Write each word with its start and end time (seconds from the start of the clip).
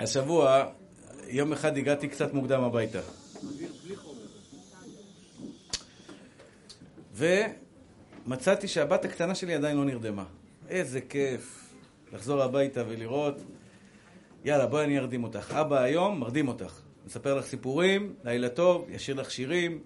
השבוע, 0.00 0.64
יום 1.28 1.52
אחד 1.52 1.76
הגעתי 1.76 2.08
קצת 2.08 2.34
מוקדם 2.34 2.62
הביתה. 2.62 3.00
ומצאתי 7.14 8.68
שהבת 8.68 9.04
הקטנה 9.04 9.34
שלי 9.34 9.54
עדיין 9.54 9.76
לא 9.76 9.84
נרדמה. 9.84 10.24
איזה 10.68 11.00
כיף 11.00 11.72
לחזור 12.12 12.42
הביתה 12.42 12.82
ולראות. 12.88 13.34
יאללה, 14.44 14.66
בואי 14.66 14.84
אני 14.84 14.98
ארדים 14.98 15.24
אותך. 15.24 15.52
אבא 15.60 15.80
היום 15.80 16.20
מרדים 16.20 16.48
אותך. 16.48 16.80
מספר 17.06 17.34
לך 17.34 17.46
סיפורים, 17.46 18.14
לילה 18.24 18.48
טוב, 18.48 18.86
ישיר 18.90 19.14
לך 19.14 19.30
שירים, 19.30 19.78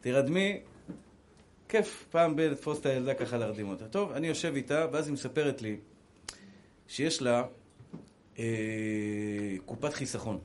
תירדמי. 0.00 0.60
כיף 1.68 2.04
פעם 2.10 2.36
ב- 2.36 2.40
לתפוס 2.40 2.80
את 2.80 2.86
הילדה 2.86 3.14
ככה 3.14 3.36
להרדים 3.36 3.68
אותה. 3.68 3.88
טוב, 3.88 4.12
אני 4.12 4.26
יושב 4.26 4.52
איתה, 4.54 4.86
ואז 4.92 5.06
היא 5.06 5.14
מספרת 5.14 5.62
לי 5.62 5.76
שיש 6.88 7.22
לה 7.22 7.42
קופת 9.66 9.94
חיסכון. 9.94 10.38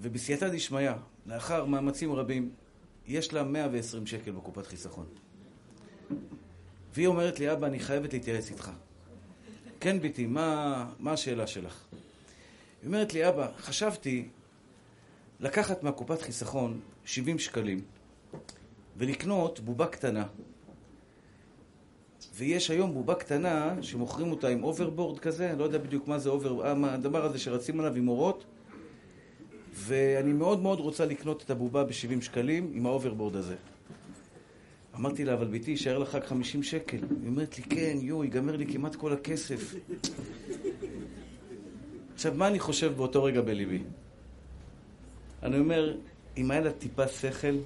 ובסייעתא 0.00 0.48
דשמיא, 0.48 0.90
לאחר 1.26 1.64
מאמצים 1.64 2.12
רבים, 2.12 2.50
יש 3.06 3.32
לה 3.32 3.42
120 3.42 4.06
שקל 4.06 4.30
בקופת 4.30 4.66
חיסכון. 4.66 5.06
והיא 6.94 7.06
אומרת 7.06 7.38
לי, 7.38 7.52
אבא, 7.52 7.66
אני 7.66 7.78
חייבת 7.78 8.12
להתייעץ 8.12 8.50
איתך. 8.50 8.70
כן, 9.80 10.00
ביתי, 10.00 10.26
מה, 10.26 10.90
מה 10.98 11.12
השאלה 11.12 11.46
שלך? 11.46 11.84
היא 11.92 12.86
אומרת 12.86 13.14
לי, 13.14 13.28
אבא, 13.28 13.52
חשבתי 13.56 14.28
לקחת 15.40 15.82
מהקופת 15.82 16.22
חיסכון 16.22 16.80
70 17.04 17.38
שקלים 17.38 17.80
ולקנות 18.96 19.60
בובה 19.60 19.86
קטנה. 19.86 20.26
ויש 22.36 22.70
היום 22.70 22.94
בובה 22.94 23.14
קטנה 23.14 23.74
שמוכרים 23.82 24.30
אותה 24.30 24.48
עם 24.48 24.64
אוברבורד 24.64 25.18
כזה, 25.18 25.54
לא 25.58 25.64
יודע 25.64 25.78
בדיוק 25.78 26.08
מה 26.08 26.18
זה 26.18 26.30
אובר... 26.30 26.66
הדבר 26.66 27.24
הזה 27.24 27.38
שרצים 27.38 27.80
עליו 27.80 27.94
עם 27.94 28.08
אורות, 28.08 28.44
ואני 29.74 30.32
מאוד 30.32 30.62
מאוד 30.62 30.80
רוצה 30.80 31.06
לקנות 31.06 31.42
את 31.42 31.50
הבובה 31.50 31.84
ב-70 31.84 32.20
שקלים 32.20 32.70
עם 32.74 32.86
האוברבורד 32.86 33.36
הזה. 33.36 33.54
אמרתי 34.96 35.24
לה, 35.24 35.34
אבל 35.34 35.46
בתי, 35.46 35.70
יישאר 35.70 35.98
לך 35.98 36.14
רק 36.14 36.26
50 36.26 36.62
שקל. 36.62 36.96
היא 36.96 37.28
אומרת 37.28 37.58
לי, 37.58 37.64
כן, 37.64 37.96
יואו, 38.00 38.24
ייגמר 38.24 38.56
לי 38.56 38.66
כמעט 38.66 38.94
כל 38.94 39.12
הכסף. 39.12 39.74
עכשיו, 42.14 42.34
מה 42.34 42.48
אני 42.48 42.58
חושב 42.58 42.92
באותו 42.96 43.24
רגע 43.24 43.40
בליבי? 43.40 43.82
אני 45.42 45.58
אומר, 45.58 45.96
אם 46.36 46.50
היה 46.50 46.60
לה 46.60 46.72
טיפה 46.72 47.08
שכל, 47.08 47.56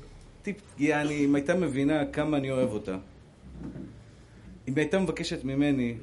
טיפ, 0.42 0.56
יעני, 0.78 1.24
אם 1.24 1.34
הייתה 1.34 1.54
מבינה 1.54 2.06
כמה 2.06 2.36
אני 2.36 2.50
אוהב 2.50 2.70
אותה, 2.70 2.98
אם 4.68 4.72
הייתה 4.76 4.98
מבקשת 4.98 5.44
ממני 5.44 5.96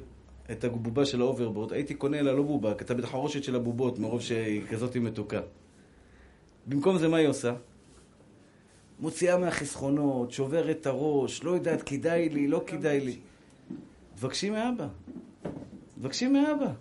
את 0.50 0.64
הבובה 0.64 1.04
של 1.04 1.20
האוברבורד, 1.20 1.72
הייתי 1.72 1.94
קונה 1.94 2.22
לה 2.22 2.32
לא 2.32 2.42
בובה, 2.42 2.72
את 2.72 2.90
הבית 2.90 3.04
החרושת 3.04 3.44
של 3.44 3.56
הבובות, 3.56 3.98
מרוב 3.98 4.20
שהיא 4.20 4.62
כזאת 4.70 4.96
מתוקה. 4.96 5.40
במקום 6.66 6.98
זה, 6.98 7.08
מה 7.08 7.16
היא 7.16 7.28
עושה? 7.28 7.54
מוציאה 9.00 9.38
מהחסכונות, 9.38 10.32
שוברת 10.32 10.76
את 10.80 10.86
הראש, 10.86 11.44
לא 11.44 11.50
יודעת, 11.50 11.82
כדאי 11.82 12.28
לי, 12.28 12.48
לא 12.48 12.62
כדאי 12.66 13.00
לי. 13.00 13.16
תבקשי 14.16 14.50
מאבא. 14.50 14.88
תבקשי 16.00 16.28
מאבא. 16.28 16.72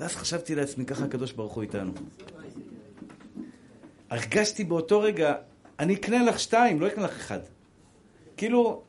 ואז 0.00 0.16
חשבתי 0.16 0.54
לעצמי, 0.54 0.86
ככה 0.86 1.04
הקדוש 1.04 1.32
ברוך 1.32 1.52
הוא 1.52 1.62
איתנו. 1.62 1.92
הרגשתי 4.10 4.64
באותו 4.64 5.00
רגע, 5.00 5.34
אני 5.78 5.94
אקנה 5.94 6.24
לך 6.24 6.40
שתיים, 6.40 6.80
לא 6.80 6.86
אקנה 6.86 7.04
לך 7.04 7.16
אחד. 7.16 7.40
כאילו, 8.36 8.82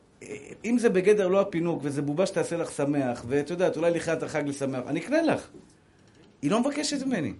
אם 0.64 0.78
זה 0.78 0.88
בגדר 0.88 1.28
לא 1.28 1.40
הפינוק, 1.40 1.80
וזה 1.82 2.02
בובה 2.02 2.26
שתעשה 2.26 2.56
לך 2.56 2.70
שמח, 2.70 3.24
ואת 3.28 3.50
יודעת, 3.50 3.76
אולי 3.76 3.90
לחיות 3.90 4.22
החג 4.22 4.42
לשמח, 4.46 4.80
אני 4.86 5.00
אקנה 5.00 5.22
לך. 5.22 5.48
היא 6.42 6.50
לא 6.50 6.60
מבקשת 6.60 7.06
ממני. 7.06 7.32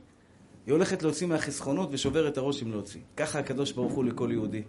היא 0.66 0.72
הולכת 0.72 1.02
להוציא 1.02 1.26
מהחסכונות 1.26 1.88
ושוברת 1.92 2.32
את 2.32 2.38
הראש 2.38 2.62
אם 2.62 2.70
להוציא. 2.70 3.00
ככה 3.16 3.38
הקדוש 3.38 3.72
ברוך 3.72 3.92
הוא 3.92 4.04
לכל 4.04 4.28
יהודי. 4.32 4.62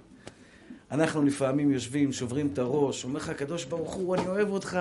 אנחנו 0.91 1.23
לפעמים 1.23 1.71
יושבים, 1.71 2.11
שוברים 2.11 2.49
את 2.53 2.59
הראש, 2.59 3.03
אומר 3.03 3.17
לך 3.17 3.29
הקדוש 3.29 3.65
ברוך 3.65 3.93
הוא, 3.93 4.15
אני 4.15 4.27
אוהב 4.27 4.49
אותך. 4.49 4.79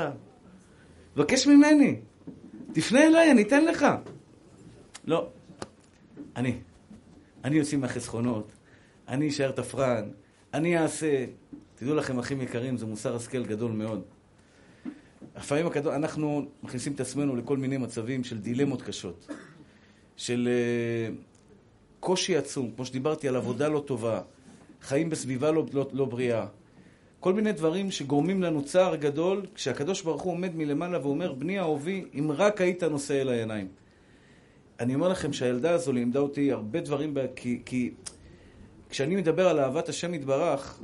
תבקש 1.15 1.47
ממני. 1.47 1.97
תפנה 2.73 3.07
אליי, 3.07 3.31
אני 3.31 3.43
אתן 3.43 3.65
לך. 3.65 3.87
לא. 5.05 5.29
אני. 6.37 6.59
אני 7.45 7.57
יוצא 7.57 7.77
מהחסכונות. 7.77 8.53
אני 9.09 9.29
אשאר 9.29 9.51
תפרן. 9.51 10.09
אני 10.55 10.79
אעשה. 10.79 11.25
תדעו 11.85 11.97
לכם, 11.97 12.19
אחים 12.19 12.41
יקרים, 12.41 12.77
זה 12.77 12.87
מוסר 12.87 13.17
השכל 13.17 13.45
גדול 13.45 13.73
מאוד. 13.73 14.03
לפעמים 15.37 15.67
הקדוש, 15.67 15.95
אנחנו 15.95 16.47
מכניסים 16.63 16.93
את 16.93 17.01
עצמנו 17.01 17.37
לכל 17.37 17.57
מיני 17.57 17.77
מצבים 17.77 18.25
של 18.25 18.39
דילמות 18.39 18.83
קשות. 18.83 19.29
של 20.17 20.49
uh, 20.49 21.15
קושי 22.01 22.37
עצום, 22.37 22.71
כמו 22.77 22.85
שדיברתי 22.85 23.29
על 23.29 23.37
עבודה 23.37 23.69
לא 23.69 23.83
טובה, 23.87 24.21
חיים 24.83 25.11
בסביבה 25.11 25.51
לא, 25.51 25.67
לא, 25.73 25.89
לא 25.93 26.05
בריאה. 26.05 26.47
כל 27.21 27.33
מיני 27.33 27.53
דברים 27.53 27.91
שגורמים 27.91 28.43
לנו 28.43 28.65
צער 28.65 28.97
גדול, 28.97 29.47
כשהקדוש 29.55 30.03
ברוך 30.03 30.23
הוא 30.23 30.33
עומד 30.33 30.57
מלמעלה 30.57 31.07
ואומר, 31.07 31.33
בני 31.33 31.59
אהובי, 31.59 32.05
אם 32.19 32.31
רק 32.33 32.61
היית 32.61 32.83
נושא 32.83 33.21
אל 33.21 33.29
העיניים. 33.29 33.69
אני 34.81 34.95
אומר 34.95 35.09
לכם 35.09 35.33
שהילדה 35.33 35.71
הזו 35.71 35.93
לימדה 35.93 36.21
אותי 36.21 36.53
הרבה 36.53 36.81
דברים, 36.81 37.15
כי, 37.37 37.63
כי 37.67 37.91
כשאני 38.95 39.17
מדבר 39.17 39.49
על 39.49 39.61
אהבת 39.61 39.89
השם 39.89 40.15
יתברך, 40.15 40.81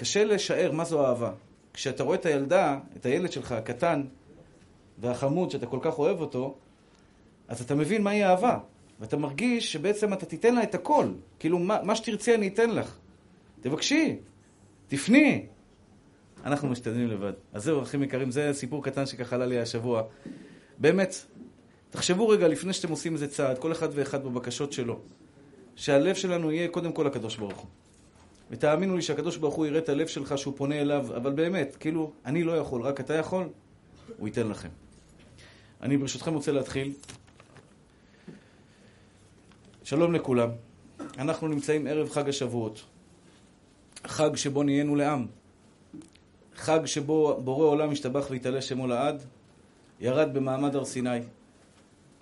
קשה 0.00 0.24
לשער 0.24 0.72
מה 0.72 0.84
זו 0.84 1.06
אהבה. 1.06 1.32
כשאתה 1.72 2.02
רואה 2.02 2.16
את 2.16 2.26
הילדה, 2.26 2.78
את 2.96 3.06
הילד 3.06 3.32
שלך 3.32 3.52
הקטן 3.52 4.02
והחמוד, 4.98 5.50
שאתה 5.50 5.66
כל 5.66 5.78
כך 5.82 5.98
אוהב 5.98 6.20
אותו, 6.20 6.56
אז 7.48 7.62
אתה 7.62 7.74
מבין 7.74 8.02
מהי 8.02 8.24
אהבה. 8.24 8.58
ואתה 9.00 9.16
מרגיש 9.16 9.72
שבעצם 9.72 10.12
אתה 10.12 10.26
תיתן 10.26 10.54
לה 10.54 10.62
את 10.62 10.74
הכל. 10.74 11.06
כאילו, 11.38 11.58
מה, 11.58 11.78
מה 11.82 11.96
שתרצי 11.96 12.34
אני 12.34 12.48
אתן 12.48 12.70
לך. 12.70 12.96
תבקשי, 13.60 14.16
תפני. 14.88 15.46
אנחנו 16.44 16.68
משתדלים 16.68 17.08
לבד. 17.08 17.32
אז 17.52 17.64
זהו, 17.64 17.82
אחים 17.82 18.02
יקרים, 18.02 18.30
זה 18.30 18.50
סיפור 18.52 18.84
קטן 18.84 19.06
שככה 19.06 19.36
עלה 19.36 19.46
לי 19.46 19.60
השבוע. 19.60 20.02
באמת, 20.78 21.14
תחשבו 21.90 22.28
רגע 22.28 22.48
לפני 22.48 22.72
שאתם 22.72 22.90
עושים 22.90 23.14
איזה 23.14 23.28
צעד, 23.28 23.58
כל 23.58 23.72
אחד 23.72 23.88
ואחד 23.92 24.24
בבקשות 24.24 24.72
שלו, 24.72 25.00
שהלב 25.76 26.14
שלנו 26.14 26.52
יהיה 26.52 26.68
קודם 26.68 26.92
כל 26.92 27.06
הקדוש 27.06 27.36
ברוך 27.36 27.58
הוא. 27.58 27.66
ותאמינו 28.50 28.96
לי 28.96 29.02
שהקדוש 29.02 29.36
ברוך 29.36 29.54
הוא 29.54 29.66
יראה 29.66 29.78
את 29.78 29.88
הלב 29.88 30.06
שלך 30.06 30.38
שהוא 30.38 30.54
פונה 30.56 30.80
אליו, 30.80 31.06
אבל 31.16 31.32
באמת, 31.32 31.76
כאילו, 31.80 32.12
אני 32.26 32.42
לא 32.42 32.52
יכול, 32.52 32.82
רק 32.82 33.00
אתה 33.00 33.14
יכול, 33.14 33.48
הוא 34.18 34.28
ייתן 34.28 34.48
לכם. 34.48 34.68
אני 35.82 35.96
ברשותכם 35.96 36.34
רוצה 36.34 36.52
להתחיל. 36.52 36.92
שלום 39.82 40.12
לכולם. 40.12 40.50
אנחנו 41.18 41.48
נמצאים 41.48 41.86
ערב 41.86 42.10
חג 42.10 42.28
השבועות. 42.28 42.84
חג 44.06 44.36
שבו 44.36 44.62
נהיינו 44.62 44.96
לעם. 44.96 45.26
חג 46.54 46.86
שבו 46.86 47.40
בורא 47.44 47.66
עולם 47.66 47.90
השתבח 47.90 48.26
והתעלה 48.30 48.62
שמו 48.62 48.86
לעד, 48.86 49.22
ירד 50.00 50.34
במעמד 50.34 50.76
הר 50.76 50.84
סיני, 50.84 51.18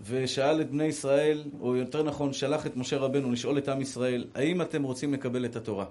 ושאל 0.07 0.61
את 0.61 0.71
בני 0.71 0.85
ישראל, 0.85 1.45
או 1.61 1.77
יותר 1.77 2.03
נכון, 2.03 2.33
שלח 2.33 2.67
את 2.67 2.77
משה 2.77 2.97
רבנו 2.97 3.33
לשאול 3.33 3.59
את 3.59 3.69
עם 3.69 3.81
ישראל, 3.81 4.27
האם 4.35 4.63
אתם 4.63 4.83
רוצים 4.83 5.15
לקבל 5.15 5.45
את 5.45 5.57
התורה? 5.57 5.85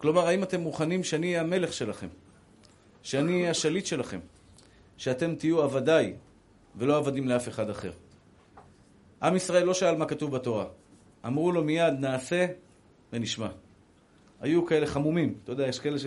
כלומר, 0.00 0.26
האם 0.26 0.42
אתם 0.42 0.60
מוכנים 0.60 1.04
שאני 1.04 1.26
אהיה 1.26 1.40
המלך 1.40 1.72
שלכם? 1.72 2.08
שאני 3.02 3.32
אהיה 3.32 3.50
השליט 3.50 3.86
שלכם? 3.86 4.18
שאתם 4.96 5.34
תהיו 5.34 5.62
עבדיי, 5.62 6.14
ולא 6.76 6.96
עבדים 6.96 7.28
לאף 7.28 7.48
אחד 7.48 7.70
אחר. 7.70 7.92
עם 9.22 9.36
ישראל 9.36 9.64
לא 9.64 9.74
שאל 9.74 9.96
מה 9.96 10.06
כתוב 10.06 10.36
בתורה. 10.36 10.66
אמרו 11.26 11.52
לו 11.52 11.64
מיד, 11.64 11.94
נעשה 12.00 12.46
ונשמע. 13.12 13.48
היו 14.40 14.66
כאלה 14.66 14.86
חמומים, 14.86 15.34
אתה 15.44 15.52
יודע, 15.52 15.68
יש 15.68 15.78
כאלה 15.78 15.98
ש... 15.98 16.06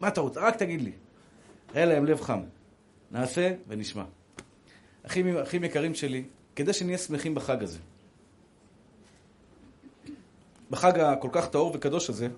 מה 0.00 0.08
אתה 0.08 0.20
רוצה? 0.20 0.40
רק 0.40 0.56
תגיד 0.56 0.80
לי. 0.80 0.92
היה 1.74 1.86
להם 1.86 2.04
לב 2.04 2.20
חם. 2.20 2.40
נעשה 3.10 3.54
ונשמע. 3.68 4.04
אחים, 5.06 5.36
אחים 5.36 5.64
יקרים 5.64 5.94
שלי, 5.94 6.24
כדי 6.56 6.72
שנהיה 6.72 6.98
שמחים 6.98 7.34
בחג 7.34 7.62
הזה, 7.62 7.78
בחג 10.70 10.98
הכל 11.00 11.28
כך 11.32 11.48
טהור 11.48 11.72
וקדוש 11.74 12.10
הזה, 12.10 12.28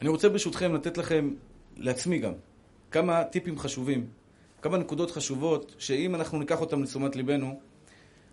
אני 0.00 0.08
רוצה 0.08 0.28
ברשותכם 0.28 0.74
לתת 0.74 0.98
לכם, 0.98 1.30
לעצמי 1.76 2.18
גם, 2.18 2.32
כמה 2.90 3.24
טיפים 3.24 3.58
חשובים, 3.58 4.06
כמה 4.62 4.78
נקודות 4.78 5.10
חשובות, 5.10 5.74
שאם 5.78 6.14
אנחנו 6.14 6.38
ניקח 6.38 6.60
אותם 6.60 6.82
לתשומת 6.82 7.16
ליבנו, 7.16 7.60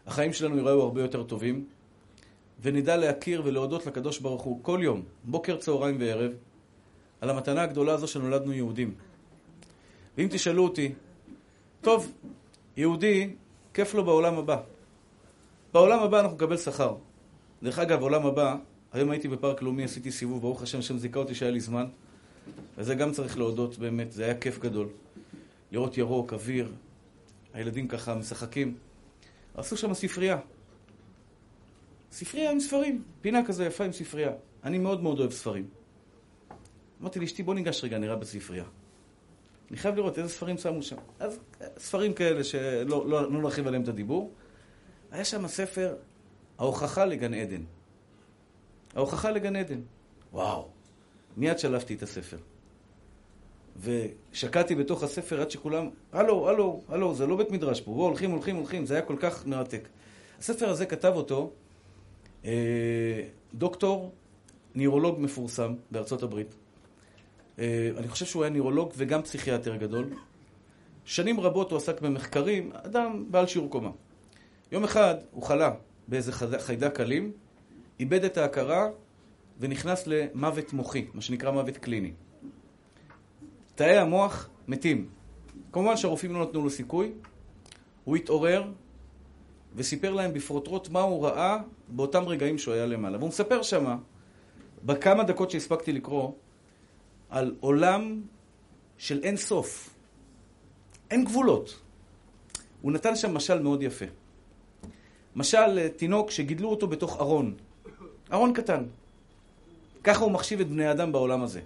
החיים 0.07 0.33
שלנו 0.33 0.55
ייראו 0.55 0.81
הרבה 0.81 1.01
יותר 1.01 1.23
טובים, 1.23 1.65
ונדע 2.61 2.97
להכיר 2.97 3.41
ולהודות 3.45 3.85
לקדוש 3.85 4.19
ברוך 4.19 4.41
הוא 4.41 4.59
כל 4.61 4.79
יום, 4.83 5.03
בוקר, 5.23 5.57
צהריים 5.57 5.97
וערב, 5.99 6.31
על 7.21 7.29
המתנה 7.29 7.61
הגדולה 7.63 7.93
הזו 7.93 8.07
שנולדנו 8.07 8.53
יהודים. 8.53 8.93
ואם 10.17 10.27
תשאלו 10.31 10.63
אותי, 10.63 10.93
טוב, 11.81 12.11
יהודי, 12.77 13.33
כיף 13.73 13.93
לו 13.93 14.05
בעולם 14.05 14.37
הבא. 14.37 14.57
בעולם 15.73 15.99
הבא 15.99 16.19
אנחנו 16.19 16.35
נקבל 16.35 16.57
שכר. 16.57 16.95
דרך 17.63 17.79
אגב, 17.79 17.99
בעולם 17.99 18.25
הבא, 18.25 18.55
היום 18.93 19.09
הייתי 19.11 19.27
בפארק 19.27 19.61
לאומי, 19.61 19.83
עשיתי 19.83 20.11
סיבוב, 20.11 20.41
ברוך 20.41 20.61
השם, 20.61 20.79
השם 20.79 20.97
זיכה 20.97 21.19
אותי 21.19 21.35
שהיה 21.35 21.51
לי 21.51 21.59
זמן, 21.59 21.85
וזה 22.77 22.95
גם 22.95 23.11
צריך 23.11 23.37
להודות 23.37 23.77
באמת, 23.77 24.11
זה 24.11 24.25
היה 24.25 24.37
כיף 24.37 24.59
גדול. 24.59 24.87
לראות 25.71 25.97
ירוק, 25.97 26.33
אוויר, 26.33 26.71
הילדים 27.53 27.87
ככה 27.87 28.15
משחקים. 28.15 28.77
עשו 29.55 29.77
שם 29.77 29.93
ספרייה. 29.93 30.39
ספרייה 32.11 32.51
עם 32.51 32.59
ספרים, 32.59 33.03
פינה 33.21 33.45
כזו 33.45 33.63
יפה 33.63 33.83
עם 33.83 33.91
ספרייה. 33.91 34.31
אני 34.63 34.77
מאוד 34.77 35.03
מאוד 35.03 35.19
אוהב 35.19 35.31
ספרים. 35.31 35.67
אמרתי 37.01 37.19
לאשתי, 37.19 37.43
בוא 37.43 37.53
ניגש 37.53 37.83
רגע, 37.83 37.97
נראה 37.97 38.15
בספרייה. 38.15 38.63
אני 39.69 39.77
חייב 39.77 39.95
לראות 39.95 40.17
איזה 40.17 40.29
ספרים 40.29 40.57
שמו 40.57 40.81
שם. 40.81 40.95
אז 41.19 41.39
ספרים 41.77 42.13
כאלה 42.13 42.43
שלא 42.43 43.09
לא, 43.09 43.31
לא 43.31 43.41
נרחיב 43.41 43.67
עליהם 43.67 43.83
את 43.83 43.87
הדיבור. 43.87 44.31
היה 45.11 45.25
שם 45.25 45.47
ספר, 45.47 45.95
ההוכחה 46.57 47.05
לגן 47.05 47.33
עדן. 47.33 47.61
ההוכחה 48.97 49.31
לגן 49.31 49.55
עדן. 49.55 49.81
וואו. 50.33 50.67
מיד 51.37 51.59
שלפתי 51.59 51.93
את 51.93 52.03
הספר. 52.03 52.37
ושקעתי 53.81 54.75
בתוך 54.75 55.03
הספר 55.03 55.41
עד 55.41 55.51
שכולם, 55.51 55.89
הלו, 56.11 56.49
הלו, 56.49 56.81
הלו, 56.89 57.15
זה 57.15 57.27
לא 57.27 57.35
בית 57.35 57.51
מדרש 57.51 57.81
פה, 57.81 57.91
בואו, 57.93 58.07
הולכים, 58.07 58.31
הולכים, 58.31 58.55
הולכים, 58.55 58.85
זה 58.85 58.93
היה 58.93 59.03
כל 59.03 59.15
כך 59.19 59.47
מרתק. 59.47 59.87
הספר 60.39 60.69
הזה 60.69 60.85
כתב 60.85 61.11
אותו 61.15 61.51
אה, 62.45 62.51
דוקטור, 63.53 64.11
נירולוג 64.75 65.19
מפורסם 65.19 65.73
בארצות 65.91 66.23
הברית. 66.23 66.55
אה, 67.59 67.89
אני 67.97 68.07
חושב 68.07 68.25
שהוא 68.25 68.43
היה 68.43 68.49
נירולוג 68.53 68.91
וגם 68.97 69.21
פסיכיאטר 69.21 69.75
גדול. 69.75 70.09
שנים 71.05 71.39
רבות 71.39 71.71
הוא 71.71 71.77
עסק 71.77 72.01
במחקרים, 72.01 72.71
אדם 72.73 73.25
בעל 73.31 73.47
שיעור 73.47 73.69
קומה. 73.69 73.91
יום 74.71 74.83
אחד 74.83 75.15
הוא 75.31 75.43
חלה 75.43 75.71
באיזה 76.07 76.31
חיידק 76.59 76.99
אלים, 76.99 77.31
איבד 77.99 78.23
את 78.23 78.37
ההכרה 78.37 78.89
ונכנס 79.59 80.07
למוות 80.07 80.73
מוחי, 80.73 81.05
מה 81.13 81.21
שנקרא 81.21 81.51
מוות 81.51 81.77
קליני. 81.77 82.11
תאי 83.75 83.97
המוח 83.97 84.49
מתים. 84.67 85.09
כמובן 85.71 85.97
שהרופאים 85.97 86.33
לא 86.33 86.41
נתנו 86.43 86.63
לו 86.63 86.69
סיכוי. 86.69 87.11
הוא 88.03 88.15
התעורר 88.15 88.71
וסיפר 89.75 90.13
להם 90.13 90.33
בפרוטרוט 90.33 90.89
מה 90.89 91.01
הוא 91.01 91.25
ראה 91.25 91.57
באותם 91.87 92.27
רגעים 92.27 92.57
שהוא 92.57 92.73
היה 92.73 92.85
למעלה. 92.85 93.17
והוא 93.17 93.29
מספר 93.29 93.61
שמה, 93.61 93.97
בכמה 94.85 95.23
דקות 95.23 95.51
שהספקתי 95.51 95.91
לקרוא, 95.91 96.31
על 97.29 97.55
עולם 97.59 98.21
של 98.97 99.23
אין 99.23 99.37
סוף. 99.37 99.89
אין 101.11 101.25
גבולות. 101.25 101.79
הוא 102.81 102.91
נתן 102.91 103.15
שם 103.15 103.33
משל 103.33 103.59
מאוד 103.59 103.83
יפה. 103.83 104.05
משל 105.35 105.79
אה, 105.79 105.89
תינוק 105.89 106.31
שגידלו 106.31 106.69
אותו 106.69 106.87
בתוך 106.87 107.17
ארון. 107.19 107.55
ארון 108.33 108.53
קטן. 108.53 108.83
ככה 110.03 110.23
הוא 110.23 110.31
מחשיב 110.31 110.59
את 110.59 110.67
בני 110.67 110.91
אדם 110.91 111.11
בעולם 111.11 111.43
הזה. 111.43 111.61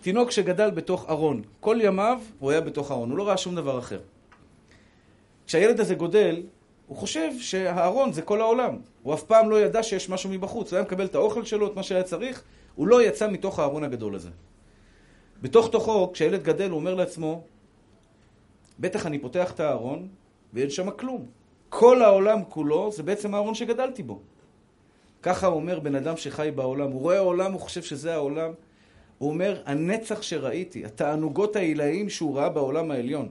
תינוק 0.00 0.30
שגדל 0.30 0.70
בתוך 0.70 1.10
ארון. 1.10 1.42
כל 1.60 1.78
ימיו 1.80 2.20
הוא 2.38 2.50
היה 2.50 2.60
בתוך 2.60 2.90
ארון, 2.90 3.10
הוא 3.10 3.18
לא 3.18 3.28
ראה 3.28 3.36
שום 3.36 3.54
דבר 3.56 3.78
אחר. 3.78 4.00
כשהילד 5.46 5.80
הזה 5.80 5.94
גודל, 5.94 6.42
הוא 6.86 6.96
חושב 6.96 7.30
שהארון 7.40 8.12
זה 8.12 8.22
כל 8.22 8.40
העולם. 8.40 8.76
הוא 9.02 9.14
אף 9.14 9.22
פעם 9.22 9.50
לא 9.50 9.60
ידע 9.60 9.82
שיש 9.82 10.10
משהו 10.10 10.30
מבחוץ. 10.30 10.70
הוא 10.70 10.76
היה 10.76 10.84
מקבל 10.84 11.04
את 11.04 11.14
האוכל 11.14 11.44
שלו, 11.44 11.66
את 11.66 11.76
מה 11.76 11.82
שהיה 11.82 12.02
צריך, 12.02 12.42
הוא 12.74 12.86
לא 12.86 13.02
יצא 13.02 13.30
מתוך 13.30 13.58
הארון 13.58 13.84
הגדול 13.84 14.14
הזה. 14.14 14.30
בתוך 15.42 15.70
תוכו, 15.70 16.12
כשהילד 16.12 16.42
גדל, 16.42 16.70
הוא 16.70 16.78
אומר 16.78 16.94
לעצמו, 16.94 17.42
בטח 18.80 19.06
אני 19.06 19.18
פותח 19.18 19.52
את 19.52 19.60
הארון 19.60 20.08
ואין 20.52 20.70
שם 20.70 20.90
כלום. 20.90 21.26
כל 21.68 22.02
העולם 22.02 22.44
כולו 22.48 22.92
זה 22.92 23.02
בעצם 23.02 23.34
הארון 23.34 23.54
שגדלתי 23.54 24.02
בו. 24.02 24.20
ככה 25.22 25.46
אומר 25.46 25.80
בן 25.80 25.94
אדם 25.94 26.16
שחי 26.16 26.50
בעולם. 26.54 26.90
הוא 26.90 27.00
רואה 27.00 27.16
העולם, 27.16 27.52
הוא 27.52 27.60
חושב 27.60 27.82
שזה 27.82 28.14
העולם. 28.14 28.52
הוא 29.18 29.30
אומר, 29.30 29.62
הנצח 29.66 30.22
שראיתי, 30.22 30.84
התענוגות 30.84 31.56
העילאיים 31.56 32.08
שהוא 32.08 32.36
ראה 32.36 32.48
בעולם 32.48 32.90
העליון, 32.90 33.28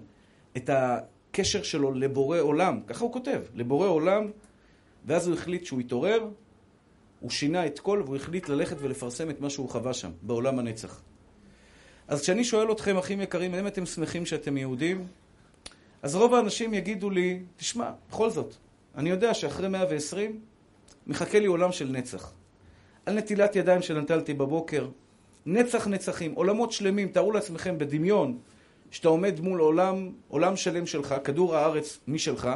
את 0.57 0.69
הקשר 0.73 1.63
שלו 1.63 1.93
לבורא 1.93 2.39
עולם, 2.39 2.79
ככה 2.87 3.03
הוא 3.03 3.13
כותב, 3.13 3.41
לבורא 3.53 3.87
עולם, 3.87 4.27
ואז 5.05 5.27
הוא 5.27 5.35
החליט 5.35 5.65
שהוא 5.65 5.81
יתעורר, 5.81 6.27
הוא 7.19 7.31
שינה 7.31 7.65
את 7.65 7.79
כל, 7.79 8.01
והוא 8.05 8.15
החליט 8.15 8.49
ללכת 8.49 8.77
ולפרסם 8.79 9.29
את 9.29 9.41
מה 9.41 9.49
שהוא 9.49 9.69
חווה 9.69 9.93
שם, 9.93 10.11
בעולם 10.21 10.59
הנצח. 10.59 11.01
אז 12.07 12.21
כשאני 12.21 12.43
שואל 12.43 12.71
אתכם, 12.71 12.97
אחים 12.97 13.21
יקרים, 13.21 13.53
האם 13.53 13.67
אתם 13.67 13.85
שמחים 13.85 14.25
שאתם 14.25 14.57
יהודים? 14.57 15.07
אז 16.01 16.15
רוב 16.15 16.33
האנשים 16.33 16.73
יגידו 16.73 17.09
לי, 17.09 17.39
תשמע, 17.57 17.91
בכל 18.09 18.29
זאת, 18.29 18.55
אני 18.95 19.09
יודע 19.09 19.33
שאחרי 19.33 19.69
120 19.69 20.39
מחכה 21.07 21.39
לי 21.39 21.45
עולם 21.45 21.71
של 21.71 21.91
נצח. 21.91 22.31
על 23.05 23.13
נטילת 23.13 23.55
ידיים 23.55 23.81
שנטלתי 23.81 24.33
בבוקר, 24.33 24.87
נצח 25.45 25.87
נצחים, 25.87 26.33
עולמות 26.33 26.71
שלמים, 26.71 27.07
תארו 27.07 27.31
לעצמכם 27.31 27.77
בדמיון 27.77 28.37
שאתה 28.91 29.07
עומד 29.07 29.39
מול 29.39 29.59
עולם, 29.59 30.09
עולם 30.27 30.55
שלם 30.55 30.85
שלך, 30.85 31.15
כדור 31.23 31.55
הארץ 31.55 31.99
משלך, 32.07 32.49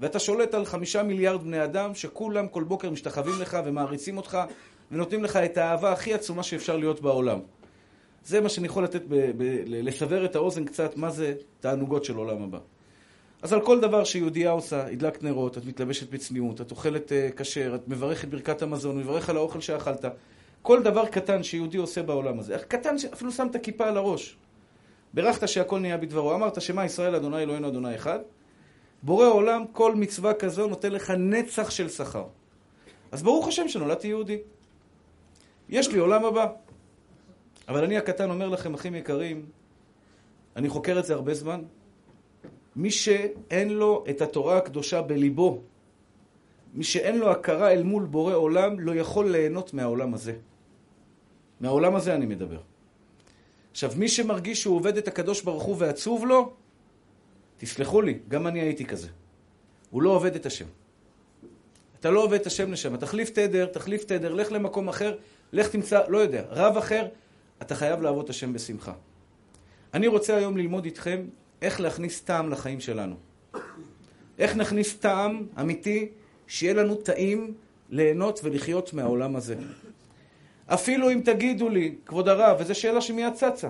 ואתה 0.00 0.18
שולט 0.18 0.54
על 0.54 0.64
חמישה 0.64 1.02
מיליארד 1.02 1.42
בני 1.42 1.64
אדם 1.64 1.94
שכולם 1.94 2.48
כל 2.48 2.64
בוקר 2.64 2.90
משתחווים 2.90 3.40
לך 3.40 3.58
ומעריצים 3.64 4.16
אותך 4.16 4.38
ונותנים 4.92 5.24
לך 5.24 5.36
את 5.36 5.56
האהבה 5.56 5.92
הכי 5.92 6.14
עצומה 6.14 6.42
שאפשר 6.42 6.76
להיות 6.76 7.00
בעולם. 7.00 7.38
זה 8.24 8.40
מה 8.40 8.48
שאני 8.48 8.66
יכול 8.66 8.84
לתת, 8.84 9.02
ב- 9.08 9.30
ב- 9.36 9.62
לסבר 9.66 10.24
את 10.24 10.36
האוזן 10.36 10.64
קצת, 10.64 10.96
מה 10.96 11.10
זה 11.10 11.34
תענוגות 11.60 12.04
של 12.04 12.16
עולם 12.16 12.42
הבא. 12.42 12.58
אז 13.46 13.52
על 13.52 13.60
כל 13.60 13.80
דבר 13.80 14.04
שיהודייה 14.04 14.50
עושה, 14.50 14.86
הדלקת 14.86 15.22
נרות, 15.22 15.58
את 15.58 15.64
מתלבשת 15.64 16.10
בצניעות, 16.10 16.60
את 16.60 16.70
אוכלת 16.70 17.12
uh, 17.12 17.36
כשר, 17.36 17.74
את 17.74 17.88
מברכת 17.88 18.28
ברכת 18.28 18.62
המזון, 18.62 18.98
מברך 18.98 19.30
על 19.30 19.36
האוכל 19.36 19.60
שאכלת. 19.60 20.04
כל 20.62 20.82
דבר 20.82 21.06
קטן 21.06 21.42
שיהודי 21.42 21.76
עושה 21.76 22.02
בעולם 22.02 22.38
הזה, 22.38 22.58
קטן 22.68 22.98
שאפילו 22.98 23.32
שם 23.32 23.46
את 23.50 23.54
הכיפה 23.54 23.88
על 23.88 23.96
הראש. 23.96 24.36
בירכת 25.14 25.48
שהכל 25.48 25.78
נהיה 25.78 25.96
בדברו, 25.96 26.34
אמרת 26.34 26.60
שמה 26.60 26.84
ישראל 26.84 27.14
אדוני 27.14 27.42
אלוהינו 27.42 27.68
אדוני 27.68 27.94
אחד. 27.94 28.18
בורא 29.02 29.26
עולם, 29.26 29.64
כל 29.72 29.94
מצווה 29.94 30.34
כזו 30.34 30.66
נותן 30.66 30.92
לך 30.92 31.10
נצח 31.10 31.70
של 31.70 31.88
שכר. 31.88 32.24
אז 33.12 33.22
ברוך 33.22 33.48
השם 33.48 33.68
שנולדתי 33.68 34.08
יהודי. 34.08 34.38
יש 35.68 35.92
לי 35.92 35.98
עולם 35.98 36.24
הבא. 36.24 36.46
אבל 37.68 37.84
אני 37.84 37.96
הקטן 37.96 38.30
אומר 38.30 38.48
לכם, 38.48 38.74
אחים 38.74 38.94
יקרים, 38.94 39.46
אני 40.56 40.68
חוקר 40.68 40.98
את 40.98 41.04
זה 41.04 41.14
הרבה 41.14 41.34
זמן. 41.34 41.62
מי 42.76 42.90
שאין 42.90 43.68
לו 43.68 44.04
את 44.10 44.22
התורה 44.22 44.56
הקדושה 44.56 45.02
בליבו, 45.02 45.62
מי 46.74 46.84
שאין 46.84 47.18
לו 47.18 47.30
הכרה 47.30 47.72
אל 47.72 47.82
מול 47.82 48.04
בורא 48.04 48.34
עולם, 48.34 48.80
לא 48.80 48.94
יכול 48.94 49.30
ליהנות 49.30 49.74
מהעולם 49.74 50.14
הזה. 50.14 50.32
מהעולם 51.60 51.94
הזה 51.94 52.14
אני 52.14 52.26
מדבר. 52.26 52.60
עכשיו, 53.70 53.92
מי 53.96 54.08
שמרגיש 54.08 54.62
שהוא 54.62 54.76
עובד 54.76 54.96
את 54.96 55.08
הקדוש 55.08 55.42
ברוך 55.42 55.62
הוא 55.62 55.76
ועצוב 55.78 56.26
לו, 56.26 56.52
תסלחו 57.58 58.02
לי, 58.02 58.18
גם 58.28 58.46
אני 58.46 58.60
הייתי 58.60 58.84
כזה. 58.84 59.08
הוא 59.90 60.02
לא 60.02 60.10
עובד 60.10 60.34
את 60.34 60.46
השם. 60.46 60.66
אתה 62.00 62.10
לא 62.10 62.24
עובד 62.24 62.40
את 62.40 62.46
השם 62.46 62.72
לשם. 62.72 62.96
תחליף 62.96 63.30
תדר, 63.30 63.66
תחליף 63.66 64.04
תדר, 64.04 64.34
לך 64.34 64.52
למקום 64.52 64.88
אחר, 64.88 65.16
לך 65.52 65.68
תמצא, 65.68 66.08
לא 66.08 66.18
יודע, 66.18 66.44
רב 66.48 66.76
אחר, 66.76 67.08
אתה 67.62 67.74
חייב 67.74 68.02
לעבוד 68.02 68.24
את 68.24 68.30
השם 68.30 68.52
בשמחה. 68.52 68.92
אני 69.94 70.06
רוצה 70.06 70.36
היום 70.36 70.56
ללמוד 70.56 70.84
איתכם 70.84 71.24
איך 71.62 71.80
להכניס 71.80 72.20
טעם 72.20 72.50
לחיים 72.50 72.80
שלנו. 72.80 73.14
איך 74.38 74.56
נכניס 74.56 74.96
טעם 74.96 75.46
אמיתי, 75.60 76.08
שיהיה 76.46 76.74
לנו 76.74 76.94
טעים 76.94 77.54
ליהנות 77.90 78.40
ולחיות 78.44 78.92
מהעולם 78.92 79.36
הזה. 79.36 79.56
אפילו 80.66 81.10
אם 81.10 81.20
תגידו 81.24 81.68
לי, 81.68 81.94
כבוד 82.06 82.28
הרב, 82.28 82.56
וזו 82.60 82.74
שאלה 82.74 83.00
שמיד 83.00 83.34
צצה, 83.34 83.68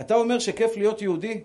אתה 0.00 0.14
אומר 0.14 0.38
שכיף 0.38 0.76
להיות 0.76 1.02
יהודי? 1.02 1.40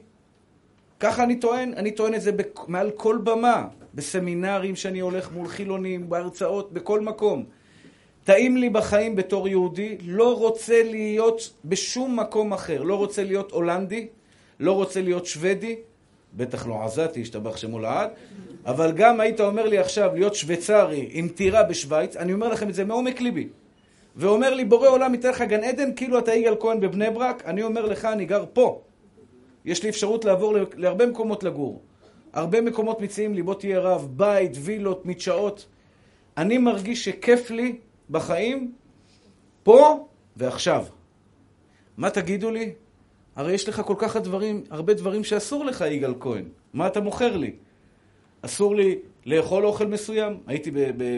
ככה 1.00 1.24
אני 1.24 1.36
טוען, 1.36 1.74
אני 1.74 1.92
טוען 1.92 2.16
את 2.16 2.22
זה 2.22 2.32
מעל 2.68 2.92
כל 2.92 3.18
במה, 3.24 3.68
בסמינרים 3.94 4.76
שאני 4.76 5.00
הולך 5.00 5.32
מול 5.32 5.48
חילונים, 5.48 6.10
בהרצאות, 6.10 6.74
בכל 6.74 7.00
מקום. 7.00 7.46
טעים 8.24 8.58
לי 8.58 8.70
בחיים 8.70 9.16
בתור 9.16 9.48
יהודי, 9.48 9.98
לא 10.06 10.38
רוצה 10.38 10.84
להיות 10.84 11.54
בשום 11.66 12.20
מקום 12.20 12.54
אחר, 12.54 12.84
לא 12.84 12.96
רוצה 12.96 13.24
להיות 13.24 13.52
הולנדי, 13.52 14.08
לא 14.62 14.72
רוצה 14.72 15.02
להיות 15.02 15.26
שוודי, 15.26 15.76
בטח 16.34 16.68
לא 16.68 16.84
עזתי, 16.84 17.22
השתבח 17.22 17.58
שמו 17.58 17.80
לעד, 17.80 18.10
אבל 18.66 18.92
גם 18.92 19.20
היית 19.20 19.40
אומר 19.40 19.68
לי 19.68 19.78
עכשיו 19.78 20.12
להיות 20.14 20.36
שוויצרי 20.36 21.10
עם 21.12 21.28
טירה 21.28 21.64
בשוויץ, 21.64 22.16
אני 22.18 22.34
אומר 22.34 22.48
לכם 22.48 22.70
את 22.70 22.74
זה 22.74 22.86
מעומק 22.86 23.22
ליבי. 23.22 23.48
ואומר 24.16 24.54
לי, 24.54 24.66
בורא 24.66 24.88
עולם 24.88 25.14
ייתן 25.14 25.30
לך 25.30 25.42
גן 25.42 25.64
עדן 25.64 25.96
כאילו 25.96 26.20
אתה 26.20 26.34
יגאל 26.34 26.56
כהן 26.60 26.80
בבני 26.80 27.10
ברק, 27.10 27.44
אני 27.46 27.64
אומר 27.64 27.86
לך, 27.86 28.06
אני 28.06 28.26
גר 28.26 28.46
פה. 28.54 28.82
יש 29.66 29.84
לי 29.84 29.90
אפשרות 29.90 30.26
לעבור 30.26 30.56
להרבה 30.76 31.06
מקומות 31.06 31.44
לגור. 31.44 31.82
הרבה 32.34 32.62
מקומות 32.62 33.02
מציעים 33.02 33.34
לי, 33.34 33.44
בוא 33.44 33.54
תהיה 33.54 33.80
רב, 33.80 34.08
בית, 34.12 34.52
וילות, 34.56 35.06
מדשאות. 35.06 35.66
אני 36.38 36.58
מרגיש 36.58 37.06
שכיף 37.06 37.52
לי 37.52 37.76
בחיים, 38.10 38.72
פה 39.64 40.08
ועכשיו. 40.38 40.86
מה 41.98 42.10
תגידו 42.10 42.52
לי? 42.52 42.74
הרי 43.36 43.54
יש 43.54 43.70
לך 43.70 43.82
כל 43.86 43.96
כך 43.98 44.18
דברים, 44.18 44.64
הרבה 44.70 44.94
דברים 44.94 45.24
שאסור 45.24 45.66
לך, 45.66 45.82
יגאל 45.82 46.14
כהן. 46.20 46.46
מה 46.74 46.88
אתה 46.88 47.02
מוכר 47.02 47.38
לי? 47.38 47.52
אסור 48.42 48.76
לי 48.76 48.96
לאכול 49.26 49.66
אוכל 49.66 49.88
מסוים? 49.88 50.38
הייתי 50.48 50.72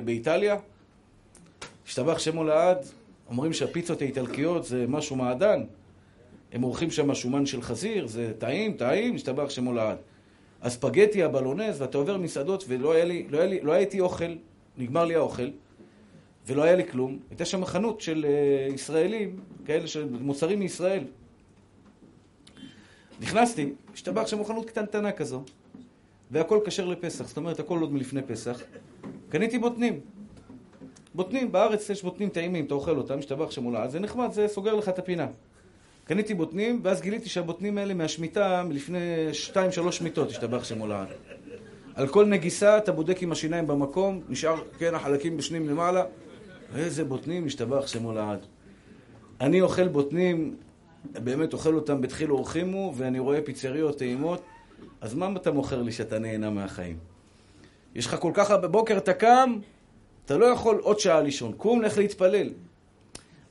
באיטליה, 0.06 0.56
השתבח 1.88 2.20
שמו 2.20 2.44
לעד, 2.44 2.78
אומרים 3.30 3.54
שהפיצות 3.54 4.02
האיטלקיות 4.02 4.64
זה 4.64 4.86
משהו 4.88 5.16
מעדן. 5.16 5.64
הם 6.52 6.62
עורכים 6.62 6.92
שם 6.92 7.16
שומן 7.16 7.46
של 7.46 7.62
חזיר, 7.62 8.08
זה 8.08 8.34
טעים, 8.38 8.74
טעים, 8.74 9.16
השתבח 9.16 9.50
שמו 9.50 9.74
לעד. 9.74 9.98
הספגטי, 10.62 11.24
הבלונז, 11.24 11.82
ואתה 11.82 11.98
עובר 11.98 12.18
מסעדות, 12.18 12.66
ולא 12.68 12.94
היה 12.94 13.06
לי, 13.06 13.28
לא 13.30 13.38
היה 13.38 13.48
לי, 13.48 13.60
לא 13.62 13.72
הייתי 13.72 14.00
אוכל, 14.00 14.36
נגמר 14.78 15.06
לי 15.06 15.16
האוכל, 15.16 15.50
ולא 16.48 16.64
היה 16.64 16.76
לי 16.76 16.88
כלום. 16.88 17.20
הייתה 17.30 17.46
שם 17.46 17.66
חנות 17.66 18.02
של 18.02 18.26
uh, 18.26 18.74
ישראלים, 18.74 19.40
כאלה 19.66 19.88
של 19.88 20.08
מוצרים 20.22 20.60
מישראל. 20.60 21.04
נכנסתי, 23.24 23.74
השתבח 23.94 24.28
שם 24.28 24.44
חנות 24.44 24.66
קטנטנה 24.66 25.12
כזו, 25.12 25.44
והכל 26.32 26.60
כשר 26.66 26.86
לפסח, 26.86 27.28
זאת 27.28 27.38
אומרת, 27.38 27.60
הכל 27.60 27.80
עוד 27.80 27.94
מלפני 27.94 28.22
פסח. 28.22 28.62
קניתי 29.30 29.60
בוטנים. 29.60 30.00
בוטנים, 31.16 31.52
בארץ 31.52 31.90
יש 31.90 32.04
בוטנים 32.04 32.30
טעימים, 32.30 32.66
אתה 32.66 32.74
אוכל 32.74 32.98
אותם, 32.98 33.20
משתבח 33.20 33.52
שם 33.52 33.66
אולי, 33.66 33.90
זה 33.90 34.00
נחמד, 34.00 34.32
זה 34.32 34.48
סוגר 34.48 34.76
לך 34.76 34.90
את 34.90 35.00
הפינה. 35.00 35.28
קניתי 36.06 36.34
בוטנים, 36.34 36.80
ואז 36.84 37.02
גיליתי 37.02 37.30
שהבוטנים 37.30 37.78
האלה 37.78 37.94
מהשמיטה 37.94 38.64
מלפני 38.64 39.34
שתיים, 39.34 39.72
שלוש 39.72 39.98
שמיטות, 39.98 40.30
השתבח 40.30 40.64
שם 40.64 40.82
אולי. 40.82 41.06
על 41.96 42.08
כל 42.08 42.26
נגיסה 42.26 42.78
אתה 42.78 42.92
בודק 42.92 43.22
עם 43.22 43.32
השיניים 43.32 43.68
במקום, 43.68 44.22
נשאר, 44.30 44.56
כן, 44.78 44.96
החלקים 44.96 45.38
בשנים 45.38 45.70
למעלה. 45.70 46.06
איזה 46.76 47.04
בוטנים, 47.04 47.46
השתבח 47.46 47.88
שם 47.88 48.06
אולי. 48.06 48.38
אני 49.42 49.62
אוכל 49.62 49.88
בוטנים, 49.88 50.56
באמת 51.12 51.54
אוכל 51.54 51.76
אותם 51.76 52.02
בתחיל 52.02 52.32
אורחימו, 52.32 52.94
ואני 52.96 53.20
רואה 53.20 53.42
פיצריות 53.42 53.98
טעימות, 53.98 54.42
אז 55.02 55.14
מה 55.14 55.30
אתה 55.36 55.52
מוכר 55.52 55.82
לי 55.82 55.92
שאתה 55.92 56.20
נהנה 56.20 56.50
מהחיים? 56.50 56.98
יש 57.96 58.06
לך 58.06 58.16
כל 58.20 58.32
כך 58.34 58.52
הרבה, 58.52 58.68
בבוקר 58.68 58.98
אתה 58.98 59.14
קם, 59.14 59.60
אתה 60.26 60.38
לא 60.38 60.46
יכול 60.46 60.80
עוד 60.82 61.00
שעה 61.00 61.22
לישון. 61.22 61.54
קום, 61.58 61.82
לך 61.82 61.98
להתפלל. 61.98 62.50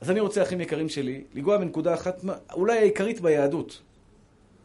אז 0.01 0.11
אני 0.11 0.19
רוצה, 0.19 0.41
אחים 0.41 0.61
יקרים 0.61 0.89
שלי, 0.89 1.23
לנגוע 1.33 1.57
בנקודה 1.57 1.93
אחת, 1.93 2.21
אולי 2.53 2.77
העיקרית 2.77 3.21
ביהדות. 3.21 3.81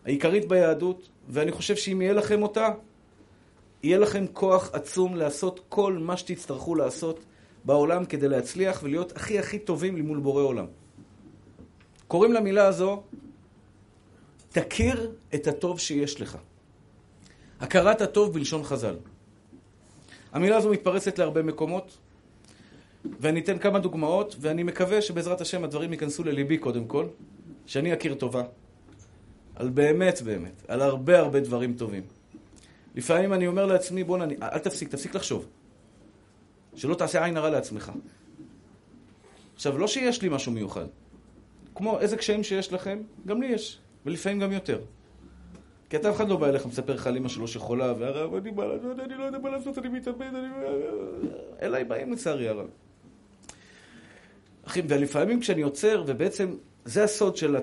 העיקרית 0.05 0.49
ביהדות, 0.49 1.09
ואני 1.29 1.53
חושב 1.53 1.77
שאם 1.77 2.03
יהיה 2.03 2.13
לכם 2.13 2.43
אותה, 2.43 2.69
יהיה 3.83 3.99
לכם 3.99 4.25
כוח 4.33 4.71
עצום 4.73 5.17
לעשות 5.17 5.61
כל 5.69 5.93
מה 5.93 6.17
שתצטרכו 6.17 6.75
לעשות 6.75 7.21
בעולם 7.65 8.05
כדי 8.05 8.29
להצליח 8.29 8.83
ולהיות 8.83 9.17
הכי 9.17 9.39
הכי 9.39 9.59
טובים 9.59 9.97
למול 9.97 10.19
בורא 10.19 10.43
עולם. 10.43 10.67
קוראים 12.09 12.33
למילה 12.33 12.67
הזו, 12.67 13.03
תכיר 14.49 15.13
את 15.35 15.47
הטוב 15.47 15.81
שיש 15.81 16.21
לך. 16.21 16.39
הכרת 17.61 18.01
הטוב 18.01 18.35
בלשון 18.35 18.65
חז"ל. 18.65 18.97
המילה 20.33 20.57
הזו 20.57 20.71
מתפרסת 20.71 21.19
להרבה 21.19 21.43
מקומות, 21.43 21.99
ואני 23.21 23.41
אתן 23.41 23.59
כמה 23.59 23.79
דוגמאות, 23.79 24.37
ואני 24.41 24.63
מקווה 24.63 25.03
שבעזרת 25.03 25.41
השם 25.41 25.65
הדברים 25.65 25.93
ייכנסו 25.93 26.25
לליבי 26.25 26.59
קודם 26.59 26.85
כל, 26.85 27.07
שאני 27.67 27.95
אכיר 27.95 28.15
טובה. 28.15 28.43
על 29.55 29.69
באמת 29.69 30.23
באמת, 30.23 30.63
על 30.69 30.83
הרבה 30.83 31.19
הרבה 31.19 31.41
דברים 31.41 31.75
טובים. 31.75 32.03
לפעמים 32.95 33.33
אני 33.33 33.47
אומר 33.47 33.67
לעצמי, 33.67 34.05
בוא'נה, 34.05 34.25
אל 34.43 34.59
תפסיק, 34.59 34.89
תפסיק 34.89 35.15
לחשוב. 35.15 35.47
שלא 36.77 36.95
תעשה 36.95 37.25
עין 37.25 37.37
הרע 37.37 37.51
לעצמך. 37.51 37.93
עכשיו, 39.55 39.79
לא 39.79 39.87
שיש 39.87 40.23
לי 40.23 40.29
משהו 40.29 40.53
מיוחד. 40.53 40.87
כמו 41.79 42.01
איזה 42.01 42.17
קשיים 42.17 42.43
שיש 42.43 42.73
לכם, 42.73 43.03
גם 43.27 43.43
לי 43.43 43.47
יש, 43.47 43.79
ולפעמים 44.07 44.41
גם 44.41 44.53
יותר. 44.53 44.81
כי 45.91 45.97
אתה 45.97 46.11
אף 46.11 46.17
אחד 46.17 46.29
לא 46.29 46.37
בא 46.37 46.49
אליך, 46.49 46.67
מספר 46.67 46.95
לך 46.95 47.07
על 47.07 47.17
אמא 47.17 47.29
שלו 47.29 47.49
שחולה, 47.49 47.93
והרב, 47.99 48.35
אני 48.35 48.51
בא 48.51 48.65
לעשות, 48.65 48.99
אני 48.99 49.15
לא 49.15 49.25
יודע 49.25 49.39
מה 49.39 49.51
לעשות, 49.51 49.79
אני 49.79 49.89
מתאבד, 49.89 50.27
אני... 50.27 50.49
אליי 51.63 51.85
באים 51.85 52.13
לצערי 52.13 52.49
הרב. 52.49 52.67
אחי, 54.65 54.83
ולפעמים 54.89 55.41
כשאני 55.41 55.63
עוצר, 55.63 56.05
ובעצם 56.07 56.55
זה 56.85 57.05
הסוד 57.05 57.37
של 57.37 57.57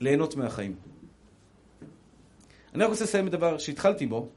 ליהנות 0.00 0.36
מהחיים. 0.36 0.74
אני 2.74 2.84
רק 2.84 2.90
רוצה 2.90 3.04
לסיים 3.04 3.26
בדבר 3.26 3.58
שהתחלתי 3.58 4.06
בו. 4.06 4.28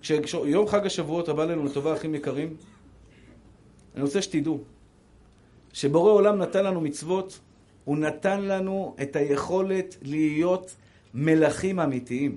כשיום 0.00 0.68
חג 0.68 0.86
השבועות 0.86 1.28
הבא 1.28 1.44
לנו 1.44 1.64
לטובה, 1.64 1.94
אחים 1.94 2.14
יקרים, 2.14 2.56
אני 3.94 4.02
רוצה 4.02 4.22
שתדעו 4.22 4.60
שבורא 5.72 6.12
עולם 6.12 6.38
נתן 6.38 6.64
לנו 6.64 6.80
מצוות, 6.80 7.40
הוא 7.88 7.98
נתן 7.98 8.40
לנו 8.40 8.94
את 9.02 9.16
היכולת 9.16 9.96
להיות 10.02 10.76
מלכים 11.14 11.80
אמיתיים. 11.80 12.36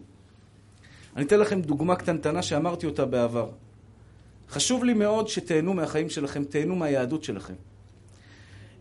אני 1.16 1.26
אתן 1.26 1.40
לכם 1.40 1.62
דוגמה 1.62 1.96
קטנטנה 1.96 2.42
שאמרתי 2.42 2.86
אותה 2.86 3.06
בעבר. 3.06 3.50
חשוב 4.50 4.84
לי 4.84 4.94
מאוד 4.94 5.28
שתהנו 5.28 5.74
מהחיים 5.74 6.10
שלכם, 6.10 6.44
תהנו 6.44 6.76
מהיהדות 6.76 7.24
שלכם. 7.24 7.54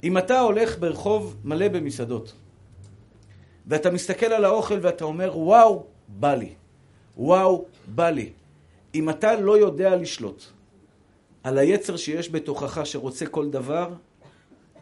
אם 0.04 0.18
אתה 0.18 0.40
הולך 0.40 0.78
ברחוב 0.78 1.36
מלא 1.44 1.68
במסעדות, 1.68 2.34
ואתה 3.66 3.90
מסתכל 3.90 4.26
על 4.26 4.44
האוכל 4.44 4.78
ואתה 4.82 5.04
אומר, 5.04 5.38
וואו, 5.38 5.86
בא 6.08 6.34
לי. 6.34 6.54
וואו, 7.16 7.64
בא 7.86 8.10
לי. 8.10 8.32
אם 8.94 9.10
אתה 9.10 9.40
לא 9.40 9.58
יודע 9.58 9.96
לשלוט 9.96 10.44
על 11.42 11.58
היצר 11.58 11.96
שיש 11.96 12.30
בתוכך 12.30 12.86
שרוצה 12.86 13.26
כל 13.26 13.50
דבר, 13.50 13.94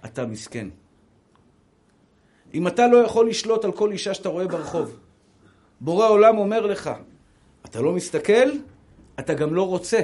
אתה 0.04 0.26
מסכן. 0.26 0.68
אם 2.54 2.68
אתה 2.68 2.86
לא 2.86 2.96
יכול 2.96 3.28
לשלוט 3.28 3.64
על 3.64 3.72
כל 3.72 3.92
אישה 3.92 4.14
שאתה 4.14 4.28
רואה 4.28 4.46
ברחוב, 4.46 4.98
בורא 5.80 6.08
עולם 6.08 6.38
אומר 6.38 6.66
לך, 6.66 6.90
אתה 7.64 7.80
לא 7.80 7.92
מסתכל, 7.92 8.50
אתה 9.18 9.34
גם 9.34 9.54
לא 9.54 9.66
רוצה. 9.66 10.00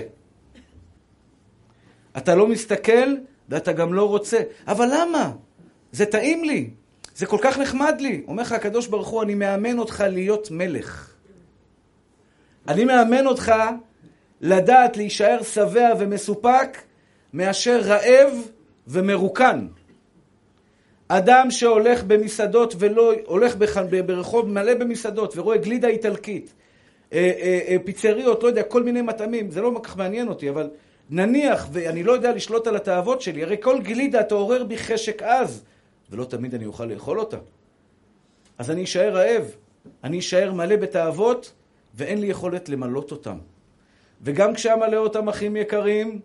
אתה 2.16 2.34
לא 2.34 2.46
מסתכל 2.46 3.14
ואתה 3.48 3.72
גם 3.72 3.94
לא 3.94 4.08
רוצה. 4.08 4.38
אבל 4.66 4.88
למה? 4.92 5.32
זה 5.92 6.06
טעים 6.06 6.44
לי, 6.44 6.70
זה 7.14 7.26
כל 7.26 7.38
כך 7.40 7.58
נחמד 7.58 7.94
לי. 8.00 8.22
אומר 8.26 8.42
לך 8.42 8.52
הקדוש 8.52 8.86
ברוך 8.86 9.08
הוא, 9.08 9.22
אני 9.22 9.34
מאמן 9.34 9.78
אותך 9.78 10.04
להיות 10.08 10.50
מלך. 10.50 11.14
אני 12.68 12.84
מאמן 12.84 13.26
אותך 13.26 13.52
לדעת 14.40 14.96
להישאר 14.96 15.42
שבע 15.42 15.88
ומסופק 15.98 16.78
מאשר 17.32 17.80
רעב 17.80 18.32
ומרוקן. 18.86 19.66
אדם 21.18 21.50
שהולך 21.50 22.04
במסעדות 22.04 22.74
ולא, 22.78 23.12
הולך 23.26 23.56
בח, 23.56 23.78
ברחוב 24.06 24.48
מלא 24.48 24.74
במסעדות 24.74 25.36
ורואה 25.36 25.56
גלידה 25.56 25.88
איטלקית, 25.88 26.54
אה, 27.12 27.18
אה, 27.18 27.60
אה, 27.68 27.76
פיצריות, 27.84 28.42
לא 28.42 28.48
יודע, 28.48 28.62
כל 28.62 28.82
מיני 28.82 29.02
מטעמים, 29.02 29.50
זה 29.50 29.60
לא 29.60 29.72
כל 29.76 29.82
כך 29.82 29.96
מעניין 29.96 30.28
אותי, 30.28 30.50
אבל 30.50 30.70
נניח 31.10 31.68
ואני 31.72 32.02
לא 32.02 32.12
יודע 32.12 32.32
לשלוט 32.32 32.66
על 32.66 32.76
התאוות 32.76 33.20
שלי, 33.20 33.42
הרי 33.42 33.56
כל 33.60 33.80
גלידה 33.82 34.22
תעורר 34.22 34.64
בי 34.64 34.78
חשק 34.78 35.22
עז, 35.22 35.64
ולא 36.10 36.24
תמיד 36.24 36.54
אני 36.54 36.66
אוכל 36.66 36.84
לאכול 36.84 37.20
אותה. 37.20 37.36
אז 38.58 38.70
אני 38.70 38.84
אשאר 38.84 39.14
רעב, 39.14 39.50
אני 40.04 40.18
אשאר 40.18 40.52
מלא 40.52 40.76
בתאוות, 40.76 41.52
ואין 41.94 42.20
לי 42.20 42.26
יכולת 42.26 42.68
למלות 42.68 43.10
אותם. 43.10 43.38
וגם 44.22 44.54
כשאמלא 44.54 44.96
אותם, 44.96 45.28
אחים 45.28 45.56
יקרים, 45.56 46.20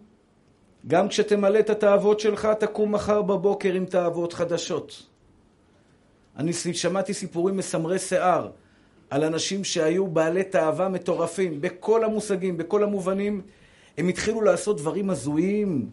גם 0.87 1.07
כשתמלא 1.07 1.59
את 1.59 1.69
התאוות 1.69 2.19
שלך, 2.19 2.47
תקום 2.59 2.91
מחר 2.91 3.21
בבוקר 3.21 3.73
עם 3.73 3.85
תאוות 3.85 4.33
חדשות. 4.33 5.07
אני 6.37 6.53
שמעתי 6.53 7.13
סיפורים 7.13 7.57
מסמרי 7.57 7.99
שיער 7.99 8.49
על 9.09 9.23
אנשים 9.23 9.63
שהיו 9.63 10.07
בעלי 10.07 10.43
תאווה 10.43 10.89
מטורפים, 10.89 11.61
בכל 11.61 12.03
המושגים, 12.03 12.57
בכל 12.57 12.83
המובנים. 12.83 13.41
הם 13.97 14.07
התחילו 14.07 14.41
לעשות 14.41 14.77
דברים 14.77 15.09
הזויים, 15.09 15.89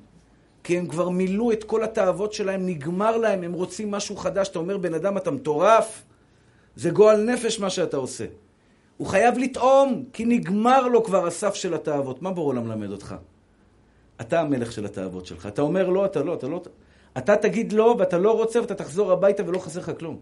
כי 0.64 0.78
הם 0.78 0.86
כבר 0.86 1.08
מילאו 1.08 1.52
את 1.52 1.64
כל 1.64 1.84
התאוות 1.84 2.32
שלהם, 2.32 2.66
נגמר 2.66 3.16
להם, 3.16 3.42
הם 3.42 3.52
רוצים 3.52 3.90
משהו 3.90 4.16
חדש. 4.16 4.48
אתה 4.48 4.58
אומר, 4.58 4.78
בן 4.78 4.94
אדם, 4.94 5.16
אתה 5.16 5.30
מטורף? 5.30 6.02
זה 6.76 6.90
גועל 6.90 7.24
נפש 7.24 7.60
מה 7.60 7.70
שאתה 7.70 7.96
עושה. 7.96 8.24
הוא 8.96 9.06
חייב 9.06 9.38
לטעום, 9.38 10.04
כי 10.12 10.24
נגמר 10.24 10.88
לו 10.88 11.04
כבר 11.04 11.26
הסף 11.26 11.54
של 11.54 11.74
התאוות. 11.74 12.22
מה 12.22 12.30
בור 12.30 12.46
עולם 12.46 12.68
מלמד 12.68 12.90
אותך? 12.90 13.14
אתה 14.20 14.40
המלך 14.40 14.72
של 14.72 14.84
התאוות 14.84 15.26
שלך. 15.26 15.46
אתה 15.46 15.62
אומר 15.62 15.88
לא, 15.88 16.04
אתה 16.04 16.22
לא, 16.22 16.34
אתה 16.34 16.48
לא... 16.48 16.62
אתה 17.18 17.36
תגיד 17.36 17.72
לא, 17.72 17.96
ואתה 17.98 18.18
לא 18.18 18.32
רוצה, 18.32 18.60
ואתה 18.60 18.74
תחזור 18.74 19.12
הביתה 19.12 19.42
ולא 19.46 19.58
חסר 19.58 19.80
לך 19.80 19.92
כלום. 19.98 20.16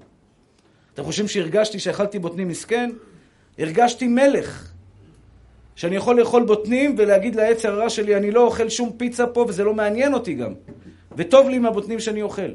אתם 0.94 1.04
חושבים 1.04 1.28
שהרגשתי 1.28 1.78
שאכלתי 1.78 2.18
בוטנים 2.18 2.48
מסכן? 2.48 2.90
הרגשתי 3.58 4.08
מלך. 4.08 4.72
שאני 5.76 5.96
יכול 5.96 6.20
לאכול 6.20 6.44
בוטנים 6.44 6.94
ולהגיד 6.98 7.34
לעץ 7.34 7.64
הרע 7.64 7.90
שלי, 7.90 8.16
אני 8.16 8.30
לא 8.30 8.46
אוכל 8.46 8.68
שום 8.68 8.92
פיצה 8.96 9.26
פה 9.26 9.44
וזה 9.48 9.64
לא 9.64 9.74
מעניין 9.74 10.14
אותי 10.14 10.34
גם. 10.34 10.52
וטוב 11.16 11.48
לי 11.48 11.56
עם 11.56 11.66
הבוטנים 11.66 12.00
שאני 12.00 12.22
אוכל. 12.22 12.50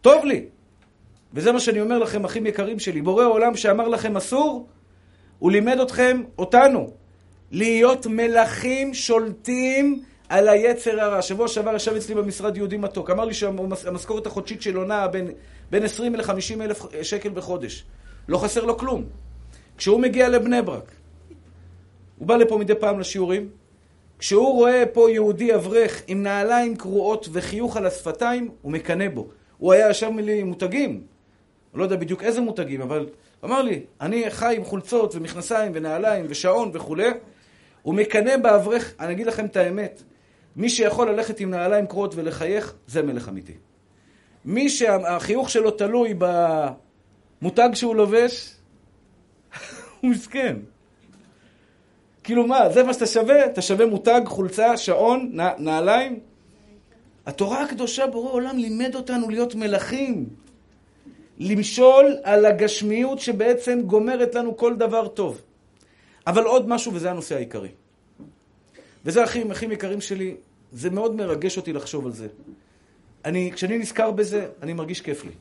טוב 0.00 0.24
לי. 0.24 0.44
וזה 1.34 1.52
מה 1.52 1.60
שאני 1.60 1.80
אומר 1.80 1.98
לכם, 1.98 2.24
אחים 2.24 2.46
יקרים 2.46 2.78
שלי. 2.78 3.02
בורא 3.02 3.24
עולם 3.24 3.56
שאמר 3.56 3.88
לכם 3.88 4.16
אסור, 4.16 4.66
הוא 5.38 5.50
לימד 5.50 5.80
אתכם, 5.80 6.22
אותנו, 6.38 6.90
להיות 7.50 8.06
מלכים 8.06 8.94
שולטים 8.94 10.02
על 10.28 10.48
היצר 10.48 11.00
הרע. 11.00 11.22
שבוע 11.22 11.48
שעבר 11.48 11.76
ישב 11.76 11.94
אצלי 11.94 12.14
במשרד 12.14 12.56
יהודי 12.56 12.76
מתוק, 12.76 13.10
אמר 13.10 13.24
לי 13.24 13.34
שהמשכורת 13.34 14.26
החודשית 14.26 14.62
שלו 14.62 14.84
נעה 14.84 15.08
בין, 15.08 15.30
בין 15.70 15.82
20 15.82 16.14
ל-50 16.14 16.62
אלף 16.62 16.82
שקל 17.02 17.28
בחודש. 17.28 17.84
לא 18.28 18.38
חסר 18.38 18.64
לו 18.64 18.78
כלום. 18.78 19.04
כשהוא 19.76 20.00
מגיע 20.00 20.28
לבני 20.28 20.62
ברק, 20.62 20.92
הוא 22.18 22.28
בא 22.28 22.36
לפה 22.36 22.58
מדי 22.58 22.74
פעם 22.74 23.00
לשיעורים, 23.00 23.48
כשהוא 24.18 24.54
רואה 24.54 24.84
פה 24.92 25.10
יהודי 25.10 25.54
אברך 25.54 26.02
עם 26.06 26.22
נעליים 26.22 26.76
קרועות 26.76 27.28
וחיוך 27.32 27.76
על 27.76 27.86
השפתיים, 27.86 28.50
הוא 28.62 28.72
מקנא 28.72 29.08
בו. 29.08 29.28
הוא 29.58 29.72
היה 29.72 29.90
ישר 29.90 30.10
מילי 30.10 30.42
מותגים. 30.42 31.02
לא 31.74 31.82
יודע 31.82 31.96
בדיוק 31.96 32.22
איזה 32.22 32.40
מותגים, 32.40 32.80
אבל 32.80 33.06
אמר 33.44 33.62
לי, 33.62 33.82
אני 34.00 34.30
חי 34.30 34.54
עם 34.56 34.64
חולצות 34.64 35.14
ומכנסיים 35.14 35.72
ונעליים 35.74 36.26
ושעון 36.28 36.70
וכולי, 36.74 37.10
הוא 37.82 37.94
מקנא 37.94 38.36
באברך, 38.36 38.94
אני 39.00 39.12
אגיד 39.12 39.26
לכם 39.26 39.46
את 39.46 39.56
האמת, 39.56 40.02
מי 40.56 40.68
שיכול 40.68 41.10
ללכת 41.10 41.40
עם 41.40 41.50
נעליים 41.50 41.86
קרועות 41.86 42.14
ולחייך, 42.14 42.74
זה 42.86 43.02
מלך 43.02 43.28
אמיתי. 43.28 43.54
מי 44.44 44.68
שהחיוך 44.68 45.50
שלו 45.50 45.70
תלוי 45.70 46.14
במותג 46.18 47.68
שהוא 47.74 47.96
לובש, 47.96 48.54
הוא 50.00 50.10
מסכן. 50.10 50.56
כאילו 52.24 52.46
מה, 52.46 52.70
זה 52.70 52.82
מה 52.82 52.92
שאתה 52.92 53.06
שווה? 53.06 53.46
אתה 53.46 53.62
שווה 53.62 53.86
מותג, 53.86 54.20
חולצה, 54.26 54.76
שעון, 54.76 55.32
נעליים? 55.58 56.20
התורה 57.26 57.62
הקדושה, 57.62 58.06
בורא 58.06 58.32
עולם, 58.32 58.58
לימד 58.58 58.94
אותנו 58.94 59.30
להיות 59.30 59.54
מלכים. 59.54 60.28
למשול 61.38 62.16
על 62.22 62.46
הגשמיות 62.46 63.18
שבעצם 63.18 63.80
גומרת 63.86 64.34
לנו 64.34 64.56
כל 64.56 64.76
דבר 64.76 65.08
טוב. 65.08 65.40
אבל 66.26 66.44
עוד 66.44 66.68
משהו, 66.68 66.94
וזה 66.94 67.10
הנושא 67.10 67.34
העיקרי. 67.34 67.68
וזה 69.08 69.24
אחים, 69.24 69.50
אחים 69.50 69.72
יקרים 69.72 70.00
שלי, 70.00 70.36
זה 70.72 70.90
מאוד 70.90 71.14
מרגש 71.14 71.56
אותי 71.56 71.72
לחשוב 71.72 72.06
על 72.06 72.12
זה. 72.12 72.28
אני, 73.24 73.50
כשאני 73.54 73.78
נזכר 73.78 74.10
בזה, 74.10 74.48
אני 74.62 74.72
מרגיש 74.72 75.00
כיף 75.00 75.24
לי. 75.24 75.32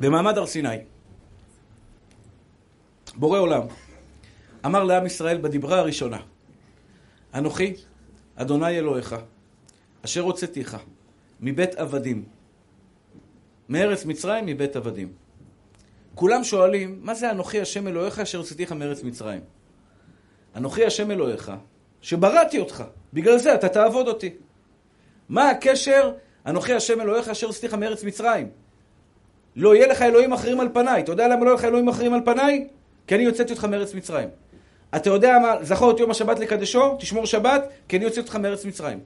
במעמד 0.00 0.38
הר 0.38 0.46
סיני, 0.46 0.76
בורא 3.16 3.38
עולם 3.38 3.62
אמר 4.66 4.84
לעם 4.84 5.06
ישראל 5.06 5.38
בדיברה 5.38 5.78
הראשונה, 5.78 6.20
אנוכי, 7.34 7.74
אדוני 8.36 8.78
אלוהיך, 8.78 9.16
אשר 10.04 10.20
הוצאתיך 10.20 10.76
מבית 11.40 11.74
עבדים, 11.74 12.24
מארץ 13.68 14.04
מצרים 14.04 14.46
מבית 14.46 14.76
עבדים. 14.76 15.25
כולם 16.16 16.44
שואלים, 16.44 16.98
מה 17.02 17.14
זה 17.14 17.30
אנוכי 17.30 17.60
השם 17.60 17.88
אלוהיך 17.88 18.18
אשר 18.18 18.38
הוצאתיך 18.38 18.72
מארץ 18.72 19.02
מצרים? 19.02 19.40
אנוכי 20.56 20.84
השם 20.84 21.10
אלוהיך, 21.10 21.52
שבראתי 22.00 22.58
אותך, 22.58 22.84
בגלל 23.12 23.38
זה 23.38 23.54
אתה 23.54 23.68
תעבוד 23.68 24.08
אותי. 24.08 24.30
מה 25.28 25.50
הקשר 25.50 26.12
אנוכי 26.46 26.74
השם 26.74 27.00
אלוהיך 27.00 27.28
אשר 27.28 27.46
הוצאתיך 27.46 27.74
מארץ 27.74 28.04
מצרים? 28.04 28.48
לא 29.56 29.74
יהיה 29.74 29.86
לך 29.86 30.02
אלוהים 30.02 30.32
אחרים 30.32 30.60
על 30.60 30.68
פניי. 30.72 31.02
אתה 31.02 31.12
יודע 31.12 31.28
למה 31.28 31.44
לא 31.44 31.46
יהיה 31.50 31.54
לך 31.54 31.64
אלוהים 31.64 31.88
אחרים 31.88 32.14
על 32.14 32.20
פניי? 32.24 32.68
כי 33.06 33.14
אני 33.14 33.24
הוצאתי 33.24 33.52
אותך 33.52 33.64
מארץ 33.64 33.94
מצרים. 33.94 34.28
אתה 34.96 35.10
יודע 35.10 35.38
מה, 35.38 35.64
זכור 35.64 35.90
את 35.90 36.00
יום 36.00 36.10
השבת 36.10 36.38
לקדשו, 36.38 36.96
תשמור 36.98 37.26
שבת, 37.26 37.68
כי 37.88 37.96
אני 37.96 38.04
הוצאתי 38.04 38.20
אותך 38.20 38.36
מארץ 38.36 38.64
מצרים. 38.64 39.00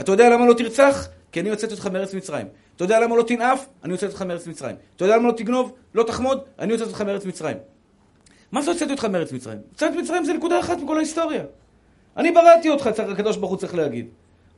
אתה 0.00 0.12
יודע 0.12 0.30
למה 0.30 0.46
לא 0.46 0.54
תרצח? 0.54 1.08
כי 1.32 1.40
אני 1.40 1.50
הוצאתי 1.50 1.72
אותך 1.72 1.86
מארץ 1.86 2.14
מצרים. 2.14 2.46
אתה 2.76 2.84
יודע 2.84 3.00
למה 3.00 3.16
לא 3.16 3.22
תנאף? 3.22 3.66
אני 3.84 3.92
הוצאתי 3.92 4.12
אותך 4.12 4.22
מארץ 4.22 4.46
מצרים. 4.46 4.76
אתה 4.96 5.04
יודע 5.04 5.16
למה 5.16 5.28
לא 5.28 5.32
תגנוב? 5.32 5.72
לא 5.94 6.02
תחמוד? 6.02 6.44
אני 6.58 6.72
הוצאתי 6.72 6.90
אותך 6.90 7.02
מארץ 7.02 7.24
מצרים. 7.24 7.56
מה 8.52 8.62
זה 8.62 8.70
הוצאתי 8.70 8.92
אותך 8.92 9.04
מארץ 9.04 9.32
מצרים? 9.32 9.58
הוצאתי 9.70 9.96
מצרים 9.96 10.24
זה 10.24 10.32
נקודה 10.32 10.60
אחת 10.60 10.78
מכל 10.78 10.96
ההיסטוריה. 10.96 11.42
אני 12.16 12.32
בראתי 12.32 12.70
אותך, 12.70 12.90
צריך 12.94 13.08
הקדוש 13.08 13.36
ברוך 13.36 13.50
הוא 13.50 13.58
צריך 13.58 13.74
להגיד. 13.74 14.08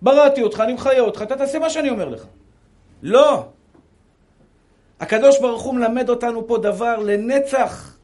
בראתי 0.02 0.42
אותך, 0.42 0.60
אני 0.60 0.72
מחיה 0.72 1.00
אותך, 1.00 1.22
אתה 1.22 1.37
תעשה 1.37 1.58
מה 1.58 1.70
שאני 1.70 1.90
אומר 1.90 2.08
לך. 2.08 2.26
לא. 3.02 3.46
הקדוש 5.00 5.40
ברוך 5.40 5.62
הוא 5.62 5.75
מלמד 5.75 6.08
אותנו 6.08 6.46
פה 6.46 6.58
דבר 6.58 6.96
לנצח. 6.98 7.96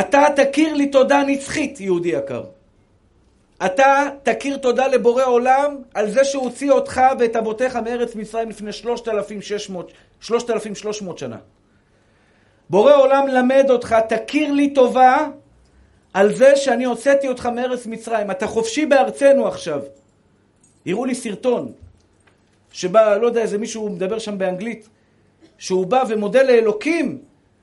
אתה 0.00 0.24
תכיר 0.36 0.74
לי 0.74 0.86
תודה 0.90 1.22
נצחית, 1.26 1.80
יהודי 1.80 2.08
יקר. 2.08 2.44
אתה 3.64 4.08
תכיר 4.22 4.56
תודה 4.56 4.86
לבורא 4.86 5.24
עולם 5.24 5.76
על 5.94 6.10
זה 6.10 6.24
שהוא 6.24 6.44
הוציא 6.44 6.70
אותך 6.70 7.00
ואת 7.18 7.36
אבותיך 7.36 7.76
מארץ 7.76 8.14
מצרים 8.14 8.48
לפני 8.50 8.72
3,600, 8.72 9.92
3,300 10.20 11.18
שנה. 11.18 11.36
בורא 12.70 12.96
עולם 12.96 13.28
למד 13.28 13.66
אותך, 13.70 13.96
תכיר 14.08 14.52
לי 14.52 14.74
טובה 14.74 15.28
על 16.14 16.34
זה 16.34 16.56
שאני 16.56 16.84
הוצאתי 16.84 17.28
אותך 17.28 17.46
מארץ 17.46 17.86
מצרים. 17.86 18.30
אתה 18.30 18.46
חופשי 18.46 18.86
בארצנו 18.86 19.48
עכשיו. 19.48 19.80
הראו 20.86 21.04
לי 21.04 21.14
סרטון 21.14 21.72
שבא, 22.72 23.16
לא 23.16 23.26
יודע, 23.26 23.42
איזה 23.42 23.58
מישהו 23.58 23.88
מדבר 23.88 24.18
שם 24.18 24.38
באנגלית, 24.38 24.88
שהוא 25.58 25.86
בא 25.86 26.04
ומודה 26.08 26.42
לאלוקים 26.42 27.18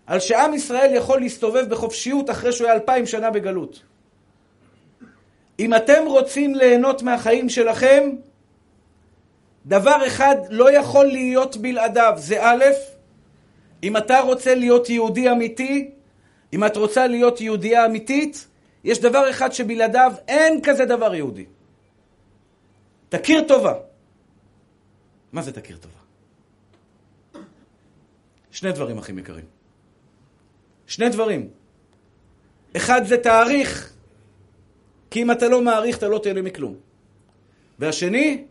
על 0.08 0.20
שעם 0.20 0.54
ישראל 0.54 0.96
יכול 0.96 1.20
להסתובב 1.20 1.70
בחופשיות 1.70 2.30
אחרי 2.30 2.52
שהוא 2.52 2.67
היה 2.67 2.76
אלפיים 2.76 3.06
שנה 3.06 3.30
בגלות. 3.30 3.82
אם 5.60 5.76
אתם 5.76 6.04
רוצים 6.06 6.56
ליהנות 6.56 7.02
מהחיים 7.02 7.50
שלכם, 7.50 8.10
דבר 9.66 10.08
אחד 10.08 10.36
לא 10.50 10.72
יכול 10.72 11.06
להיות 11.06 11.58
בלעדיו, 11.58 12.13
זה 12.18 12.44
א', 12.44 12.63
אם 13.84 13.98
אתה 13.98 14.20
רוצה 14.20 14.56
להיות 14.56 14.89
יהודי 14.89 15.32
אמיתי, 15.32 15.92
אם 16.54 16.63
את 16.63 16.78
רוצה 16.78 17.08
להיות 17.08 17.42
יהודייה 17.42 17.86
אמיתית, 17.86 18.48
יש 18.84 19.00
דבר 19.00 19.30
אחד 19.30 19.52
שבלעדיו 19.52 20.13
אין 20.28 20.62
כזה 20.63 20.86
דבר 20.86 21.16
יהודי. 21.16 21.46
תכיר 23.10 23.44
טובה. 23.48 23.74
מה 25.34 25.42
זה 25.42 25.52
תכיר 25.52 25.78
טובה? 25.78 26.00
שני 28.52 28.72
דברים, 28.72 28.98
אחים 28.98 29.20
יקרים. 29.20 29.46
שני 30.88 31.10
דברים. 31.10 31.50
אחד 32.78 33.06
זה 33.06 33.18
תאריך, 33.18 33.92
כי 35.13 35.21
אם 35.21 35.32
אתה 35.32 35.47
לא 35.47 35.62
מעריך, 35.62 35.97
אתה 35.97 36.08
לא 36.08 36.19
תהנה 36.19 36.41
מכלום. 36.41 36.76
והשני, 37.80 38.43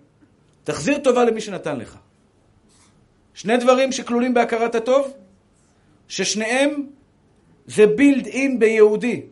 תחזיר 0.65 0.99
טובה 0.99 1.25
למי 1.25 1.41
שנתן 1.41 1.79
לך. 1.79 1.99
שני 3.35 3.57
דברים 3.57 3.93
שכלולים 3.93 4.35
בהכרת 4.35 4.75
הטוב, 4.75 5.13
ששניהם 6.09 6.87
זה 7.67 7.87
בילד 7.87 8.27
אין 8.27 8.59
ביהודי. 8.59 9.23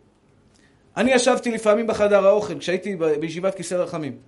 אני 0.97 1.13
ישבתי 1.13 1.51
לפעמים 1.51 1.87
בחדר 1.87 2.27
האוכל, 2.27 2.59
כשהייתי 2.59 2.97
בישיבת 2.97 3.55
כיסא 3.55 3.75
רחמים. 3.75 4.19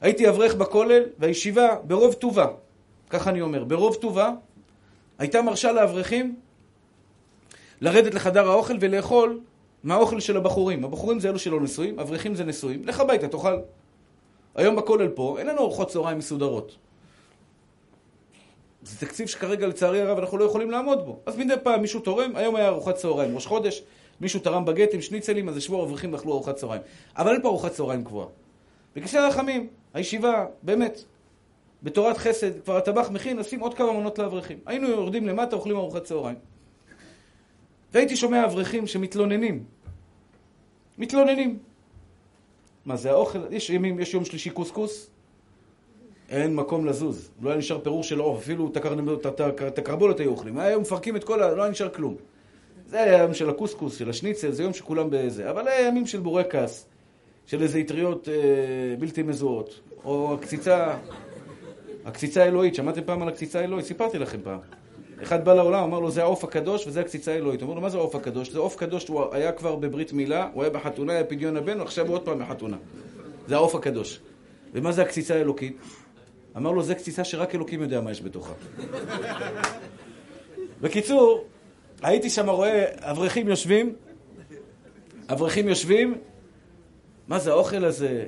הייתי 0.00 0.28
אברך 0.28 0.54
בכולל, 0.54 1.02
והישיבה 1.18 1.68
ברוב 1.84 2.14
טובה, 2.14 2.46
ככה 3.10 3.30
אני 3.30 3.40
אומר, 3.40 3.64
ברוב 3.64 3.94
טובה, 3.94 4.30
הייתה 5.18 5.42
מרשה 5.42 5.72
לאברכים 5.72 6.36
לרדת 7.80 8.14
לחדר 8.14 8.48
האוכל 8.48 8.76
ולאכול 8.80 9.40
מהאוכל 9.84 10.20
של 10.20 10.36
הבחורים. 10.36 10.84
הבחורים 10.84 11.20
זה 11.20 11.28
אלו 11.28 11.38
שלא 11.38 11.60
נשואים, 11.60 11.98
אברכים 11.98 12.34
זה 12.34 12.44
נשואים. 12.44 12.84
לך 12.84 13.00
הביתה, 13.00 13.28
תאכל. 13.28 13.58
היום 14.54 14.76
בכולל 14.76 15.08
פה, 15.08 15.36
אין 15.38 15.46
לנו 15.46 15.58
ארוחות 15.58 15.88
צהריים 15.88 16.18
מסודרות. 16.18 16.76
זה 18.82 19.06
תקציב 19.06 19.26
שכרגע 19.26 19.66
לצערי 19.66 20.00
הרב 20.00 20.18
אנחנו 20.18 20.38
לא 20.38 20.44
יכולים 20.44 20.70
לעמוד 20.70 21.06
בו. 21.06 21.18
אז 21.26 21.36
מדי 21.36 21.54
פעם 21.62 21.80
מישהו 21.80 22.00
תורם, 22.00 22.36
היום 22.36 22.56
היה 22.56 22.68
ארוחת 22.68 22.94
צהריים, 22.94 23.34
ראש 23.34 23.46
חודש, 23.46 23.82
מישהו 24.20 24.40
תרם 24.40 24.64
בגט 24.64 24.94
עם 24.94 25.00
שניצלים, 25.00 25.48
אז 25.48 25.56
ישבו 25.56 25.84
אברכים 25.84 26.12
ואכלו 26.12 26.32
ארוחת 26.32 26.56
צהריים. 26.56 26.82
אבל 27.16 27.32
אין 27.32 27.42
פה 27.42 27.48
ארוחת 27.48 27.72
צהריים 27.72 28.04
קבועה. 28.04 28.26
בכיסא 28.96 29.16
הרחמים, 29.16 29.68
הישיבה, 29.94 30.46
באמת, 30.62 31.04
בתורת 31.82 32.16
חסד, 32.16 32.60
כבר 32.60 32.76
הטבח 32.76 33.10
מכין, 33.10 33.38
נשים 33.38 33.60
עוד 33.60 33.74
כמה 33.74 33.92
מנות 33.92 34.18
לאברכים. 34.18 34.58
היינו 34.66 34.88
יורדים 34.88 35.26
למטה, 35.26 35.56
אוכלים 35.56 35.76
ארוחת 35.76 36.04
צהריים. 36.04 36.36
והייתי 37.92 38.16
שומע 38.16 38.44
אברכים 38.44 38.86
שמתלוננים. 38.86 39.64
מתלוננים. 40.98 41.58
מה 42.84 42.96
זה 42.96 43.10
האוכל? 43.10 43.38
יש 43.50 43.70
ימים, 43.70 44.00
יש 44.00 44.14
יום 44.14 44.24
שלישי 44.24 44.50
קוסקוס, 44.50 45.10
אין 46.28 46.54
מקום 46.54 46.86
לזוז. 46.86 47.30
לא 47.42 47.50
היה 47.50 47.58
נשאר 47.58 47.80
פירור 47.80 48.02
של 48.02 48.18
עוף, 48.18 48.38
אפילו 48.38 48.72
את 49.66 49.78
הקרבולת 49.78 50.20
היו 50.20 50.30
אוכלים. 50.30 50.58
היום 50.58 50.82
מפרקים 50.82 51.16
את 51.16 51.24
כל 51.24 51.42
ה... 51.42 51.54
לא 51.54 51.62
היה 51.62 51.70
נשאר 51.70 51.88
כלום. 51.88 52.16
זה 52.86 53.02
היה 53.02 53.16
היום 53.16 53.34
של 53.34 53.50
הקוסקוס, 53.50 53.98
של 53.98 54.10
השניצל, 54.10 54.50
זה 54.50 54.62
יום 54.62 54.72
שכולם 54.72 55.08
בזה. 55.10 55.50
אבל 55.50 55.68
היה 55.68 55.88
ימים 55.88 56.06
של 56.06 56.20
בורקס, 56.20 56.86
של 57.46 57.62
איזה 57.62 57.80
אטריות 57.80 58.28
אה, 58.28 58.34
בלתי 58.98 59.22
מזוהות, 59.22 59.80
או 60.04 60.34
הקציצה, 60.34 60.96
הקציצה 62.04 62.44
האלוהית. 62.44 62.74
שמעתם 62.74 63.00
פעם 63.04 63.22
על 63.22 63.28
הקציצה 63.28 63.60
האלוהית? 63.60 63.86
סיפרתי 63.86 64.18
לכם 64.18 64.38
פעם. 64.42 64.58
אחד 65.22 65.44
בא 65.44 65.54
לעולם, 65.54 65.84
אמר 65.84 66.00
לו, 66.00 66.10
זה 66.10 66.22
העוף 66.22 66.44
הקדוש 66.44 66.86
וזה 66.86 67.00
הקציצה 67.00 67.32
האלוהית. 67.32 67.62
אמרו 67.62 67.74
לו, 67.74 67.80
מה 67.80 67.88
זה 67.88 67.98
העוף 67.98 68.14
הקדוש? 68.14 68.50
זה 68.50 68.58
עוף 68.58 68.76
קדוש, 68.76 69.08
הוא 69.08 69.24
היה 69.34 69.52
כבר 69.52 69.76
בברית 69.76 70.12
מילה, 70.12 70.48
הוא 70.52 70.62
היה 70.62 70.70
בחתונה, 70.70 71.12
היה 71.12 71.24
פדיון 71.24 71.56
הבן, 71.56 71.80
ועכשיו 71.80 72.06
הוא 72.06 72.14
עוד 72.14 72.24
פעם 72.24 72.38
בחתונה. 72.38 72.76
זה 73.48 73.54
העוף 73.54 73.74
הקדוש. 73.74 74.20
ומה 74.72 74.92
זה 74.92 75.02
הקציצה 75.02 75.34
האלוקית? 75.34 75.76
אמר 76.56 76.70
לו, 76.70 76.82
זה 76.82 76.94
קציצה 76.94 77.24
שרק 77.24 77.54
אלוקים 77.54 77.82
יודע 77.82 78.00
מה 78.00 78.10
יש 78.10 78.22
בתוכה. 78.22 78.52
בקיצור, 80.80 81.44
הייתי 82.02 82.30
שם 82.30 82.50
רואה 82.50 82.84
אברכים 82.98 83.48
יושבים, 83.48 83.94
אברכים 85.28 85.68
יושבים, 85.68 86.18
מה 87.28 87.38
זה 87.38 87.50
האוכל 87.50 87.84
הזה? 87.84 88.26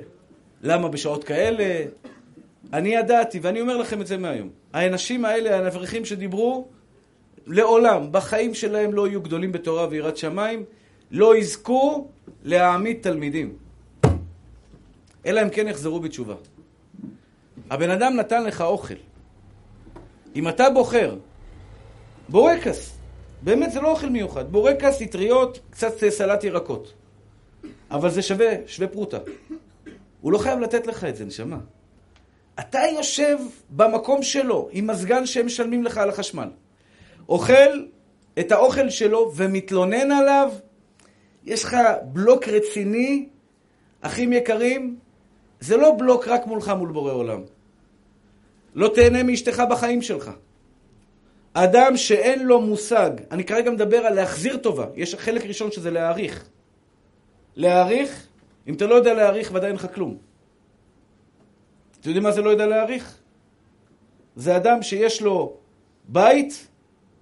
למה 0.61 0.87
בשעות 0.87 1.23
כאלה? 1.23 1.85
אני 2.73 2.95
ידעתי, 2.95 3.39
ואני 3.39 3.61
אומר 3.61 3.77
לכם 3.77 4.01
את 4.01 4.07
זה 4.07 4.17
מהיום. 4.17 4.49
האנשים 4.73 5.25
האלה, 5.25 5.55
האברכים 5.55 6.05
שדיברו, 6.05 6.67
לעולם, 7.47 8.11
בחיים 8.11 8.53
שלהם 8.53 8.93
לא 8.93 9.07
יהיו 9.07 9.21
גדולים 9.21 9.51
בתורה 9.51 9.87
ויראת 9.89 10.17
שמיים, 10.17 10.63
לא 11.11 11.37
יזכו 11.37 12.07
להעמיד 12.43 12.97
תלמידים. 13.01 13.57
אלא 15.25 15.41
אם 15.41 15.49
כן 15.49 15.67
יחזרו 15.67 15.99
בתשובה. 15.99 16.35
הבן 17.69 17.89
אדם 17.89 18.15
נתן 18.15 18.43
לך 18.43 18.61
אוכל. 18.61 18.93
אם 20.35 20.47
אתה 20.47 20.69
בוחר 20.69 21.15
בורקס, 22.29 22.97
באמת 23.41 23.71
זה 23.71 23.81
לא 23.81 23.91
אוכל 23.91 24.09
מיוחד, 24.09 24.51
בורקס, 24.51 25.01
אטריות, 25.01 25.59
קצת 25.69 25.93
סלט 26.09 26.43
ירקות. 26.43 26.93
אבל 27.91 28.09
זה 28.09 28.21
שווה, 28.21 28.53
שווה 28.67 28.87
פרוטה. 28.87 29.17
הוא 30.21 30.31
לא 30.31 30.37
חייב 30.37 30.59
לתת 30.59 30.87
לך 30.87 31.03
את 31.03 31.15
זה, 31.15 31.25
נשמה. 31.25 31.57
אתה 32.59 32.79
יושב 32.95 33.37
במקום 33.69 34.23
שלו, 34.23 34.69
עם 34.71 34.87
מזגן 34.87 35.25
שהם 35.25 35.45
משלמים 35.45 35.83
לך 35.83 35.97
על 35.97 36.09
החשמל. 36.09 36.49
אוכל 37.29 37.85
את 38.39 38.51
האוכל 38.51 38.89
שלו 38.89 39.31
ומתלונן 39.35 40.11
עליו, 40.11 40.51
יש 41.45 41.63
לך 41.63 41.77
בלוק 42.03 42.47
רציני, 42.47 43.29
אחים 44.01 44.33
יקרים, 44.33 44.97
זה 45.59 45.77
לא 45.77 45.95
בלוק 45.97 46.27
רק 46.27 46.47
מולך 46.47 46.69
מול 46.69 46.91
בורא 46.91 47.11
עולם. 47.11 47.41
לא 48.75 48.91
תהנה 48.95 49.23
מאשתך 49.23 49.63
בחיים 49.69 50.01
שלך. 50.01 50.31
אדם 51.53 51.97
שאין 51.97 52.45
לו 52.45 52.61
מושג, 52.61 53.09
אני 53.31 53.43
כרגע 53.43 53.71
מדבר 53.71 53.97
על 53.97 54.13
להחזיר 54.13 54.57
טובה, 54.57 54.85
יש 54.95 55.15
חלק 55.15 55.45
ראשון 55.45 55.71
שזה 55.71 55.91
להעריך. 55.91 56.49
להעריך, 57.55 58.27
אם 58.67 58.73
אתה 58.73 58.85
לא 58.85 58.95
יודע 58.95 59.13
להעריך, 59.13 59.51
ודאי 59.53 59.67
אין 59.67 59.75
לך 59.75 59.87
כלום. 59.93 60.17
אתם 61.99 62.09
יודעים 62.09 62.23
מה 62.23 62.31
זה 62.31 62.41
לא 62.41 62.49
יודע 62.49 62.65
להעריך? 62.65 63.17
זה 64.35 64.57
אדם 64.57 64.81
שיש 64.81 65.21
לו 65.21 65.57
בית 66.07 66.67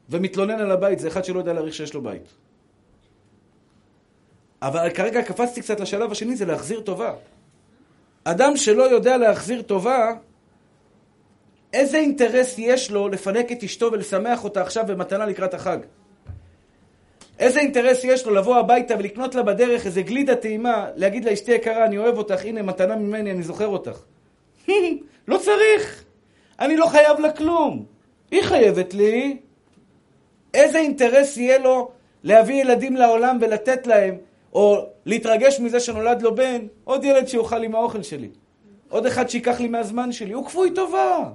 ומתלונן 0.09 0.59
על 0.59 0.71
הבית, 0.71 0.99
זה 0.99 1.07
אחד 1.07 1.25
שלא 1.25 1.39
יודע 1.39 1.53
להעריך 1.53 1.73
שיש 1.73 1.93
לו 1.93 2.01
בית. 2.01 2.27
אבל 4.61 4.89
כרגע 4.89 5.21
קפצתי 5.21 5.61
קצת 5.61 5.79
לשלב 5.79 6.11
השני, 6.11 6.35
זה 6.35 6.45
להחזיר 6.45 6.81
טובה. 6.81 7.13
אדם 8.23 8.57
שלא 8.57 8.83
יודע 8.83 9.17
להחזיר 9.17 9.61
טובה, 9.61 10.13
איזה 11.73 11.97
אינטרס 11.97 12.55
יש 12.57 12.91
לו 12.91 13.07
לפנק 13.07 13.51
את 13.51 13.63
אשתו 13.63 13.91
ולשמח 13.91 14.43
אותה 14.43 14.61
עכשיו 14.61 14.85
במתנה 14.87 15.25
לקראת 15.25 15.53
החג? 15.53 15.77
איזה 17.39 17.59
אינטרס 17.59 18.03
יש 18.03 18.25
לו 18.25 18.33
לבוא 18.33 18.57
הביתה 18.57 18.93
ולקנות 18.99 19.35
לה 19.35 19.43
בדרך 19.43 19.85
איזה 19.85 20.01
גלידה 20.01 20.35
טעימה, 20.35 20.87
להגיד 20.95 21.25
לה, 21.25 21.33
אשתי 21.33 21.51
יקרה, 21.51 21.85
אני 21.85 21.97
אוהב 21.97 22.17
אותך, 22.17 22.45
הנה 22.45 22.61
מתנה 22.61 22.95
ממני, 22.95 23.31
אני 23.31 23.43
זוכר 23.43 23.67
אותך. 23.67 23.99
לא 25.27 25.37
צריך. 25.37 26.03
אני 26.59 26.77
לא 26.77 26.85
חייב 26.85 27.19
לה 27.19 27.31
כלום. 27.31 27.85
היא 28.31 28.41
חייבת 28.41 28.93
לי. 28.93 29.37
איזה 30.53 30.77
אינטרס 30.77 31.37
יהיה 31.37 31.57
לו 31.57 31.91
להביא 32.23 32.61
ילדים 32.61 32.95
לעולם 32.95 33.37
ולתת 33.41 33.87
להם, 33.87 34.17
או 34.53 34.85
להתרגש 35.05 35.59
מזה 35.59 35.79
שנולד 35.79 36.21
לו 36.21 36.35
בן, 36.35 36.67
עוד 36.83 37.03
ילד 37.03 37.27
שיאכל 37.27 37.63
עם 37.63 37.75
האוכל 37.75 38.03
שלי. 38.03 38.29
עוד 38.89 39.05
אחד 39.05 39.29
שייקח 39.29 39.59
לי 39.59 39.67
מהזמן 39.67 40.11
שלי. 40.11 40.33
הוא 40.33 40.45
כפוי 40.45 40.71
טובה. 40.75 41.29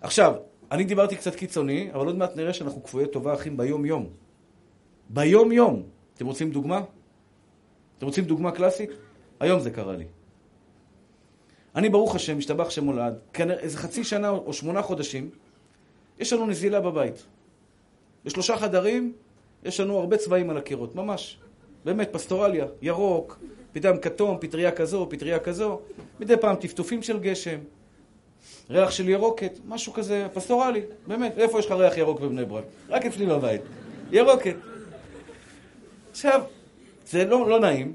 עכשיו, 0.00 0.34
אני 0.70 0.84
דיברתי 0.84 1.16
קצת 1.16 1.34
קיצוני, 1.34 1.90
אבל 1.92 2.06
עוד 2.06 2.16
מעט 2.16 2.36
נראה 2.36 2.52
שאנחנו 2.52 2.84
כפויי 2.84 3.06
טובה, 3.06 3.34
אחים, 3.34 3.56
ביום-יום. 3.56 4.06
ביום-יום. 5.08 5.82
אתם 6.14 6.26
רוצים 6.26 6.50
דוגמה? 6.50 6.80
אתם 7.98 8.06
רוצים 8.06 8.24
דוגמה 8.24 8.50
קלאסית? 8.52 8.90
היום 9.40 9.60
זה 9.60 9.70
קרה 9.70 9.96
לי. 9.96 10.04
אני, 11.76 11.88
ברוך 11.88 12.14
השם, 12.14 12.38
משתבח 12.38 12.70
שמולד, 12.70 13.14
איזה 13.38 13.78
חצי 13.78 14.04
שנה 14.04 14.28
או 14.28 14.52
שמונה 14.52 14.82
חודשים, 14.82 15.30
יש 16.18 16.32
לנו 16.32 16.46
נזילה 16.46 16.80
בבית. 16.80 17.26
בשלושה 18.24 18.56
חדרים 18.56 19.12
יש 19.64 19.80
לנו 19.80 19.98
הרבה 19.98 20.16
צבעים 20.16 20.50
על 20.50 20.56
הקירות, 20.56 20.94
ממש. 20.94 21.38
באמת, 21.84 22.12
פסטורליה, 22.12 22.66
ירוק, 22.82 23.38
פתאום 23.72 23.96
כתום, 23.96 24.38
פטריה 24.40 24.72
כזו, 24.72 25.06
פטריה 25.10 25.38
כזו, 25.38 25.80
מדי 26.20 26.36
פעם 26.36 26.56
טפטופים 26.56 27.02
של 27.02 27.18
גשם, 27.18 27.58
ריח 28.70 28.90
של 28.90 29.08
ירוקת, 29.08 29.58
משהו 29.68 29.92
כזה 29.92 30.26
פסטורלי, 30.32 30.82
באמת, 31.06 31.38
איפה 31.38 31.58
יש 31.58 31.66
לך 31.66 31.72
ריח 31.72 31.96
ירוק 31.96 32.20
בבני 32.20 32.44
ברק? 32.44 32.64
רק 32.88 33.06
אצלי 33.06 33.26
בבית. 33.26 33.60
ירוקת. 34.12 34.56
עכשיו, 36.10 36.42
זה 37.06 37.24
לא, 37.24 37.48
לא 37.48 37.60
נעים, 37.60 37.94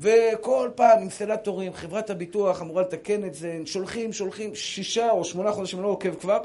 וכל 0.00 0.70
פעם 0.74 0.98
אינסטלטורים, 0.98 1.72
חברת 1.74 2.10
הביטוח 2.10 2.62
אמורה 2.62 2.82
לתקן 2.82 3.24
את 3.24 3.34
זה, 3.34 3.58
שולחים, 3.64 4.12
שולחים, 4.12 4.54
שישה 4.54 5.10
או 5.10 5.24
שמונה 5.24 5.52
חודשים, 5.52 5.82
לא 5.82 5.88
עוקב 5.88 6.14
כבר. 6.14 6.40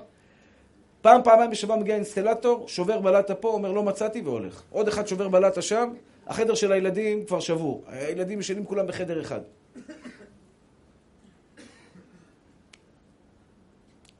פעם, 1.05 1.23
פעמיים 1.23 1.51
בשבוע 1.51 1.75
מגיע 1.75 1.95
אינסטלטור, 1.95 2.67
שובר 2.67 2.99
בלטה 2.99 3.35
פה, 3.35 3.47
אומר 3.47 3.71
לא 3.71 3.83
מצאתי 3.83 4.21
והולך. 4.21 4.63
עוד 4.69 4.87
אחד 4.87 5.07
שובר 5.07 5.29
בלטה 5.29 5.61
שם, 5.61 5.93
החדר 6.27 6.55
של 6.55 6.71
הילדים 6.71 7.25
כבר 7.25 7.39
שבור. 7.39 7.83
הילדים 7.87 8.39
ישנים 8.39 8.65
כולם 8.65 8.87
בחדר 8.87 9.21
אחד. 9.21 9.39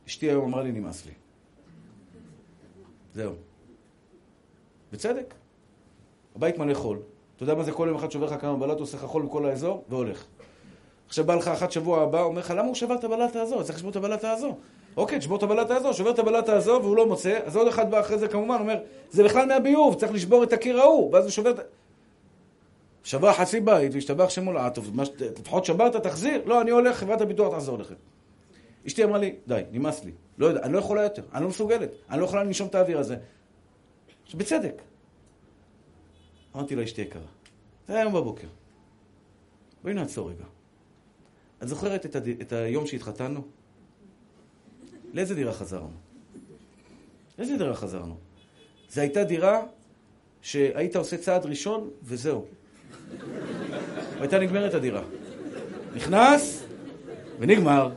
אשתי 0.07 0.29
היום 0.29 0.45
אמרה 0.45 0.63
לי, 0.63 0.71
נמאס 0.71 1.05
לי. 1.05 1.11
זהו. 3.13 3.33
בצדק. 4.91 5.33
הבית 6.35 6.57
מלא 6.57 6.73
חול. 6.73 6.99
אתה 7.35 7.43
יודע 7.43 7.55
מה 7.55 7.63
זה 7.63 7.71
כל 7.71 7.85
יום 7.87 7.97
אחד 7.97 8.11
שובר 8.11 8.25
לך 8.25 8.41
כמה 8.41 8.57
בלטות, 8.57 8.79
עושה 8.79 8.97
לך 8.97 9.03
חול 9.03 9.25
בכל 9.25 9.45
האזור, 9.45 9.83
והולך. 9.89 10.25
עכשיו 11.07 11.25
בא 11.25 11.35
לך 11.35 11.47
אחת 11.47 11.71
שבוע 11.71 12.01
הבא, 12.01 12.21
אומר 12.21 12.39
לך, 12.39 12.51
למה 12.51 12.67
הוא 12.67 12.75
שבר 12.75 12.95
את 12.95 13.03
הבלטה 13.03 13.41
הזו? 13.41 13.63
צריך 13.63 13.75
לשבור 13.75 13.91
את 13.91 13.95
הבלטה 13.95 14.31
הזו. 14.31 14.57
אוקיי, 14.97 15.19
תשבור 15.19 15.37
את 15.37 15.43
הבלטה 15.43 15.75
הזו, 15.75 15.93
שובר 15.93 16.11
את 16.11 16.19
הבלטה 16.19 16.55
הזו 16.55 16.79
והוא 16.83 16.95
לא 16.95 17.07
מוצא, 17.07 17.39
אז 17.45 17.55
עוד 17.55 17.67
אחד 17.67 17.91
בא 17.91 17.99
אחרי 17.99 18.17
זה 18.17 18.27
כמובן, 18.27 18.57
אומר, 18.59 18.79
זה 19.09 19.23
בכלל 19.23 19.45
מהביוב, 19.45 19.95
צריך 19.95 20.11
לשבור 20.11 20.43
את 20.43 20.53
הקיר 20.53 20.81
ההוא, 20.81 21.13
ואז 21.13 21.23
הוא 21.23 21.31
שובר 21.31 21.51
את... 21.51 21.59
שבר 23.03 23.33
חצי 23.33 23.59
בית 23.59 23.93
והשתבח 23.93 24.29
שמו 24.29 24.53
לעטוב, 24.53 24.99
לפחות 25.39 25.65
שברת, 25.65 25.95
תחזיר. 25.95 26.41
לא, 26.45 26.61
אני 26.61 26.71
הולך, 26.71 26.97
חברת 26.97 27.21
הביטוח 27.21 27.53
תחזור 27.53 27.79
לכם. 27.79 27.93
אשתי 28.87 29.03
אמרה 29.03 29.17
לי, 29.17 29.35
די, 29.47 29.61
נמאס 29.71 30.05
לי. 30.05 30.11
לא 30.37 30.45
יודע, 30.45 30.61
אני 30.63 30.73
לא 30.73 30.79
יכולה 30.79 31.03
יותר, 31.03 31.21
אני 31.33 31.43
לא 31.43 31.49
מסוגלת, 31.49 31.89
אני 32.09 32.19
לא 32.19 32.25
יכולה 32.25 32.43
לנשום 32.43 32.67
את 32.67 32.75
האוויר 32.75 32.99
הזה. 32.99 33.15
בצדק. 34.33 34.81
אמרתי 36.55 36.75
לה, 36.75 36.83
אשתי 36.83 37.01
יקרה, 37.01 37.21
זה 37.87 37.93
היה 37.93 38.01
היום 38.01 38.13
בבוקר. 38.13 38.47
בואי 39.83 39.93
נעצור 39.93 40.29
רגע. 40.29 40.45
את 41.63 41.67
זוכרת 41.67 42.05
את, 42.05 42.15
הד... 42.15 42.27
את 42.27 42.53
היום 42.53 42.87
שהתחתנו? 42.87 43.41
לאיזה 45.15 45.35
דירה 45.35 45.53
חזרנו? 45.53 45.89
לאיזה 47.39 47.57
דירה 47.57 47.75
חזרנו? 47.75 48.15
זו 48.89 49.01
הייתה 49.01 49.23
דירה 49.23 49.61
שהיית 50.41 50.95
עושה 50.95 51.17
צעד 51.17 51.45
ראשון 51.45 51.89
וזהו. 52.03 52.45
והייתה 54.17 54.39
נגמרת 54.39 54.73
הדירה. 54.73 55.03
נכנס 55.95 56.63
ונגמר. 57.39 57.89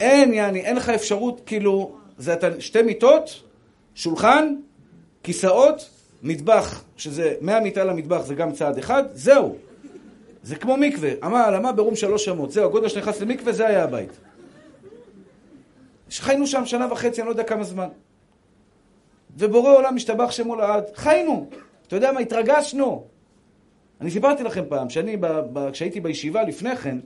אין, 0.00 0.34
יעני, 0.34 0.60
אין 0.60 0.76
לך 0.76 0.88
אפשרות, 0.88 1.40
כאילו, 1.46 1.96
זה 2.18 2.32
אתה 2.32 2.60
שתי 2.60 2.82
מיטות, 2.82 3.42
שולחן, 3.94 4.54
כיסאות, 5.22 5.90
מטבח, 6.22 6.84
שזה 6.96 7.34
מהמיטה 7.40 7.84
למטבח 7.84 8.20
זה 8.20 8.34
גם 8.34 8.52
צעד 8.52 8.78
אחד, 8.78 9.04
זהו. 9.12 9.56
זה 10.42 10.56
כמו 10.56 10.76
מקווה, 10.76 11.10
על 11.20 11.54
אמה 11.54 11.72
ברום 11.72 11.96
שלוש 11.96 12.28
אמות, 12.28 12.50
זהו, 12.50 12.64
הגודל 12.64 12.88
שנכנס 12.88 13.20
למקווה 13.20 13.52
זה 13.52 13.66
היה 13.66 13.84
הבית. 13.84 14.25
חיינו 16.10 16.46
שם 16.46 16.66
שנה 16.66 16.92
וחצי, 16.92 17.20
אני 17.20 17.26
לא 17.26 17.32
יודע 17.32 17.44
כמה 17.44 17.64
זמן. 17.64 17.88
ובורא 19.38 19.74
עולם 19.76 19.94
משתבח 19.94 20.30
שמו 20.30 20.56
לעד, 20.56 20.84
חיינו. 20.94 21.48
אתה 21.86 21.96
יודע 21.96 22.12
מה, 22.12 22.20
התרגשנו. 22.20 23.04
אני 24.00 24.10
סיפרתי 24.10 24.42
לכם 24.42 24.64
פעם, 24.68 24.90
שאני, 24.90 25.16
כשהייתי 25.72 26.00
בישיבה 26.00 26.42
לפני 26.42 26.76
כן, 26.76 26.98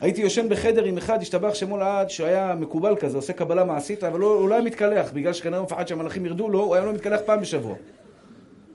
הייתי 0.00 0.20
יושן 0.20 0.48
בחדר 0.48 0.84
עם 0.84 0.98
אחד, 0.98 1.22
השתבח 1.22 1.54
שמו 1.54 1.78
לעד, 1.78 2.10
שהיה 2.10 2.54
מקובל 2.54 2.96
כזה, 2.96 3.16
עושה 3.16 3.32
קבלה 3.32 3.64
מעשית, 3.64 4.04
אבל 4.04 4.20
הוא 4.20 4.48
לא 4.48 4.54
היה 4.54 4.64
מתקלח, 4.64 5.12
בגלל 5.12 5.32
שכנראה 5.32 5.62
מפחד 5.62 5.88
שהמלאכים 5.88 6.26
ירדו 6.26 6.48
לו, 6.48 6.60
הוא 6.60 6.74
היה 6.74 6.84
לא 6.84 6.92
מתקלח 6.92 7.20
פעם 7.26 7.40
בשבוע. 7.40 7.74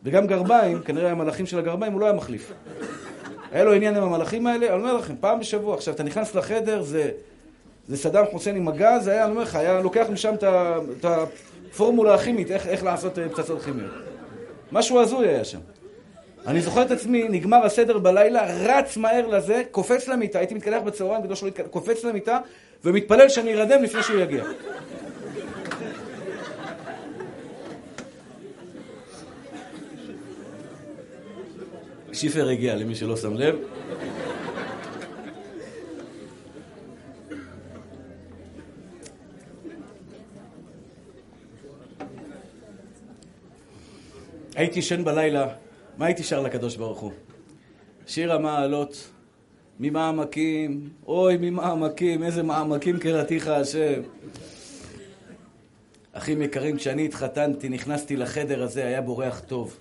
וגם 0.03 0.27
גרביים, 0.27 0.81
כנראה 0.81 1.11
המלאכים 1.11 1.45
של 1.45 1.59
הגרביים, 1.59 1.93
הוא 1.93 2.01
לא 2.01 2.05
היה 2.05 2.13
מחליף. 2.13 2.53
היה 3.51 3.63
לו 3.63 3.73
עניין 3.73 3.95
עם 3.95 4.03
המלאכים 4.03 4.47
האלה, 4.47 4.67
אני 4.67 4.75
אומר 4.75 4.97
לכם, 4.97 5.15
פעם 5.19 5.39
בשבוע. 5.39 5.75
עכשיו, 5.75 5.93
אתה 5.93 6.03
נכנס 6.03 6.35
לחדר, 6.35 6.81
זה, 6.81 7.11
זה 7.87 7.97
סדאם 7.97 8.25
חוסיין 8.31 8.55
עם 8.55 8.67
הגז, 8.67 9.07
היה, 9.07 9.23
אני 9.23 9.31
אומר 9.31 9.41
לך, 9.41 9.55
היה 9.55 9.79
לוקח 9.79 10.05
משם 10.11 10.33
את 10.99 11.05
הפורמולה 11.05 12.13
הכימית, 12.13 12.51
איך, 12.51 12.67
איך 12.67 12.83
לעשות 12.83 13.19
אה, 13.19 13.29
פצצות 13.29 13.61
כימיות. 13.61 13.91
משהו 14.71 14.99
הזוי 14.99 15.27
היה 15.27 15.45
שם. 15.45 15.59
אני 16.47 16.61
זוכר 16.61 16.81
את 16.81 16.91
עצמי, 16.91 17.27
נגמר 17.29 17.65
הסדר 17.65 17.97
בלילה, 17.97 18.45
רץ 18.45 18.97
מהר 18.97 19.27
לזה, 19.27 19.63
קופץ 19.71 20.07
למיטה, 20.07 20.39
הייתי 20.39 20.53
מתקלח 20.53 20.81
בצהריים 20.81 21.23
כדי 21.23 21.35
שלא 21.35 21.47
יתקלח, 21.47 21.67
קופץ 21.67 22.03
למיטה 22.03 22.39
ומתפלל 22.85 23.29
שאני 23.29 23.53
ארדם 23.53 23.83
לפני 23.83 24.03
שהוא 24.03 24.19
יגיע. 24.19 24.43
שיפר 32.13 32.49
הגיע, 32.49 32.75
למי 32.75 32.95
שלא 32.95 33.17
שם 33.17 33.33
לב. 33.33 33.55
הייתי 44.55 44.79
ישן 44.79 45.03
בלילה, 45.03 45.47
מה 45.97 46.05
הייתי 46.05 46.23
שר 46.23 46.41
לקדוש 46.41 46.75
ברוך 46.75 46.99
הוא? 46.99 47.11
שיר 48.07 48.33
המעלות, 48.33 49.11
ממעמקים, 49.79 50.89
אוי 51.07 51.37
ממעמקים, 51.37 52.23
איזה 52.23 52.43
מעמקים 52.43 52.99
קראתיך 52.99 53.47
השם. 53.47 54.01
אחים 56.13 56.41
יקרים, 56.41 56.77
כשאני 56.77 57.05
התחתנתי, 57.05 57.69
נכנסתי 57.69 58.15
לחדר 58.15 58.63
הזה, 58.63 58.85
היה 58.85 59.01
בורח 59.01 59.39
טוב. 59.39 59.77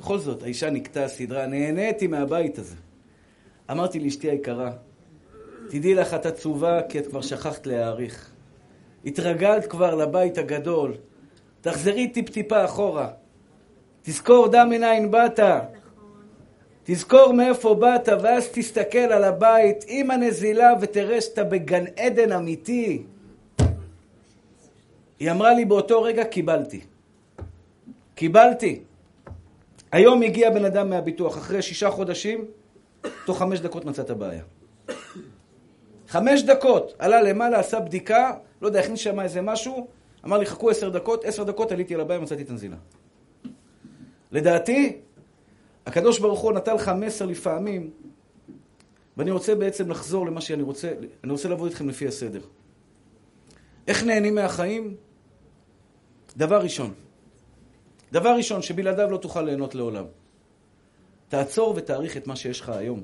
בכל 0.00 0.18
זאת, 0.18 0.42
האישה 0.42 0.70
נקטעה 0.70 1.08
סדרה, 1.08 1.46
נהניתי 1.46 2.06
מהבית 2.06 2.58
הזה. 2.58 2.76
אמרתי 3.70 4.00
לאשתי 4.00 4.30
היקרה, 4.30 4.72
תדעי 5.68 5.94
לך, 5.94 6.14
את 6.14 6.26
עצובה 6.26 6.80
כי 6.88 6.98
את 6.98 7.06
כבר 7.06 7.20
שכחת 7.20 7.66
להעריך. 7.66 8.30
התרגלת 9.04 9.66
כבר 9.66 9.94
לבית 9.94 10.38
הגדול. 10.38 10.94
תחזרי 11.60 12.08
טיפ-טיפה 12.08 12.64
אחורה. 12.64 13.08
תזכור 14.02 14.48
דם 14.48 14.68
מנין 14.70 15.10
באת. 15.10 15.40
תזכור 16.84 17.32
מאיפה 17.32 17.74
באת, 17.74 18.08
ואז 18.22 18.48
תסתכל 18.52 18.98
על 18.98 19.24
הבית 19.24 19.84
עם 19.88 20.10
הנזילה 20.10 20.72
ותראה 20.80 21.20
שאתה 21.20 21.44
בגן 21.44 21.84
עדן 21.96 22.32
אמיתי. 22.32 23.02
היא 25.20 25.30
אמרה 25.30 25.54
לי 25.54 25.64
באותו 25.64 26.02
רגע, 26.02 26.24
קיבלתי. 26.24 26.80
קיבלתי. 28.14 28.80
היום 29.92 30.22
הגיע 30.22 30.50
בן 30.50 30.64
אדם 30.64 30.90
מהביטוח, 30.90 31.38
אחרי 31.38 31.62
שישה 31.62 31.90
חודשים, 31.90 32.44
תוך 33.26 33.38
חמש 33.38 33.60
דקות 33.60 33.84
מצא 33.84 34.02
את 34.02 34.10
הבעיה. 34.10 34.42
חמש 36.08 36.42
דקות, 36.42 36.94
עלה 36.98 37.22
למעלה, 37.22 37.58
עשה 37.58 37.80
בדיקה, 37.80 38.32
לא 38.62 38.66
יודע, 38.66 38.80
הכניס 38.80 39.00
שם 39.00 39.20
איזה 39.20 39.42
משהו, 39.42 39.86
אמר 40.24 40.38
לי, 40.38 40.46
חכו 40.46 40.70
עשר 40.70 40.88
דקות, 40.88 41.24
עשר 41.24 41.44
דקות 41.44 41.72
עליתי 41.72 41.94
על 41.94 42.00
הבעיה 42.00 42.20
ומצאתי 42.20 42.42
את 42.42 42.50
הנזילה. 42.50 42.76
לדעתי, 44.32 44.96
הקדוש 45.86 46.18
ברוך 46.18 46.40
הוא 46.40 46.52
נתן 46.52 46.74
לך 46.74 46.88
מסר 46.88 47.26
לפעמים, 47.26 47.90
ואני 49.16 49.30
רוצה 49.30 49.54
בעצם 49.54 49.90
לחזור 49.90 50.26
למה 50.26 50.40
שאני 50.40 50.62
רוצה, 50.62 50.92
אני 51.24 51.32
רוצה 51.32 51.48
לעבוד 51.48 51.68
איתכם 51.68 51.88
לפי 51.88 52.06
הסדר. 52.06 52.40
איך 53.88 54.04
נהנים 54.04 54.34
מהחיים? 54.34 54.94
דבר 56.36 56.60
ראשון, 56.60 56.94
דבר 58.12 58.28
ראשון, 58.36 58.62
שבלעדיו 58.62 59.10
לא 59.10 59.16
תוכל 59.16 59.42
ליהנות 59.42 59.74
לעולם. 59.74 60.04
תעצור 61.28 61.74
ותעריך 61.76 62.16
את 62.16 62.26
מה 62.26 62.36
שיש 62.36 62.60
לך 62.60 62.68
היום. 62.68 63.02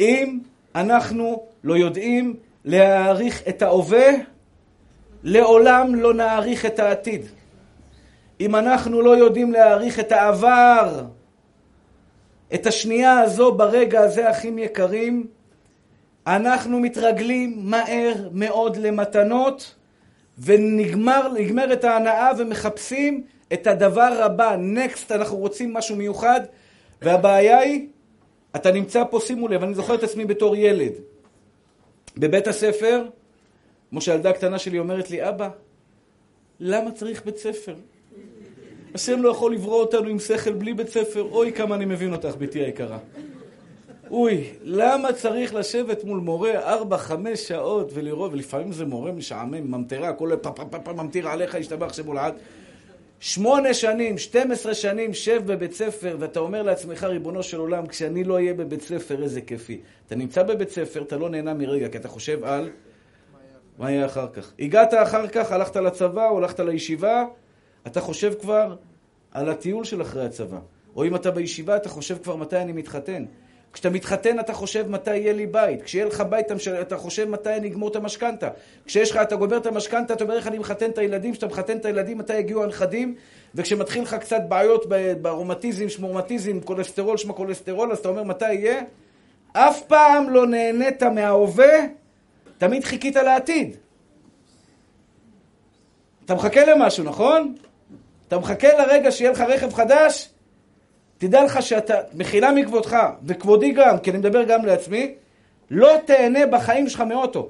אם 0.00 0.40
אנחנו 0.74 1.46
לא 1.64 1.76
יודעים 1.76 2.36
להעריך 2.64 3.48
את 3.48 3.62
ההווה, 3.62 4.08
לעולם 5.22 5.94
לא 5.94 6.14
נעריך 6.14 6.66
את 6.66 6.78
העתיד. 6.78 7.22
אם 8.40 8.56
אנחנו 8.56 9.02
לא 9.02 9.16
יודעים 9.16 9.52
להעריך 9.52 10.00
את 10.00 10.12
העבר, 10.12 11.04
את 12.54 12.66
השנייה 12.66 13.20
הזו 13.20 13.52
ברגע 13.52 14.00
הזה, 14.00 14.30
אחים 14.30 14.58
יקרים, 14.58 15.26
אנחנו 16.26 16.80
מתרגלים 16.80 17.56
מהר 17.58 18.28
מאוד 18.32 18.76
למתנות, 18.76 19.74
ונגמרת 20.38 21.84
ההנאה 21.84 22.30
ומחפשים 22.38 23.24
את 23.52 23.66
הדבר 23.66 24.22
הבא. 24.22 24.56
נקסט, 24.58 25.12
אנחנו 25.12 25.36
רוצים 25.36 25.72
משהו 25.72 25.96
מיוחד, 25.96 26.40
והבעיה 27.02 27.58
היא, 27.58 27.88
אתה 28.56 28.72
נמצא 28.72 29.04
פה, 29.10 29.20
שימו 29.20 29.48
לב, 29.48 29.62
אני 29.62 29.74
זוכר 29.74 29.94
את 29.94 30.02
עצמי 30.02 30.24
בתור 30.24 30.56
ילד. 30.56 30.92
בבית 32.16 32.46
הספר, 32.46 33.04
כמו 33.90 34.00
שהילדה 34.00 34.30
הקטנה 34.30 34.58
שלי 34.58 34.78
אומרת 34.78 35.10
לי, 35.10 35.28
אבא, 35.28 35.48
למה 36.60 36.90
צריך 36.90 37.24
בית 37.24 37.36
ספר? 37.36 37.74
השם 38.96 39.22
לא 39.22 39.28
יכול 39.28 39.52
לברוא 39.52 39.80
אותנו 39.80 40.08
עם 40.08 40.18
שכל 40.18 40.52
בלי 40.52 40.74
בית 40.74 40.88
ספר. 40.88 41.22
אוי, 41.22 41.52
כמה 41.52 41.74
אני 41.74 41.84
מבין 41.84 42.12
אותך, 42.12 42.34
בתי 42.38 42.58
היקרה. 42.58 42.98
אוי, 44.10 44.44
למה 44.62 45.12
צריך 45.12 45.54
לשבת 45.54 46.04
מול 46.04 46.18
מורה 46.18 46.72
ארבע, 46.72 46.96
חמש 46.96 47.40
שעות 47.40 47.90
ולראות, 47.94 48.32
ולפעמים 48.32 48.72
זה 48.72 48.84
מורה 48.84 49.12
משעמם, 49.12 49.70
ממטרה, 49.70 50.12
כל 50.12 50.30
פעם 50.84 50.96
ממטיר 50.96 51.28
עליך, 51.28 51.54
ישתבח 51.54 51.92
שמו 51.92 52.14
לעד. 52.14 52.34
שמונה 53.20 53.74
שנים, 53.74 54.18
שתים 54.18 54.50
עשרה 54.50 54.74
שנים, 54.74 55.14
שב 55.14 55.42
בבית 55.46 55.72
ספר, 55.72 56.16
ואתה 56.20 56.40
אומר 56.40 56.62
לעצמך, 56.62 57.04
ריבונו 57.04 57.42
של 57.42 57.58
עולם, 57.58 57.86
כשאני 57.86 58.24
לא 58.24 58.34
אהיה 58.34 58.54
בבית 58.54 58.82
ספר, 58.82 59.22
איזה 59.22 59.40
כיפי. 59.40 59.80
אתה 60.06 60.14
נמצא 60.14 60.42
בבית 60.42 60.70
ספר, 60.70 61.02
אתה 61.02 61.16
לא 61.16 61.28
נהנה 61.28 61.54
מרגע, 61.54 61.88
כי 61.88 61.98
אתה 61.98 62.08
חושב 62.08 62.44
על 62.44 62.70
מה 63.78 63.90
יהיה 63.90 64.06
אחר 64.06 64.26
כך. 64.32 64.52
הגעת 64.58 64.94
אחר 64.94 65.28
כך, 65.28 65.52
הלכת 65.52 65.76
לצבא, 65.76 66.28
הלכת 66.28 66.60
לישיבה, 66.60 67.24
אתה 67.86 68.00
חושב 68.00 68.32
כבר 68.40 68.74
על 69.36 69.48
הטיול 69.48 69.84
של 69.84 70.02
אחרי 70.02 70.24
הצבא. 70.24 70.58
או 70.96 71.04
אם 71.04 71.14
אתה 71.14 71.30
בישיבה, 71.30 71.76
אתה 71.76 71.88
חושב 71.88 72.16
כבר 72.22 72.36
מתי 72.36 72.56
אני 72.56 72.72
מתחתן. 72.72 73.24
כשאתה 73.72 73.90
מתחתן 73.90 74.40
אתה 74.40 74.52
חושב 74.52 74.88
מתי 74.88 75.16
יהיה 75.16 75.32
לי 75.32 75.46
בית. 75.46 75.82
כשיהיה 75.82 76.04
לך 76.04 76.20
בית 76.20 76.46
אתה 76.80 76.96
חושב 76.96 77.28
מתי 77.28 77.54
אני 77.54 77.68
אגמור 77.68 77.88
את 77.88 77.96
המשכנתה. 77.96 78.48
כשיש 78.86 79.10
לך, 79.10 79.16
אתה 79.16 79.36
גומר 79.36 79.56
את 79.56 79.66
המשכנתה, 79.66 80.14
אתה 80.14 80.24
אומר 80.24 80.36
איך 80.36 80.46
אני 80.46 80.58
מחתן 80.58 80.90
את 80.90 80.98
הילדים, 80.98 81.32
כשאתה 81.32 81.46
מחתן 81.46 81.76
את 81.76 81.84
הילדים 81.84 82.18
מתי 82.18 82.36
יגיעו 82.36 82.62
הנכדים, 82.62 83.14
וכשמתחיל 83.54 84.02
לך 84.02 84.14
קצת 84.14 84.40
בעיות 84.48 84.86
ברומטיזם, 85.22 85.88
שמורמטיזם, 85.88 86.60
כולסטרול, 86.60 87.16
שמה 87.16 87.32
כולסטרול, 87.32 87.92
אז 87.92 87.98
אתה 87.98 88.08
אומר 88.08 88.22
מתי 88.22 88.52
יהיה. 88.52 88.82
אף 89.52 89.82
פעם 89.82 90.30
לא 90.30 90.46
נהנית 90.46 91.02
מההווה, 91.02 91.86
תמיד 92.58 92.84
חיכית 92.84 93.16
לעתיד. 93.16 93.76
אתה 96.24 96.34
מחכה 96.34 96.64
למשהו, 96.64 97.04
נכון? 97.04 97.54
אתה 98.28 98.38
מחכה 98.38 98.68
לרגע 98.78 99.10
שיהיה 99.10 99.30
לך 99.30 99.40
רכב 99.40 99.74
חדש, 99.74 100.28
תדע 101.18 101.44
לך 101.44 101.62
שאתה, 101.62 101.94
מחילה 102.14 102.52
מכבודך, 102.52 102.96
וכבודי 103.26 103.72
גם, 103.72 103.98
כי 103.98 104.10
אני 104.10 104.18
מדבר 104.18 104.42
גם 104.42 104.66
לעצמי, 104.66 105.14
לא 105.70 105.96
תהנה 106.04 106.46
בחיים 106.46 106.88
שלך 106.88 107.00
מאוטו. 107.00 107.48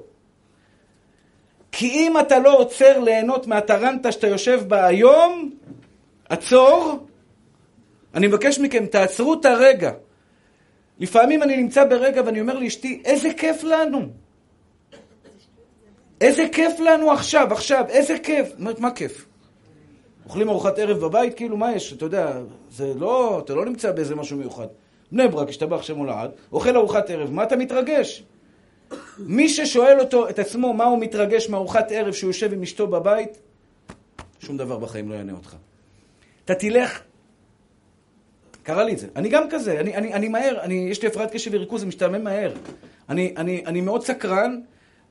כי 1.71 1.87
אם 1.87 2.19
אתה 2.19 2.39
לא 2.39 2.57
עוצר 2.57 2.99
ליהנות 2.99 3.47
מהטרנטה 3.47 4.11
שאתה 4.11 4.27
יושב 4.27 4.61
בה 4.67 4.85
היום, 4.85 5.51
עצור, 6.29 7.07
אני 8.15 8.27
מבקש 8.27 8.59
מכם, 8.59 8.85
תעצרו 8.85 9.33
את 9.33 9.45
הרגע. 9.45 9.91
לפעמים 10.99 11.43
אני 11.43 11.57
נמצא 11.57 11.85
ברגע 11.85 12.21
ואני 12.25 12.41
אומר 12.41 12.59
לאשתי, 12.59 13.01
איזה 13.05 13.29
כיף 13.37 13.63
לנו. 13.63 14.01
איזה 16.21 16.43
כיף 16.51 16.79
לנו 16.79 17.11
עכשיו, 17.11 17.53
עכשיו, 17.53 17.85
איזה 17.89 18.19
כיף. 18.23 18.47
אומרת, 18.59 18.79
מה 18.79 18.91
כיף? 18.91 19.26
אוכלים 20.27 20.49
ארוחת 20.49 20.79
ערב 20.79 20.99
בבית, 20.99 21.33
כאילו, 21.33 21.57
מה 21.57 21.75
יש? 21.75 21.93
אתה 21.93 22.05
יודע, 22.05 22.39
זה 22.69 22.93
לא, 22.93 23.41
אתה 23.45 23.55
לא 23.55 23.65
נמצא 23.65 23.91
באיזה 23.91 24.15
משהו 24.15 24.37
מיוחד. 24.37 24.67
בני 25.11 25.27
ברק, 25.27 25.49
השתבח 25.49 25.81
שם 25.81 25.97
הולעד, 25.97 26.31
אוכל 26.51 26.75
ארוחת 26.75 27.09
ערב, 27.09 27.31
מה 27.31 27.43
אתה 27.43 27.55
מתרגש? 27.55 28.23
מי 29.19 29.49
ששואל 29.49 29.99
אותו, 29.99 30.29
את 30.29 30.39
עצמו, 30.39 30.73
מה 30.73 30.85
הוא 30.85 30.99
מתרגש 30.99 31.49
מארוחת 31.49 31.91
ערב 31.91 32.13
שהוא 32.13 32.29
יושב 32.29 32.53
עם 32.53 32.61
אשתו 32.61 32.87
בבית, 32.87 33.37
שום 34.39 34.57
דבר 34.57 34.77
בחיים 34.77 35.09
לא 35.09 35.15
יענה 35.15 35.33
אותך. 35.33 35.55
אתה 36.45 36.55
תלך, 36.55 37.01
קרה 38.63 38.83
לי 38.83 38.93
את 38.93 38.99
זה. 38.99 39.07
אני 39.15 39.29
גם 39.29 39.49
כזה, 39.49 39.79
אני, 39.79 39.95
אני, 39.95 40.13
אני 40.13 40.27
מהר, 40.27 40.59
אני, 40.61 40.87
יש 40.91 41.01
לי 41.01 41.07
הפרעת 41.07 41.31
קשב 41.31 41.51
וריכוז, 41.53 41.81
זה 41.81 41.87
משתעמם 41.87 42.23
מהר. 42.23 42.53
אני, 43.09 43.33
אני, 43.37 43.63
אני 43.65 43.81
מאוד 43.81 44.03
סקרן, 44.03 44.61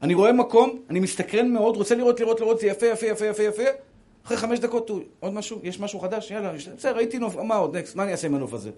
אני 0.03 0.15
רואה 0.15 0.33
מקום, 0.33 0.79
אני 0.91 1.01
מסתקרן 1.01 1.49
מאוד, 1.49 1.77
רוצה 1.77 1.95
לראות, 1.95 2.21
לראות, 2.21 2.41
לראות, 2.41 2.61
זה 2.61 2.67
יפה, 2.67 2.87
יפה, 2.87 3.07
יפה, 3.07 3.27
יפה, 3.27 3.43
יפה. 3.43 3.63
אחרי 4.27 4.37
חמש 4.37 4.59
דקות, 4.59 4.91
עוד 5.21 5.33
משהו? 5.35 5.61
יש 5.63 5.81
משהו 5.81 6.01
חדש? 6.01 6.31
יאללה, 6.31 6.53
בסדר, 6.77 6.97
ראיתי 6.97 7.19
נוף, 7.19 7.37
מה 7.37 7.55
עוד? 7.55 7.77
נקסט, 7.77 7.97
מה 7.97 8.03
אני 8.03 8.13
אעשה 8.13 8.27
עם 8.27 8.35
הנוף 8.35 8.53
הזה? 8.55 8.71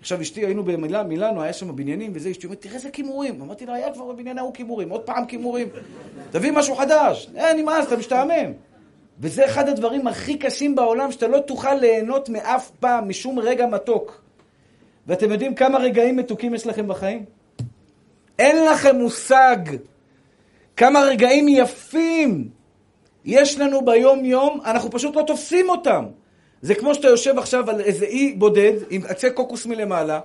עכשיו 0.00 0.20
אשתי, 0.20 0.46
היינו 0.46 0.64
במילאנו, 0.64 1.42
היה 1.42 1.52
שם 1.52 1.76
בניינים 1.76 2.12
וזה, 2.14 2.30
אשתי 2.30 2.46
אומרת, 2.46 2.60
תראה 2.60 2.74
איזה 2.74 2.90
כימורים. 2.90 3.42
אמרתי 3.42 3.66
לה, 3.66 3.74
היה 3.74 3.92
כבר 3.92 4.04
בבניין 4.04 4.38
ההוא 4.38 4.54
כימורים, 4.54 4.90
עוד 4.90 5.00
פעם 5.00 5.26
כימורים. 5.26 5.68
תביא 6.30 6.52
משהו 6.52 6.74
חדש. 6.74 7.30
אין, 7.36 7.56
נמאס, 7.56 7.86
אתה 7.86 7.96
משתעמם. 7.96 8.52
וזה 9.20 9.46
אחד 9.46 9.68
הדברים 9.68 10.06
הכי 10.06 10.38
קשים 10.38 10.74
בעולם, 10.74 11.12
שאתה 11.12 11.28
לא 11.28 11.38
תוכל 11.38 11.74
ליהנות 11.74 12.28
מאף 12.28 12.70
פעם, 12.80 13.08
משום 13.08 13.38
רגע 13.38 13.66
מתוק. 13.66 14.22
ואתם 15.06 15.32
יודעים 15.32 15.54
כמה 15.54 15.78
רגעים 15.78 16.16
מתוקים 16.16 16.54
יש 16.54 16.66
לכם 16.66 16.88
בחיים? 16.88 17.24
אין 18.38 18.64
לכם 18.64 18.96
מושג 18.96 19.56
כמה 20.76 21.00
רגעים 21.00 21.48
יפים 21.48 22.59
יש 23.24 23.58
לנו 23.58 23.84
ביום-יום, 23.84 24.60
אנחנו 24.64 24.90
פשוט 24.90 25.16
לא 25.16 25.22
תופסים 25.26 25.68
אותם. 25.68 26.04
זה 26.62 26.74
כמו 26.74 26.94
שאתה 26.94 27.08
יושב 27.08 27.38
עכשיו 27.38 27.70
על 27.70 27.80
איזה 27.80 28.04
אי 28.04 28.32
בודד, 28.32 28.72
עם 28.90 29.02
עצי 29.08 29.30
קוקוס 29.30 29.66
מלמעלה, 29.66 30.20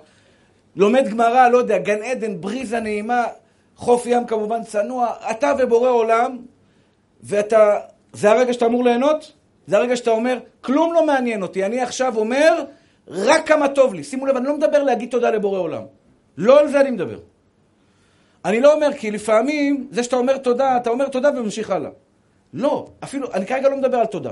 לומד 0.76 1.08
גמרא, 1.08 1.50
לא 1.50 1.58
יודע, 1.58 1.78
גן 1.78 2.04
עדן, 2.04 2.42
בריזה 2.42 2.80
נעימה, 2.80 3.26
חוף 3.76 4.06
ים 4.06 4.26
כמובן 4.26 4.64
צנוע, 4.64 5.14
אתה 5.32 5.54
ובורא 5.60 5.90
עולם, 5.90 6.38
ואתה, 7.24 7.80
זה 8.14 8.32
הרגע 8.32 8.54
שאתה 8.54 8.66
אמור 8.66 8.84
ליהנות? 8.84 9.32
זה 9.68 9.78
הרגע 9.78 9.96
שאתה 9.96 10.12
אומר, 10.12 10.40
כלום 10.62 10.94
לא 10.94 11.06
מעניין 11.06 11.42
אותי, 11.42 11.66
אני 11.66 11.82
עכשיו 11.82 12.18
אומר, 12.18 12.64
רק 13.08 13.48
כמה 13.48 13.68
טוב 13.68 13.94
לי. 13.94 14.04
שימו 14.04 14.26
לב, 14.26 14.36
אני 14.36 14.46
לא 14.46 14.58
מדבר 14.58 14.84
להגיד 14.84 15.10
תודה 15.10 15.30
לבורא 15.30 15.60
עולם. 15.60 15.84
לא 16.38 16.60
על 16.60 16.68
זה 16.68 16.82
אני 16.82 16.92
מדבר. 16.92 17.20
אני 18.46 18.62
לא 18.62 18.74
אומר, 18.74 18.94
כי 18.94 19.12
לפעמים, 19.12 19.88
זה 19.92 20.04
שאתה 20.04 20.16
אומר 20.16 20.38
תודה, 20.38 20.78
אתה 20.78 20.90
אומר 20.90 21.08
תודה 21.08 21.30
וממשיך 21.30 21.70
הלאה. 21.70 21.90
לא, 22.56 22.88
אפילו, 23.04 23.34
אני 23.34 23.46
כרגע 23.46 23.70
לא 23.70 23.78
מדבר 23.78 23.98
על 23.98 24.06
תודה. 24.06 24.32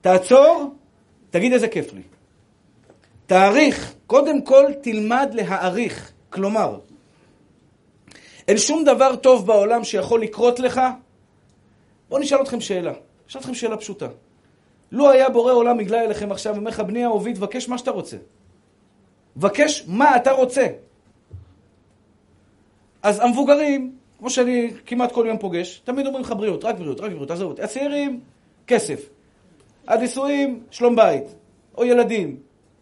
תעצור, 0.00 0.74
תגיד 1.30 1.52
איזה 1.52 1.68
כיף 1.68 1.92
לי. 1.92 2.02
תעריך, 3.26 3.94
קודם 4.06 4.42
כל 4.42 4.64
תלמד 4.82 5.30
להעריך 5.32 6.12
כלומר, 6.30 6.78
אין 8.48 8.58
שום 8.58 8.84
דבר 8.84 9.16
טוב 9.16 9.46
בעולם 9.46 9.84
שיכול 9.84 10.22
לקרות 10.22 10.60
לך. 10.60 10.80
בואו 12.08 12.20
נשאל 12.20 12.42
אתכם 12.42 12.60
שאלה. 12.60 12.92
אשאל 13.28 13.40
אתכם 13.40 13.54
שאלה 13.54 13.76
פשוטה. 13.76 14.08
לו 14.92 15.10
היה 15.10 15.28
בורא 15.28 15.52
עולם 15.52 15.80
נגלה 15.80 16.04
אליכם 16.04 16.32
עכשיו 16.32 16.54
ואומר 16.54 16.70
לך, 16.70 16.80
בני 16.80 17.04
אהובי, 17.04 17.32
תבקש 17.32 17.68
מה 17.68 17.78
שאתה 17.78 17.90
רוצה. 17.90 18.16
תבקש 19.34 19.84
מה 19.88 20.16
אתה 20.16 20.32
רוצה. 20.32 20.66
אז 23.02 23.20
המבוגרים, 23.20 23.96
כמו 24.18 24.30
שאני 24.30 24.70
כמעט 24.86 25.12
כל 25.12 25.24
יום 25.28 25.38
פוגש, 25.38 25.82
תמיד 25.84 26.06
אומרים 26.06 26.24
לך 26.24 26.34
בריאות, 26.36 26.64
רק 26.64 26.78
בריאות, 26.78 27.00
רק 27.00 27.10
בריאות, 27.10 27.30
עזוב 27.30 27.50
אותי. 27.50 27.62
הצעירים, 27.62 28.20
כסף. 28.66 29.08
הנישואים, 29.86 30.60
שלום 30.70 30.96
בית. 30.96 31.24
או 31.78 31.84
ילדים. 31.84 32.36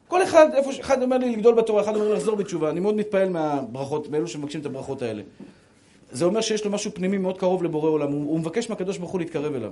כל 0.09 0.23
אחד, 0.23 0.55
איפה, 0.55 0.71
אחד 0.81 1.03
אומר 1.03 1.19
לי 1.19 1.31
לגדול 1.31 1.55
בתורה, 1.55 1.83
אחד 1.83 1.95
אומר 1.95 2.09
לי 2.09 2.15
לחזור 2.15 2.37
בתשובה. 2.37 2.71
אני 2.71 2.81
מאוד 2.81 2.95
מתפעל 2.95 3.29
מהברכות, 3.29 4.09
מאלו 4.11 4.29
שמבקשים 4.29 4.61
את 4.61 4.67
הברכות 4.67 5.03
האלה. 5.03 5.23
זה 6.11 6.25
אומר 6.25 6.41
שיש 6.41 6.65
לו 6.65 6.71
משהו 6.71 6.91
פנימי 6.95 7.19
מאוד 7.19 7.39
קרוב 7.39 7.63
לבורא 7.63 7.91
עולם. 7.91 8.13
הוא, 8.13 8.31
הוא 8.31 8.41
מבקש 8.41 8.71
מהקדוש 8.71 8.99
ברוך 8.99 9.11
הוא 9.11 9.21
להתקרב 9.21 9.55
אליו. 9.55 9.71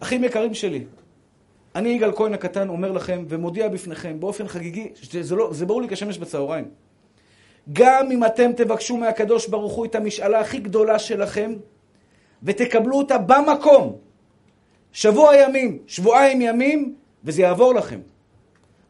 אחים 0.00 0.24
יקרים 0.24 0.54
שלי, 0.54 0.84
אני 1.74 1.88
יגאל 1.88 2.12
כהן 2.12 2.34
הקטן 2.34 2.68
אומר 2.68 2.92
לכם 2.92 3.24
ומודיע 3.28 3.68
בפניכם 3.68 4.20
באופן 4.20 4.48
חגיגי, 4.48 4.88
זה, 5.20 5.36
לא, 5.36 5.52
זה 5.52 5.66
ברור 5.66 5.82
לי 5.82 5.88
כשמש 5.88 6.18
בצהריים. 6.18 6.64
גם 7.72 8.10
אם 8.10 8.24
אתם 8.24 8.52
תבקשו 8.56 8.96
מהקדוש 8.96 9.48
ברוך 9.48 9.72
הוא 9.72 9.86
את 9.86 9.94
המשאלה 9.94 10.40
הכי 10.40 10.58
גדולה 10.58 10.98
שלכם 10.98 11.54
ותקבלו 12.42 12.98
אותה 12.98 13.18
במקום, 13.18 13.96
שבוע 14.92 15.36
ימים, 15.36 15.78
שבועיים 15.86 16.40
ימים, 16.40 16.94
וזה 17.24 17.42
יעבור 17.42 17.74
לכם. 17.74 18.00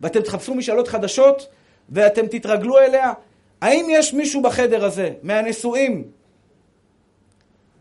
ואתם 0.00 0.20
תחפשו 0.20 0.54
משאלות 0.54 0.88
חדשות 0.88 1.48
ואתם 1.88 2.26
תתרגלו 2.26 2.78
אליה. 2.78 3.12
האם 3.60 3.86
יש 3.90 4.14
מישהו 4.14 4.42
בחדר 4.42 4.84
הזה, 4.84 5.12
מהנשואים, 5.22 6.04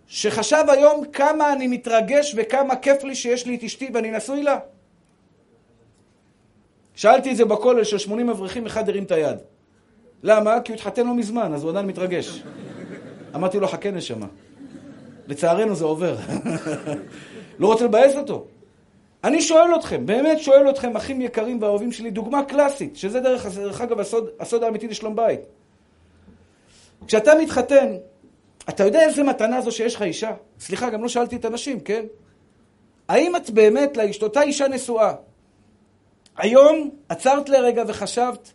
שחשב 0.07 0.63
היום 0.67 1.05
כמה 1.05 1.53
אני 1.53 1.67
מתרגש 1.67 2.35
וכמה 2.37 2.75
כיף 2.75 3.03
לי 3.03 3.15
שיש 3.15 3.45
לי 3.45 3.55
את 3.55 3.63
אשתי 3.63 3.89
ואני 3.93 4.11
נשוי 4.11 4.43
לה? 4.43 4.59
שאלתי 6.95 7.31
את 7.31 7.37
זה 7.37 7.45
בכולל 7.45 7.83
של 7.83 7.97
80 7.97 8.29
אברכים, 8.29 8.65
אחד 8.65 8.89
הרים 8.89 9.03
את 9.03 9.11
היד. 9.11 9.37
למה? 10.23 10.61
כי 10.61 10.71
הוא 10.71 10.75
התחתן 10.75 11.07
לא 11.07 11.15
מזמן, 11.15 11.53
אז 11.53 11.63
הוא 11.63 11.71
עדיין 11.71 11.85
מתרגש. 11.85 12.43
אמרתי 13.35 13.59
לו, 13.59 13.67
חכה 13.67 13.91
נשמה. 13.91 14.25
לצערנו 15.27 15.75
זה 15.75 15.85
עובר. 15.85 16.17
לא 17.59 17.67
רוצה 17.67 17.85
לבאס 17.85 18.15
אותו. 18.15 18.45
אני 19.23 19.41
שואל 19.41 19.75
אתכם, 19.75 20.05
באמת 20.05 20.39
שואל 20.39 20.69
אתכם, 20.69 20.95
אחים 20.95 21.21
יקרים 21.21 21.61
ואהובים 21.61 21.91
שלי, 21.91 22.11
דוגמה 22.11 22.43
קלאסית, 22.43 22.95
שזה 22.95 23.19
דרך, 23.19 23.45
דרך 23.45 23.81
אגב 23.81 23.99
הסוד, 23.99 24.29
הסוד 24.39 24.63
האמיתי 24.63 24.87
לשלום 24.87 25.15
בית. 25.15 25.39
כשאתה 27.07 27.31
מתחתן, 27.41 27.95
אתה 28.69 28.83
יודע 28.83 29.01
איזה 29.01 29.23
מתנה 29.23 29.61
זו 29.61 29.71
שיש 29.71 29.95
לך 29.95 30.01
אישה? 30.01 30.31
סליחה, 30.59 30.89
גם 30.89 31.01
לא 31.01 31.07
שאלתי 31.07 31.35
את 31.35 31.45
הנשים, 31.45 31.79
כן? 31.79 32.05
האם 33.07 33.35
את 33.35 33.49
באמת 33.49 33.97
לאשת, 33.97 34.23
אותה 34.23 34.41
אישה 34.41 34.67
נשואה, 34.67 35.13
היום 36.37 36.89
עצרת 37.09 37.49
לרגע 37.49 37.83
וחשבת, 37.87 38.53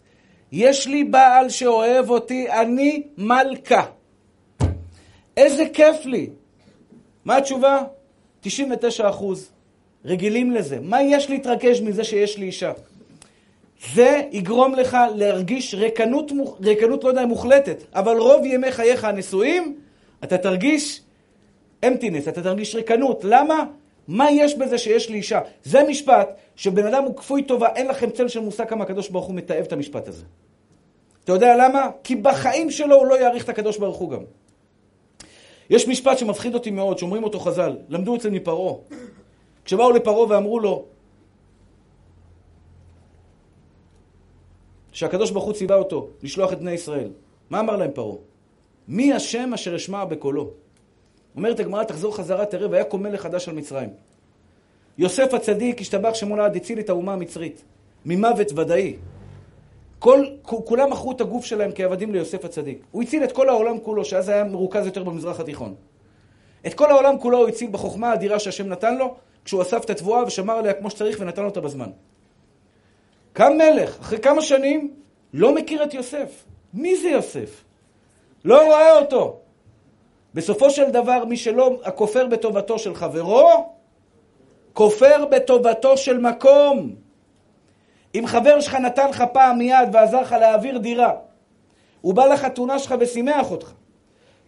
יש 0.57 0.87
לי 0.87 1.05
בעל 1.05 1.49
שאוהב 1.49 2.11
אותי, 2.11 2.51
אני 2.51 3.03
מלכה. 3.19 3.85
איזה 5.37 5.64
כיף 5.73 6.05
לי. 6.05 6.31
מה 7.25 7.37
התשובה? 7.37 7.83
99 8.40 9.09
אחוז. 9.09 9.51
רגילים 10.05 10.51
לזה. 10.51 10.79
מה 10.83 11.03
יש 11.03 11.31
להתרגש 11.31 11.81
מזה 11.81 12.05
שיש 12.05 12.38
לי 12.38 12.47
אישה? 12.47 12.73
זה 13.95 14.23
יגרום 14.33 14.75
לך 14.75 14.97
להרגיש 15.14 15.75
רקנות, 15.75 16.33
רקנות 16.64 17.05
לא 17.05 17.09
יודע, 17.09 17.27
מוחלטת, 17.27 17.83
אבל 17.95 18.17
רוב 18.17 18.45
ימי 18.45 18.73
חייך 18.73 19.05
הנשואים, 19.05 19.77
אתה 20.25 20.38
תרגיש 20.38 21.01
אמפטינס, 21.87 22.29
אתה 22.29 22.43
תרגיש 22.43 22.75
רקנות. 22.75 23.21
למה? 23.25 23.64
מה 24.09 24.31
יש 24.31 24.55
בזה 24.55 24.79
שיש 24.79 25.11
לי 25.11 25.17
אישה? 25.17 25.40
זה 25.64 25.83
משפט 25.88 26.29
שבן 26.57 26.87
אדם 26.87 27.05
הוא 27.05 27.17
כפוי 27.17 27.43
טובה, 27.43 27.69
אין 27.75 27.87
לכם 27.87 28.11
צל 28.11 28.29
של 28.29 28.40
מושג 28.40 28.69
כמה 28.69 28.85
הקדוש 28.85 29.09
ברוך 29.09 29.27
הוא 29.27 29.35
מתעב 29.35 29.64
את 29.64 29.73
המשפט 29.73 30.09
הזה. 30.09 30.25
אתה 31.25 31.33
יודע 31.33 31.57
למה? 31.57 31.91
כי 32.05 32.17
בחיים 32.17 32.71
שלו 32.71 32.97
הוא 32.97 33.07
לא 33.07 33.21
יעריך 33.21 33.45
את 33.45 33.49
הקדוש 33.49 33.79
ברוך 33.79 33.97
הוא 33.97 34.11
גם. 34.11 34.23
יש 35.71 35.89
משפט 35.89 36.19
שמפחיד 36.19 36.55
אותי 36.55 36.71
מאוד, 36.71 36.99
שאומרים 36.99 37.25
אותו 37.25 37.41
חז"ל, 37.41 37.77
למדו 37.89 38.21
זה 38.21 38.31
מפרעה. 38.31 38.75
כשבאו 39.65 39.91
לפרעה 39.91 40.29
ואמרו 40.29 40.61
לו 40.61 40.85
שהקדוש 44.93 45.31
ברוך 45.31 45.45
הוא 45.45 45.53
ציווה 45.53 45.77
אותו 45.77 46.09
לשלוח 46.23 46.53
את 46.53 46.59
בני 46.59 46.73
ישראל, 46.73 47.11
מה 47.51 47.61
אמר 47.61 47.77
להם 47.77 47.91
פרעה? 47.95 48.17
מי 48.89 49.13
השם 49.13 49.51
אשר 49.55 49.77
אשמע 49.77 50.05
בקולו? 50.05 50.51
אומרת 51.37 51.61
הגמרא, 51.61 51.85
תחזור 51.85 52.17
חזרה, 52.17 52.47
תראה, 52.47 52.71
והיה 52.71 52.85
מלך 52.93 53.21
חדש 53.21 53.49
על 53.49 53.55
מצרים. 53.55 53.89
יוסף 54.99 55.35
הצדיק 55.35 55.81
השתבח 55.81 56.15
שמו 56.15 56.37
לעד, 56.37 56.57
הציל 56.57 56.81
את 56.81 56.89
האומה 56.89 57.13
המצרית. 57.13 57.65
ממוות 58.05 58.53
ודאי. 58.53 58.97
כל, 60.05 60.27
כולם 60.43 60.90
מכרו 60.90 61.12
את 61.12 61.21
הגוף 61.21 61.45
שלהם 61.45 61.71
כעבדים 61.75 62.12
ליוסף 62.12 62.45
הצדיק. 62.45 62.79
הוא 62.90 63.03
הציל 63.03 63.25
את 63.25 63.33
כל 63.33 63.49
העולם 63.49 63.79
כולו, 63.79 64.05
שאז 64.05 64.29
היה 64.29 64.45
מרוכז 64.45 64.87
יותר 64.87 65.03
במזרח 65.03 65.40
התיכון. 65.40 65.75
את 66.67 66.75
כל 66.75 66.90
העולם 66.90 67.19
כולו 67.19 67.38
הוא 67.38 67.49
הציל 67.49 67.71
בחוכמה 67.71 68.11
האדירה 68.11 68.38
שהשם 68.38 68.69
נתן 68.69 68.97
לו, 68.97 69.14
כשהוא 69.45 69.62
אסף 69.62 69.85
את 69.85 69.90
התבואה 69.90 70.25
ושמר 70.25 70.55
עליה 70.55 70.73
כמו 70.73 70.90
שצריך 70.90 71.17
ונתן 71.21 71.45
אותה 71.45 71.61
בזמן. 71.61 71.90
קם 73.33 73.53
מלך, 73.53 74.01
אחרי 74.01 74.19
כמה 74.19 74.43
שנים, 74.43 74.95
לא 75.35 75.55
מכיר 75.55 75.85
את 75.85 75.95
יוסף. 75.95 76.45
מי 76.75 76.97
זה 76.97 77.09
יוסף? 77.09 77.64
לא 78.45 78.67
רואה 78.67 78.99
אותו. 78.99 79.40
בסופו 80.35 80.71
של 80.71 80.90
דבר, 80.90 81.25
מי 81.25 81.37
שלא, 81.37 81.81
הכופר 81.85 82.27
בטובתו 82.27 82.79
של 82.79 82.95
חברו, 82.95 83.75
כופר 84.73 85.25
בטובתו 85.31 85.97
של 85.97 86.19
מקום. 86.19 87.04
אם 88.14 88.27
חבר 88.27 88.61
שלך 88.61 88.74
נתן 88.74 89.09
לך 89.09 89.24
פעם 89.33 89.59
מיד 89.59 89.88
ועזר 89.92 90.20
לך 90.20 90.33
להעביר 90.33 90.79
דירה, 90.79 91.12
הוא 92.00 92.14
בא 92.14 92.24
לחתונה 92.24 92.79
שלך 92.79 92.94
ושימח 93.00 93.50
אותך, 93.50 93.72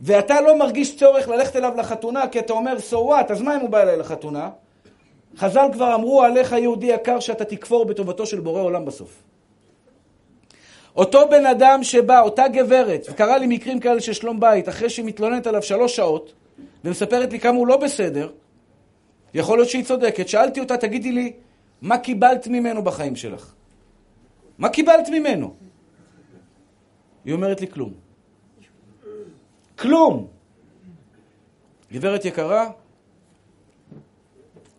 ואתה 0.00 0.40
לא 0.40 0.58
מרגיש 0.58 0.96
צורך 0.96 1.28
ללכת 1.28 1.56
אליו 1.56 1.72
לחתונה 1.76 2.28
כי 2.28 2.38
אתה 2.38 2.52
אומר, 2.52 2.76
so 2.90 2.94
what, 2.94 3.32
אז 3.32 3.42
מה 3.42 3.56
אם 3.56 3.60
הוא 3.60 3.70
בא 3.70 3.82
אליי 3.82 3.96
לחתונה? 3.96 4.50
חז"ל 5.36 5.66
כבר 5.72 5.94
אמרו 5.94 6.22
עליך, 6.22 6.52
יהודי 6.52 6.86
יקר, 6.86 7.20
שאתה 7.20 7.44
תכפור 7.44 7.84
בטובתו 7.84 8.26
של 8.26 8.40
בורא 8.40 8.60
עולם 8.60 8.84
בסוף. 8.84 9.22
אותו 10.96 11.28
בן 11.30 11.46
אדם 11.46 11.84
שבא, 11.84 12.20
אותה 12.20 12.48
גברת, 12.48 13.06
וקרה 13.10 13.38
לי 13.38 13.46
מקרים 13.46 13.80
כאלה 13.80 14.00
של 14.00 14.12
שלום 14.12 14.40
בית, 14.40 14.68
אחרי 14.68 14.90
שהיא 14.90 15.06
מתלוננת 15.06 15.46
עליו 15.46 15.62
שלוש 15.62 15.96
שעות, 15.96 16.32
ומספרת 16.84 17.32
לי 17.32 17.40
כמה 17.40 17.56
הוא 17.56 17.66
לא 17.66 17.76
בסדר, 17.76 18.30
יכול 19.34 19.58
להיות 19.58 19.68
שהיא 19.68 19.84
צודקת, 19.84 20.28
שאלתי 20.28 20.60
אותה, 20.60 20.76
תגידי 20.76 21.12
לי, 21.12 21.32
מה 21.82 21.98
קיבלת 21.98 22.46
ממנו 22.48 22.82
בחיים 22.82 23.16
שלך? 23.16 23.55
מה 24.58 24.68
קיבלת 24.68 25.08
ממנו? 25.08 25.54
היא 27.24 27.34
אומרת 27.34 27.60
לי 27.60 27.68
כלום. 27.68 27.92
כלום. 29.78 30.26
גברת 31.92 32.24
יקרה, 32.24 32.70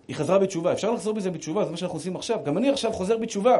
היא 0.07 0.15
חזרה 0.15 0.39
בתשובה. 0.39 0.73
אפשר 0.73 0.91
לחזור 0.91 1.13
בזה 1.13 1.31
בתשובה, 1.31 1.65
זה 1.65 1.71
מה 1.71 1.77
שאנחנו 1.77 1.97
עושים 1.97 2.15
עכשיו. 2.15 2.39
גם 2.43 2.57
אני 2.57 2.69
עכשיו 2.69 2.91
חוזר 2.91 3.17
בתשובה. 3.17 3.57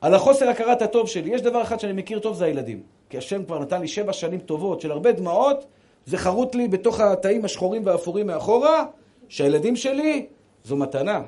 על 0.00 0.14
החוסר 0.14 0.48
הכרת 0.48 0.82
הטוב 0.82 1.08
שלי. 1.08 1.34
יש 1.34 1.42
דבר 1.42 1.62
אחד 1.62 1.80
שאני 1.80 1.92
מכיר 1.92 2.18
טוב, 2.18 2.36
זה 2.36 2.44
הילדים. 2.44 2.82
כי 3.08 3.18
השם 3.18 3.44
כבר 3.44 3.58
נתן 3.58 3.80
לי 3.80 3.88
שבע 3.88 4.12
שנים 4.12 4.40
טובות 4.40 4.80
של 4.80 4.90
הרבה 4.90 5.12
דמעות, 5.12 5.64
זה 6.06 6.18
חרוט 6.18 6.54
לי 6.54 6.68
בתוך 6.68 7.00
התאים 7.00 7.44
השחורים 7.44 7.86
והאפורים 7.86 8.26
מאחורה, 8.26 8.84
שהילדים 9.28 9.76
שלי 9.76 10.26
זו 10.64 10.76
מתנה. 10.76 11.22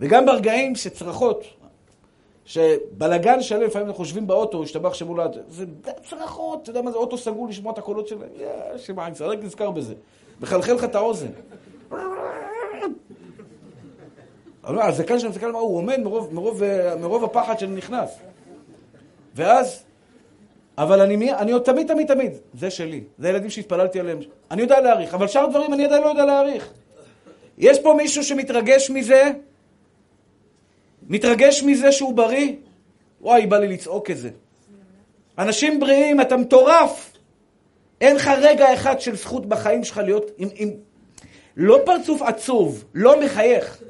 וגם 0.00 0.26
ברגעים 0.26 0.76
שצרחות, 0.76 1.44
שבלגן 2.46 3.42
שלם, 3.42 3.62
לפעמים 3.62 3.88
אנחנו 3.88 4.04
חושבים 4.04 4.26
באוטו, 4.26 4.62
השתבח 4.62 4.94
שמולד, 4.94 5.36
זה 5.48 5.64
צרחות, 6.10 6.62
אתה 6.62 6.70
יודע 6.70 6.82
מה 6.82 6.90
זה, 6.90 6.96
אוטו 6.96 7.18
סגור 7.18 7.48
לשמוע 7.48 7.72
את 7.72 7.78
הקולות 7.78 8.08
שלהם, 8.08 8.28
יא, 8.40 8.78
שמע, 8.78 9.06
אני 9.06 9.14
רק 9.20 9.38
נזכר 9.42 9.70
בזה. 9.70 9.94
מחלחל 10.40 10.72
לך 10.72 10.84
את 10.84 10.94
האוזן. 10.94 11.30
אבל 14.64 14.82
הזקן 14.82 15.18
שלו 15.18 15.30
מסתכל 15.30 15.46
על 15.46 15.52
מה 15.52 15.58
הוא 15.58 15.76
עומד 15.76 16.00
מרוב, 16.00 16.34
מרוב, 16.34 16.62
מרוב 17.00 17.24
הפחד 17.24 17.58
שאני 17.58 17.76
נכנס. 17.76 18.18
ואז, 19.34 19.82
אבל 20.78 21.00
אני, 21.00 21.32
אני 21.34 21.52
עוד 21.52 21.62
תמיד, 21.62 21.88
תמיד, 21.88 22.14
תמיד, 22.14 22.32
זה 22.54 22.70
שלי. 22.70 23.04
זה 23.18 23.28
ילדים 23.28 23.50
שהתפללתי 23.50 24.00
עליהם. 24.00 24.18
אני 24.50 24.62
יודע 24.62 24.80
להעריך, 24.80 25.14
אבל 25.14 25.26
שאר 25.26 25.46
דברים 25.46 25.74
אני 25.74 25.84
עדיין 25.84 26.02
לא 26.02 26.08
יודע 26.08 26.24
להעריך. 26.24 26.72
יש 27.58 27.80
פה 27.80 27.94
מישהו 27.94 28.24
שמתרגש 28.24 28.90
מזה, 28.90 29.32
מתרגש 31.08 31.62
מזה 31.62 31.92
שהוא 31.92 32.14
בריא? 32.14 32.52
וואי, 33.20 33.46
בא 33.46 33.58
לי 33.58 33.68
לצעוק 33.68 34.10
את 34.10 34.18
זה. 34.18 34.30
אנשים 35.38 35.80
בריאים, 35.80 36.20
אתה 36.20 36.36
מטורף. 36.36 37.12
אין 38.00 38.16
לך 38.16 38.30
רגע 38.38 38.74
אחד 38.74 39.00
של 39.00 39.16
זכות 39.16 39.46
בחיים 39.46 39.84
שלך 39.84 39.98
להיות 39.98 40.30
עם, 40.38 40.48
עם... 40.54 40.70
לא 41.56 41.80
פרצוף 41.84 42.22
עצוב, 42.22 42.84
לא 42.94 43.20
מחייך. 43.20 43.82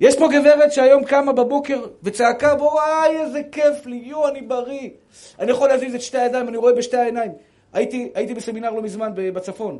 יש 0.00 0.18
פה 0.18 0.28
גברת 0.32 0.72
שהיום 0.72 1.04
קמה 1.04 1.32
בבוקר 1.32 1.86
וצעקה 2.02 2.54
וואי, 2.58 3.16
איזה 3.20 3.42
כיף 3.52 3.86
לי, 3.86 3.96
יו, 3.96 4.28
אני 4.28 4.42
בריא. 4.42 4.90
אני 5.38 5.50
יכול 5.50 5.68
להזיז 5.68 5.94
את 5.94 6.00
שתי 6.00 6.18
הידיים, 6.18 6.48
אני 6.48 6.56
רואה 6.56 6.72
בשתי 6.72 6.96
העיניים. 6.96 7.32
הייתי, 7.72 8.10
הייתי 8.14 8.34
בסמינר 8.34 8.70
לא 8.70 8.82
מזמן 8.82 9.12
בצפון. 9.14 9.78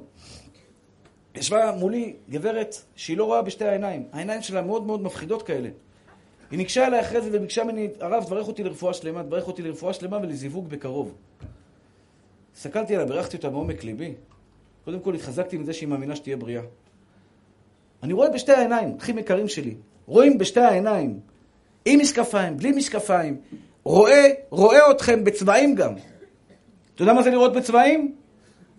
ישבה 1.35 1.73
מולי 1.79 2.15
גברת 2.31 2.77
שהיא 2.97 3.17
לא 3.17 3.25
רואה 3.25 3.43
בשתי 3.43 3.65
העיניים. 3.65 4.09
העיניים 4.13 4.43
שלה 4.43 4.63
מאוד 4.63 4.87
מאוד 4.87 5.03
מפחידות 5.03 5.43
כאלה. 5.43 5.69
היא 6.51 6.57
ניגשה 6.57 6.87
אליי 6.87 7.01
אחרי 7.01 7.21
זה 7.21 7.29
וביקשה 7.33 7.65
ממני, 7.65 7.89
הרב, 8.01 8.25
תברך 8.25 8.49
אותי 8.49 8.65
לרפואה 8.65 8.95
שלמה, 8.95 9.23
תברך 9.23 9.47
אותי 9.47 9.63
לרפואה 9.63 9.93
שלמה 9.93 10.19
ולזיווג 10.23 10.69
בקרוב. 10.69 11.15
הסתכלתי 12.57 12.95
עליה, 12.95 13.07
בירכתי 13.07 13.37
אותה 13.37 13.51
מעומק 13.51 13.85
ליבי. 13.85 14.15
קודם 14.85 15.01
כל 15.01 15.15
התחזקתי 15.15 15.59
מזה 15.59 15.73
שהיא 15.73 15.89
מאמינה 15.89 16.17
שתהיה 16.17 16.37
בריאה. 16.37 16.63
אני 18.03 18.13
רואה 18.13 18.31
בשתי 18.31 18.53
העיניים, 18.53 18.97
אחים 19.01 19.19
יקרים 19.19 19.49
שלי, 19.49 19.75
רואים 20.07 20.39
בשתי 20.39 20.61
העיניים, 20.61 21.21
עם 21.85 22.01
משקפיים, 22.01 22.57
בלי 22.57 22.73
משקפיים, 22.73 23.37
רואה, 23.85 24.29
רואה 24.51 24.91
אתכם 24.91 25.25
בצבעים 25.25 25.75
גם. 25.75 25.95
אתה 26.95 27.03
יודע 27.03 27.13
מה 27.13 27.23
זה 27.23 27.31
לראות 27.31 27.53
בצבעים? 27.53 28.15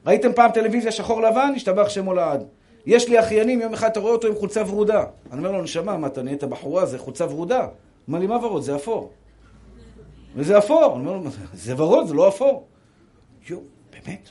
ראיתם 0.06 0.34
פעם 0.34 0.51
טלוויזיה 0.51 0.91
שחור 0.91 1.22
לבן? 1.22 1.54
השתבח 1.56 1.89
שמו 1.89 2.14
לעד. 2.14 2.43
יש 2.86 3.10
לי 3.10 3.20
אחיינים, 3.20 3.62
יום 3.62 3.74
אחד 3.74 3.89
אתה 3.89 3.99
רואה 3.99 4.14
אותו 4.14 4.28
עם 4.28 4.36
חולצה 4.36 4.64
ורודה. 4.68 5.04
אני 5.32 5.38
אומר 5.38 5.51
לו, 5.51 5.62
נשמה, 5.62 5.97
מה, 5.97 6.08
אתה 6.08 6.22
נהיית 6.22 6.43
בחורה, 6.43 6.86
זה 6.86 6.97
חולצה 6.97 7.26
ורודה? 7.26 7.68
אומר 8.08 8.20
לי, 8.20 8.28
מה 8.28 8.45
ורוד? 8.45 8.64
זה 8.64 8.76
אפור. 8.76 9.12
וזה 10.36 10.58
אפור. 10.58 10.95
אני 10.95 11.08
אומר 11.08 11.18
לו, 11.18 11.30
זה 11.54 11.82
ורוד, 11.82 12.08
זה 12.08 12.14
לא 12.14 12.28
אפור. 12.28 12.68
יואו, 13.49 13.62
באמת? 13.91 14.30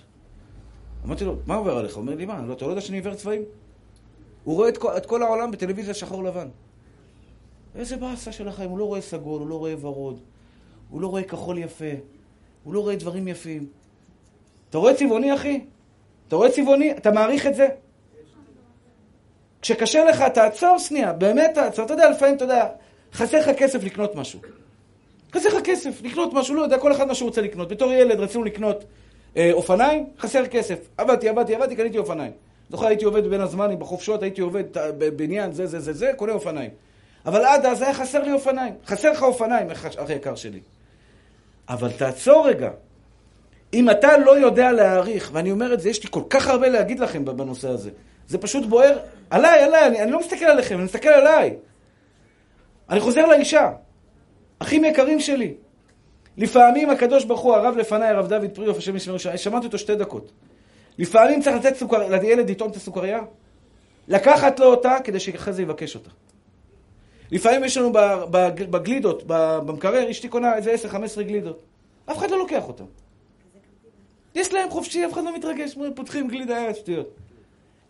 אמרתי 1.06 1.24
לו, 1.24 1.36
מה 1.46 1.54
עובר 1.54 1.78
עליך? 1.78 1.94
הוא 1.94 2.00
אומר 2.00 2.14
לי, 2.14 2.26
מה, 2.26 2.42
לא, 2.42 2.52
אתה 2.52 2.64
לא 2.64 2.70
יודע 2.70 2.80
שאני 2.80 2.96
עיוור 2.96 3.14
צבעים? 3.14 3.42
הוא 4.44 4.56
רואה 4.56 4.68
את 4.68 4.78
כל, 4.78 4.96
את 4.96 5.06
כל 5.06 5.22
העולם 5.22 5.50
בטלוויזיה 5.50 5.94
שחור 5.94 6.24
לבן. 6.24 6.48
איזה 7.74 7.96
באסה 7.96 8.32
של 8.32 8.48
החיים, 8.48 8.70
הוא 8.70 8.78
לא 8.78 8.84
רואה 8.84 9.00
סגול, 9.00 9.40
הוא 9.40 9.48
לא 9.48 9.54
רואה 9.54 9.74
ורוד, 9.80 10.20
הוא 10.90 11.00
לא 11.00 11.06
רואה 11.06 11.22
כחול 11.22 11.58
יפה, 11.58 11.84
הוא 12.64 12.74
לא 12.74 12.80
רואה 12.80 12.96
דברים 12.96 13.28
יפים. 13.28 13.66
אתה 14.72 14.78
רואה 14.78 14.94
צבעוני, 14.94 15.34
אחי? 15.34 15.60
אתה 16.28 16.36
רואה 16.36 16.50
צבעוני? 16.50 16.92
אתה 16.92 17.10
מעריך 17.10 17.46
את 17.46 17.54
זה? 17.54 17.68
כשקשה 19.62 20.04
לך, 20.04 20.22
תעצור 20.22 20.78
שנייה, 20.78 21.12
באמת 21.12 21.50
תעצור. 21.54 21.84
אתה 21.84 21.94
יודע, 21.94 22.10
לפעמים, 22.10 22.36
אתה 22.36 22.44
יודע, 22.44 22.68
חסר 23.12 23.38
לך 23.38 23.50
כסף 23.58 23.84
לקנות 23.84 24.14
משהו. 24.14 24.40
חסר 25.34 25.48
לך 25.48 25.64
כסף 25.64 26.02
לקנות 26.02 26.32
משהו, 26.32 26.54
לא 26.54 26.62
יודע, 26.62 26.78
כל 26.78 26.92
אחד 26.92 27.08
מה 27.08 27.14
שהוא 27.14 27.28
רוצה 27.28 27.40
לקנות. 27.40 27.68
בתור 27.68 27.92
ילד 27.92 28.20
רצינו 28.20 28.44
לקנות 28.44 28.84
אה, 29.36 29.50
אופניים, 29.52 30.06
חסר 30.18 30.46
כסף. 30.46 30.78
עבדתי, 30.96 31.28
עבדתי, 31.28 31.54
עבדתי, 31.54 31.76
קניתי 31.76 31.98
אופניים. 31.98 32.32
זוכר, 32.70 32.86
הייתי 32.86 33.04
עובד 33.04 33.26
בין 33.26 33.40
הזמנים, 33.40 33.78
בחופשות, 33.78 34.22
הייתי 34.22 34.40
עובד 34.40 34.64
בבניין, 34.74 35.52
זה, 35.52 35.66
זה, 35.66 35.80
זה, 35.80 35.92
זה, 35.92 36.10
קונה 36.16 36.32
אופניים. 36.32 36.70
אבל 37.26 37.44
עד 37.44 37.66
אז 37.66 37.82
היה 37.82 37.94
חסר 37.94 38.22
לי 38.22 38.32
אופניים. 38.32 38.74
חסר 38.86 39.12
לך 39.12 39.22
אופניים, 39.22 39.70
אח 39.70 40.10
יקר 40.10 40.34
שלי. 40.34 40.60
אבל 41.68 41.90
תעצור 41.90 42.48
רגע. 42.48 42.70
אם 43.74 43.90
אתה 43.90 44.18
לא 44.18 44.38
יודע 44.38 44.72
להעריך, 44.72 45.30
ואני 45.32 45.50
אומר 45.50 45.74
את 45.74 45.80
זה, 45.80 45.88
יש 45.88 46.04
לי 46.04 46.08
כל 46.10 46.22
כך 46.30 46.48
הרבה 46.48 46.68
להגיד 46.68 47.00
לכם 47.00 47.24
בנושא 47.24 47.68
הזה. 47.68 47.90
זה 48.28 48.38
פשוט 48.38 48.66
בוער 48.66 48.98
עליי, 49.30 49.62
עליי, 49.62 49.86
אני, 49.86 50.02
אני 50.02 50.10
לא 50.10 50.20
מסתכל 50.20 50.44
עליכם, 50.44 50.74
אני 50.74 50.84
מסתכל 50.84 51.08
עליי. 51.08 51.56
אני 52.90 53.00
חוזר 53.00 53.26
לאישה. 53.26 53.70
אחים 54.58 54.84
יקרים 54.84 55.20
שלי. 55.20 55.54
לפעמים 56.36 56.90
הקדוש 56.90 57.24
ברוך 57.24 57.40
הוא, 57.40 57.54
הרב 57.54 57.76
לפניי, 57.76 58.08
הרב 58.08 58.28
דוד 58.28 58.50
פריאוף, 58.54 58.78
השם 58.78 58.96
ישמעו, 58.96 59.18
שמעתי 59.18 59.66
אותו 59.66 59.78
שתי 59.78 59.94
דקות. 59.94 60.32
לפעמים 60.98 61.42
צריך 61.42 61.56
לתת 61.56 61.76
סוכר, 61.76 62.08
לילד 62.08 62.50
לטעום 62.50 62.70
את 62.70 62.76
הסוכריה, 62.76 63.20
לקחת 64.08 64.60
לו 64.60 64.66
אותה 64.66 64.96
כדי 65.04 65.20
שאחרי 65.20 65.52
זה 65.52 65.62
יבקש 65.62 65.94
אותה. 65.94 66.10
לפעמים 67.30 67.64
יש 67.64 67.76
לנו 67.76 67.92
בגלידות, 68.70 69.22
במקרר, 69.26 70.10
אשתי 70.10 70.28
קונה 70.28 70.56
איזה 70.56 70.74
10-15 71.18 71.22
גלידות. 71.22 71.62
אף 72.06 72.18
אחד 72.18 72.30
לא 72.30 72.38
לוקח 72.38 72.68
אותן. 72.68 72.84
יש 74.34 74.52
להם 74.52 74.70
חופשי, 74.70 75.06
אף 75.06 75.12
אחד 75.12 75.24
לא 75.24 75.34
מתרגש, 75.34 75.78
פותחים 75.94 76.28
גלידה, 76.28 76.74
שטויות. 76.74 77.10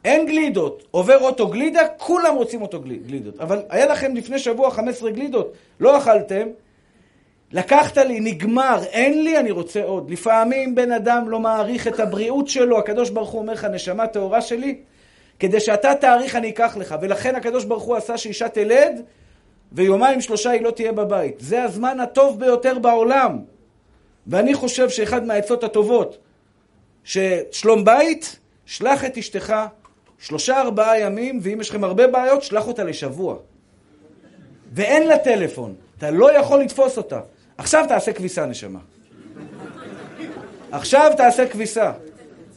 אין 0.04 0.26
גלידות, 0.26 0.84
עובר 0.90 1.18
אוטו 1.20 1.48
גלידה, 1.48 1.88
כולם 1.96 2.34
רוצים 2.34 2.62
אוטו 2.62 2.80
גלידות. 2.80 3.40
אבל 3.40 3.62
היה 3.68 3.86
לכם 3.86 4.16
לפני 4.16 4.38
שבוע 4.38 4.70
15 4.70 5.10
גלידות, 5.10 5.52
לא 5.80 5.98
אכלתם, 5.98 6.48
לקחת 7.52 7.98
לי, 7.98 8.20
נגמר, 8.20 8.80
אין 8.84 9.24
לי, 9.24 9.38
אני 9.38 9.50
רוצה 9.50 9.82
עוד. 9.82 10.10
לפעמים 10.10 10.74
בן 10.74 10.92
אדם 10.92 11.28
לא 11.28 11.40
מעריך 11.40 11.88
את 11.88 12.00
הבריאות 12.00 12.48
שלו, 12.48 12.78
הקדוש 12.78 13.10
ברוך 13.10 13.30
הוא 13.30 13.40
אומר 13.40 13.52
לך, 13.52 13.64
נשמה 13.64 14.06
טהורה 14.06 14.40
שלי, 14.40 14.78
כדי 15.38 15.60
שאתה 15.60 15.94
תאריך 15.94 16.36
אני 16.36 16.50
אקח 16.50 16.76
לך. 16.76 16.94
ולכן 17.00 17.36
הקדוש 17.36 17.64
ברוך 17.64 17.82
הוא 17.82 17.96
עשה 17.96 18.18
שאישה 18.18 18.48
תלד, 18.48 19.02
ויומיים 19.72 20.20
שלושה 20.20 20.50
היא 20.50 20.62
לא 20.62 20.70
תהיה 20.70 20.92
בבית. 20.92 21.36
זה 21.38 21.62
הזמן 21.62 22.00
הטוב 22.00 22.40
ביותר 22.40 22.78
בעולם. 22.78 23.38
ואני 24.26 24.54
חושב 24.54 24.88
שאחד 24.88 25.24
מהעצות 25.24 25.64
הטובות, 25.64 26.18
ששלום 27.04 27.84
בית, 27.84 28.38
שלח 28.66 29.04
את 29.04 29.18
אשתך 29.18 29.54
שלושה 30.18 30.60
ארבעה 30.60 31.00
ימים, 31.00 31.38
ואם 31.42 31.60
יש 31.60 31.70
לכם 31.70 31.84
הרבה 31.84 32.06
בעיות, 32.06 32.42
שלח 32.42 32.66
אותה 32.66 32.84
לשבוע. 32.84 33.36
ואין 34.72 35.08
לה 35.08 35.18
טלפון, 35.18 35.74
אתה 35.98 36.10
לא 36.10 36.38
יכול 36.38 36.60
לתפוס 36.60 36.98
אותה. 36.98 37.20
עכשיו 37.58 37.84
תעשה 37.88 38.12
כביסה, 38.12 38.46
נשמה. 38.46 38.78
עכשיו 40.70 41.12
תעשה 41.16 41.46
כביסה. 41.48 41.92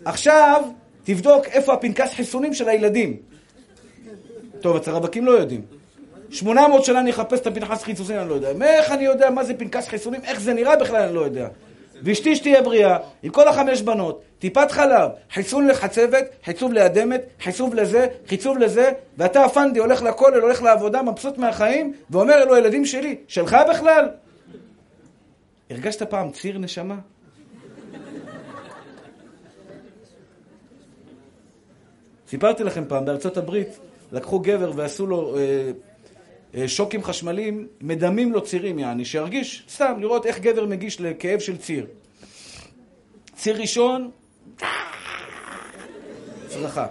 עכשיו 0.05 0.63
תבדוק 1.03 1.47
איפה 1.47 1.73
הפנקס 1.73 2.13
חיסונים 2.13 2.53
של 2.53 2.69
הילדים. 2.69 3.17
טוב, 4.61 4.75
אצל 4.75 4.91
הרווקים 4.91 5.25
לא 5.25 5.31
יודעים. 5.31 5.61
800 6.29 6.85
שנה 6.85 6.99
אני 6.99 7.11
אחפש 7.11 7.39
את 7.39 7.47
הפנקס 7.47 7.83
חיסונים, 7.83 8.21
אני 8.21 8.29
לא 8.29 8.33
יודע. 8.35 8.51
איך 8.65 8.91
אני 8.91 9.05
יודע 9.05 9.29
מה 9.29 9.43
זה 9.43 9.53
פנקס 9.53 9.87
חיסונים? 9.87 10.21
איך 10.23 10.41
זה 10.41 10.53
נראה 10.53 10.75
בכלל, 10.75 11.01
אני 11.01 11.15
לא 11.15 11.21
יודע. 11.21 11.47
ואשתי 12.03 12.35
שתהיה 12.35 12.61
בריאה, 12.61 12.97
עם 13.23 13.31
כל 13.31 13.47
החמש 13.47 13.81
בנות, 13.81 14.21
טיפת 14.39 14.71
חלב, 14.71 15.11
חיסון 15.33 15.67
לחצבת, 15.67 16.25
חיצוב 16.45 16.73
לאדמת, 16.73 17.21
חיצוב 17.41 17.73
לזה, 17.73 18.07
חיצוב 18.27 18.57
לזה, 18.57 18.91
ואתה 19.17 19.45
הפנדי 19.45 19.79
הולך 19.79 20.01
לכולל, 20.01 20.41
הולך 20.41 20.63
לעבודה, 20.63 21.01
מבסוט 21.01 21.37
מהחיים, 21.37 21.93
ואומר 22.09 22.33
אלו 22.43 22.55
הילדים 22.55 22.85
שלי, 22.85 23.15
שלך 23.27 23.57
בכלל? 23.69 24.09
הרגשת 25.69 26.03
פעם 26.03 26.31
ציר 26.31 26.57
נשמה? 26.57 26.95
סיפרתי 32.27 32.63
לכם 32.63 32.83
פעם, 32.87 33.05
בארצות 33.05 33.37
הברית 33.37 33.79
לקחו 34.11 34.39
גבר 34.39 34.71
ועשו 34.75 35.07
לו 35.07 35.37
אה, 35.37 35.71
שוקים 36.67 37.03
חשמליים, 37.03 37.67
מדמים 37.81 38.33
לו 38.33 38.41
צירים, 38.41 38.79
יעני, 38.79 39.05
שירגיש, 39.05 39.65
סתם, 39.69 39.93
לראות 39.99 40.25
איך 40.25 40.39
גבר 40.39 40.65
מגיש 40.65 41.01
לכאב 41.01 41.39
של 41.39 41.57
ציר. 41.57 41.85
ציר 43.35 43.61
ראשון, 43.61 44.11
צרחה. 46.47 46.87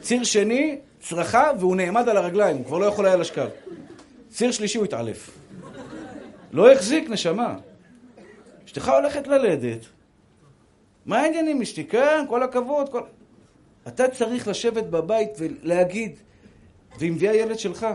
ציר 0.00 0.24
שני, 0.24 0.78
צרחה, 1.00 1.50
והוא 1.58 1.76
נעמד 1.76 2.08
על 2.08 2.16
הרגליים, 2.16 2.56
הוא 2.56 2.64
כבר 2.64 2.78
לא 2.78 2.86
יכול 2.86 3.06
היה 3.06 3.16
לשכב. 3.16 3.48
ציר 4.28 4.52
שלישי, 4.52 4.78
הוא 4.78 4.84
התעלף. 4.84 5.30
לא 6.52 6.72
החזיק, 6.72 7.10
נשמה. 7.10 7.56
אשתך 8.66 8.88
הולכת 8.88 9.26
ללדת. 9.26 9.86
מה 11.06 11.20
העניינים, 11.20 11.62
אשתי? 11.62 11.84
כן, 11.84 12.24
כל 12.28 12.42
הכבוד. 12.42 12.88
כל... 12.88 13.02
אתה 13.88 14.08
צריך 14.08 14.48
לשבת 14.48 14.84
בבית 14.84 15.30
ולהגיד, 15.38 16.20
והיא 16.98 17.12
מביאה 17.12 17.36
ילד 17.36 17.58
שלך. 17.58 17.86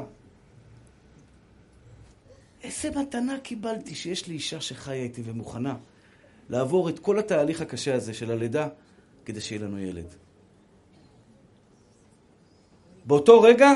איזה 2.66 2.99
מתנה 2.99 3.39
קיבלתי 3.39 3.95
שיש 3.95 4.28
לי 4.28 4.34
אישה 4.34 4.61
שחיה 4.61 5.03
איתי 5.03 5.22
ומוכנה 5.26 5.76
לעבור 6.49 6.89
את 6.89 6.99
כל 6.99 7.20
התהליך 7.20 7.61
הקשה 7.61 7.95
הזה 7.95 8.13
של 8.13 8.32
הלידה 8.32 8.68
כדי 9.26 9.41
שיהיה 9.41 9.61
לנו 9.61 9.80
ילד. 9.80 10.05
באותו 13.05 13.41
רגע, 13.41 13.72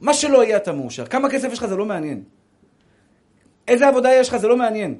מה 0.00 0.14
שלא 0.14 0.44
יהיה 0.44 0.56
אתה 0.56 0.72
מאושר. 0.72 1.06
כמה 1.06 1.30
כסף 1.30 1.48
יש 1.52 1.58
לך 1.58 1.66
זה 1.66 1.76
לא 1.76 1.86
מעניין. 1.86 2.22
איזה 3.68 3.88
עבודה 3.88 4.12
יש 4.12 4.28
לך 4.28 4.36
זה 4.36 4.48
לא 4.48 4.56
מעניין. 4.56 4.98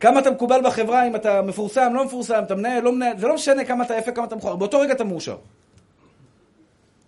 כמה 0.00 0.20
אתה 0.20 0.30
מקובל 0.30 0.60
בחברה, 0.64 1.06
אם 1.06 1.16
אתה 1.16 1.42
מפורסם, 1.42 1.94
לא 1.94 2.04
מפורסם, 2.04 2.42
אתה 2.46 2.54
מנהל, 2.54 2.82
לא 2.82 2.92
מנהל, 2.92 3.18
זה 3.18 3.26
לא 3.26 3.34
משנה 3.34 3.64
כמה 3.64 3.84
אתה 3.84 3.94
יפה, 3.94 4.12
כמה 4.12 4.24
אתה 4.24 4.36
מכוער. 4.36 4.56
באותו 4.56 4.80
רגע 4.80 4.92
אתה 4.92 5.04
מאושר. 5.04 5.36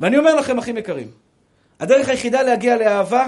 ואני 0.00 0.18
אומר 0.18 0.34
לכם, 0.34 0.58
אחים 0.58 0.76
יקרים, 0.76 1.10
הדרך 1.80 2.08
היחידה 2.08 2.42
להגיע 2.42 2.76
לאהבה 2.76 3.26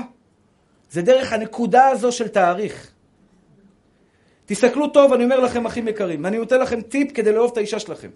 זה 0.94 1.02
דרך 1.02 1.32
הנקודה 1.32 1.88
הזו 1.88 2.12
של 2.12 2.28
תאריך. 2.28 2.90
תסתכלו 4.46 4.88
טוב, 4.88 5.12
אני 5.12 5.24
אומר 5.24 5.40
לכם, 5.40 5.66
אחים 5.66 5.88
יקרים, 5.88 6.24
ואני 6.24 6.38
נותן 6.38 6.60
לכם 6.60 6.80
טיפ 6.80 7.12
כדי 7.12 7.32
לאהוב 7.32 7.50
את 7.52 7.56
האישה 7.56 7.78
שלכם. 7.78 8.08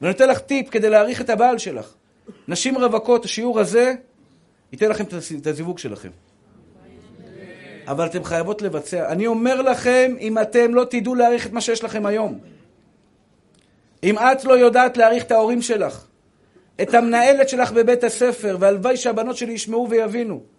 ואני 0.00 0.12
נותן 0.12 0.28
לך 0.28 0.38
טיפ 0.38 0.70
כדי 0.70 0.90
להעריך 0.90 1.20
את 1.20 1.30
הבעל 1.30 1.58
שלך. 1.58 1.94
נשים 2.48 2.78
רווקות, 2.78 3.24
השיעור 3.24 3.60
הזה 3.60 3.94
ייתן 4.72 4.88
לכם 4.88 5.04
את 5.40 5.46
הזיווג 5.46 5.78
שלכם. 5.78 6.10
אבל 7.86 8.06
אתם 8.06 8.24
חייבות 8.24 8.62
לבצע. 8.62 9.12
אני 9.12 9.26
אומר 9.26 9.62
לכם, 9.62 10.14
אם 10.20 10.38
אתם 10.38 10.74
לא 10.74 10.84
תדעו 10.90 11.14
להעריך 11.14 11.46
את 11.46 11.52
מה 11.52 11.60
שיש 11.60 11.84
לכם 11.84 12.06
היום, 12.06 12.38
אם 14.02 14.18
את 14.18 14.44
לא 14.44 14.52
יודעת 14.52 14.96
להעריך 14.96 15.24
את 15.24 15.32
ההורים 15.32 15.62
שלך, 15.62 16.06
את 16.82 16.94
המנהלת 16.94 17.48
שלך 17.48 17.72
בבית 17.72 18.04
הספר, 18.04 18.56
והלוואי 18.60 18.96
שהבנות 18.96 19.36
שלי 19.36 19.52
ישמעו 19.52 19.90
ויבינו. 19.90 20.53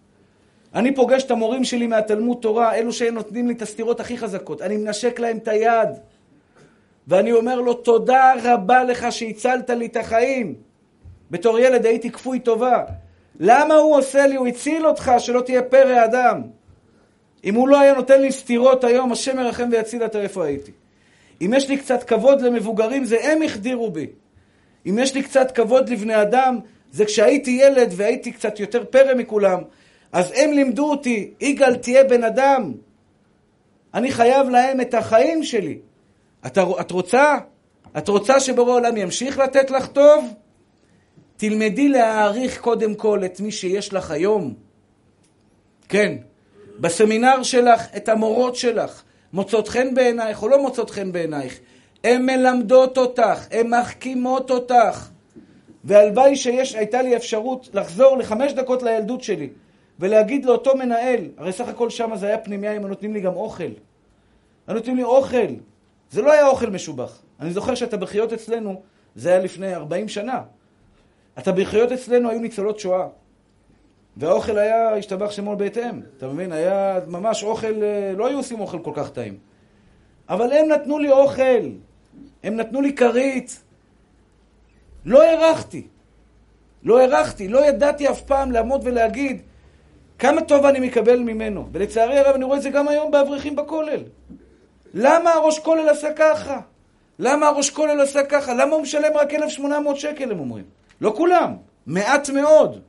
אני 0.76 0.94
פוגש 0.94 1.22
את 1.22 1.30
המורים 1.30 1.64
שלי 1.64 1.86
מהתלמוד 1.86 2.38
תורה, 2.40 2.74
אלו 2.74 2.92
שהם 2.92 3.14
נותנים 3.14 3.48
לי 3.48 3.54
את 3.54 3.62
הסתירות 3.62 4.00
הכי 4.00 4.18
חזקות. 4.18 4.62
אני 4.62 4.76
מנשק 4.76 5.20
להם 5.20 5.36
את 5.36 5.48
היד, 5.48 5.88
ואני 7.08 7.32
אומר 7.32 7.60
לו, 7.60 7.74
תודה 7.74 8.32
רבה 8.42 8.84
לך 8.84 9.06
שהצלת 9.12 9.70
לי 9.70 9.86
את 9.86 9.96
החיים. 9.96 10.54
בתור 11.30 11.58
ילד 11.58 11.86
הייתי 11.86 12.10
כפוי 12.10 12.38
טובה. 12.38 12.84
למה 13.40 13.74
הוא 13.74 13.96
עושה 13.96 14.26
לי? 14.26 14.36
הוא 14.36 14.46
הציל 14.46 14.86
אותך, 14.86 15.12
שלא 15.18 15.40
תהיה 15.40 15.62
פרא 15.62 16.04
אדם. 16.04 16.42
אם 17.44 17.54
הוא 17.54 17.68
לא 17.68 17.80
היה 17.80 17.94
נותן 17.94 18.20
לי 18.20 18.32
סתירות 18.32 18.84
היום, 18.84 19.12
השם 19.12 19.38
ירחם 19.38 19.68
ויציל 19.72 20.02
אותה 20.02 20.20
איפה 20.20 20.44
הייתי. 20.44 20.72
אם 21.40 21.54
יש 21.56 21.68
לי 21.68 21.76
קצת 21.76 22.02
כבוד 22.02 22.40
למבוגרים, 22.40 23.04
זה 23.04 23.16
הם 23.22 23.42
החדירו 23.42 23.90
בי. 23.90 24.06
אם 24.86 24.98
יש 24.98 25.14
לי 25.14 25.22
קצת 25.22 25.50
כבוד 25.50 25.88
לבני 25.88 26.22
אדם, 26.22 26.58
זה 26.92 27.04
כשהייתי 27.04 27.50
ילד 27.50 27.92
והייתי 27.96 28.32
קצת 28.32 28.60
יותר 28.60 28.84
פרא 28.84 29.14
מכולם, 29.14 29.60
אז 30.16 30.32
הם 30.34 30.52
לימדו 30.52 30.90
אותי, 30.90 31.30
יגאל 31.40 31.76
תהיה 31.76 32.04
בן 32.04 32.24
אדם. 32.24 32.72
אני 33.94 34.12
חייב 34.12 34.48
להם 34.48 34.80
את 34.80 34.94
החיים 34.94 35.44
שלי. 35.44 35.78
את, 36.46 36.58
את 36.80 36.90
רוצה? 36.90 37.34
את 37.98 38.08
רוצה 38.08 38.40
שבורא 38.40 38.72
עולם 38.72 38.96
ימשיך 38.96 39.38
לתת 39.38 39.70
לך 39.70 39.86
טוב? 39.86 40.34
תלמדי 41.36 41.88
להעריך 41.88 42.60
קודם 42.60 42.94
כל 42.94 43.24
את 43.24 43.40
מי 43.40 43.52
שיש 43.52 43.92
לך 43.92 44.10
היום. 44.10 44.54
כן, 45.88 46.16
בסמינר 46.80 47.42
שלך, 47.42 47.86
את 47.96 48.08
המורות 48.08 48.56
שלך, 48.56 49.02
מוצאות 49.32 49.68
חן 49.68 49.94
בעינייך 49.94 50.42
או 50.42 50.48
לא 50.48 50.62
מוצאות 50.62 50.90
חן 50.90 51.12
בעינייך. 51.12 51.58
הן 52.04 52.26
מלמדות 52.26 52.98
אותך, 52.98 53.46
הן 53.50 53.74
מחכימות 53.74 54.50
אותך. 54.50 55.08
והלוואי 55.84 56.36
שהייתה 56.36 57.02
לי 57.02 57.16
אפשרות 57.16 57.68
לחזור 57.72 58.18
לחמש 58.18 58.52
דקות 58.52 58.82
לילדות 58.82 59.22
שלי 59.22 59.48
ולהגיד 60.00 60.44
לאותו 60.44 60.76
מנהל, 60.76 61.20
הרי 61.36 61.52
סך 61.52 61.68
הכל 61.68 61.90
שם 61.90 62.10
זה 62.16 62.26
היה 62.26 62.38
פנימיה, 62.38 62.72
הם 62.72 62.86
נותנים 62.86 63.14
לי 63.14 63.20
גם 63.20 63.32
אוכל. 63.32 63.70
הם 64.68 64.74
נותנים 64.74 64.96
לי 64.96 65.02
אוכל. 65.02 65.54
זה 66.10 66.22
לא 66.22 66.32
היה 66.32 66.46
אוכל 66.46 66.70
משובח. 66.70 67.22
אני 67.40 67.50
זוכר 67.50 67.74
שאת 67.74 67.94
הברכיות 67.94 68.32
אצלנו, 68.32 68.82
זה 69.14 69.28
היה 69.28 69.38
לפני 69.38 69.74
40 69.74 70.08
שנה. 70.08 70.42
את 71.38 71.48
הברכיות 71.48 71.92
אצלנו 71.92 72.30
היו 72.30 72.40
ניצולות 72.40 72.78
שואה. 72.78 73.06
והאוכל 74.16 74.58
היה, 74.58 74.94
השתבח 74.94 75.30
שמו 75.30 75.56
בהתאם. 75.56 76.00
אתה 76.16 76.28
מבין? 76.28 76.52
היה 76.52 77.00
ממש 77.06 77.44
אוכל, 77.44 77.82
אה, 77.82 78.12
לא 78.16 78.26
היו 78.26 78.36
עושים 78.36 78.60
אוכל 78.60 78.78
כל 78.82 78.92
כך 78.94 79.10
טעים. 79.10 79.38
אבל 80.28 80.52
הם 80.52 80.68
נתנו 80.68 80.98
לי 80.98 81.10
אוכל. 81.10 81.70
הם 82.42 82.56
נתנו 82.56 82.80
לי 82.80 82.92
כרית. 82.94 83.62
לא 85.04 85.22
הערכתי. 85.22 85.86
לא 86.82 87.00
הערכתי. 87.00 87.48
לא 87.48 87.66
ידעתי 87.66 88.08
אף 88.08 88.20
פעם 88.20 88.52
לעמוד 88.52 88.80
ולהגיד 88.84 89.42
כמה 90.18 90.42
טוב 90.42 90.64
אני 90.64 90.80
מקבל 90.80 91.18
ממנו. 91.18 91.68
ולצערי 91.72 92.18
הרב 92.18 92.34
אני 92.34 92.44
רואה 92.44 92.56
את 92.56 92.62
זה 92.62 92.70
גם 92.70 92.88
היום 92.88 93.10
באברכים 93.10 93.56
בכולל. 93.56 94.02
למה 94.94 95.30
הראש 95.30 95.58
כולל 95.58 95.88
עשה 95.88 96.12
ככה? 96.16 96.60
למה 97.18 97.46
הראש 97.46 97.70
כולל 97.70 98.00
עשה 98.00 98.22
ככה? 98.22 98.54
למה 98.54 98.74
הוא 98.74 98.82
משלם 98.82 99.16
רק 99.16 99.34
1,800 99.34 99.96
שקל, 99.96 100.30
הם 100.30 100.40
אומרים? 100.40 100.64
לא 101.00 101.12
כולם, 101.16 101.56
מעט 101.86 102.30
מאוד. 102.30 102.80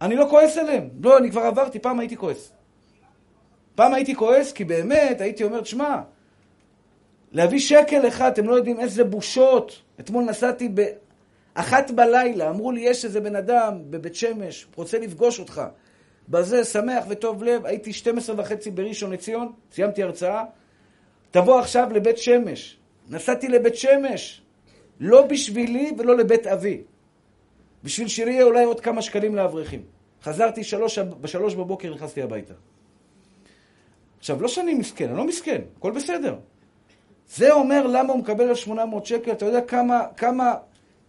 אני 0.00 0.16
לא 0.16 0.26
כועס 0.30 0.58
עליהם. 0.58 0.88
לא, 1.02 1.18
אני 1.18 1.30
כבר 1.30 1.40
עברתי, 1.40 1.78
פעם 1.78 2.00
הייתי 2.00 2.16
כועס. 2.16 2.52
פעם 3.74 3.94
הייתי 3.94 4.14
כועס 4.14 4.52
כי 4.52 4.64
באמת 4.64 5.20
הייתי 5.20 5.44
אומר, 5.44 5.64
שמע, 5.64 5.96
להביא 7.32 7.58
שקל 7.58 8.08
אחד, 8.08 8.30
אתם 8.32 8.48
לא 8.48 8.54
יודעים 8.54 8.80
איזה 8.80 9.04
בושות. 9.04 9.82
אתמול 10.00 10.24
נסעתי 10.24 10.68
באחת 11.56 11.90
בלילה, 11.90 12.50
אמרו 12.50 12.72
לי, 12.72 12.80
יש 12.80 13.04
איזה 13.04 13.20
בן 13.20 13.36
אדם 13.36 13.78
בבית 13.90 14.14
שמש, 14.14 14.66
רוצה 14.76 14.98
לפגוש 14.98 15.38
אותך. 15.38 15.62
בזה, 16.28 16.64
שמח 16.64 17.04
וטוב 17.08 17.44
לב, 17.44 17.66
הייתי 17.66 17.92
12 17.92 18.36
וחצי 18.38 18.70
בראשון 18.70 19.12
לציון, 19.12 19.52
סיימתי 19.72 20.02
הרצאה. 20.02 20.44
תבוא 21.30 21.58
עכשיו 21.58 21.88
לבית 21.92 22.18
שמש. 22.18 22.78
נסעתי 23.08 23.48
לבית 23.48 23.76
שמש, 23.76 24.42
לא 25.00 25.26
בשבילי 25.26 25.92
ולא 25.98 26.16
לבית 26.16 26.46
אבי. 26.46 26.82
בשביל 27.84 28.08
שיהיה 28.08 28.42
אולי 28.42 28.64
עוד 28.64 28.80
כמה 28.80 29.02
שקלים 29.02 29.34
לאברכים. 29.34 29.82
חזרתי 30.22 30.64
שלוש, 30.64 30.98
בשלוש 30.98 31.54
בבוקר, 31.54 31.94
נכנסתי 31.94 32.22
הביתה. 32.22 32.54
עכשיו, 34.18 34.42
לא 34.42 34.48
שאני 34.48 34.74
מסכן, 34.74 35.08
אני 35.08 35.16
לא 35.16 35.26
מסכן, 35.26 35.60
הכל 35.76 35.90
בסדר. 35.90 36.36
זה 37.28 37.52
אומר 37.52 37.86
למה 37.86 38.12
הוא 38.12 38.20
מקבל 38.20 38.48
על 38.48 38.54
800 38.54 39.06
שקל, 39.06 39.32
אתה 39.32 39.44
יודע 39.44 39.60
כמה, 39.60 40.02
כמה 40.16 40.54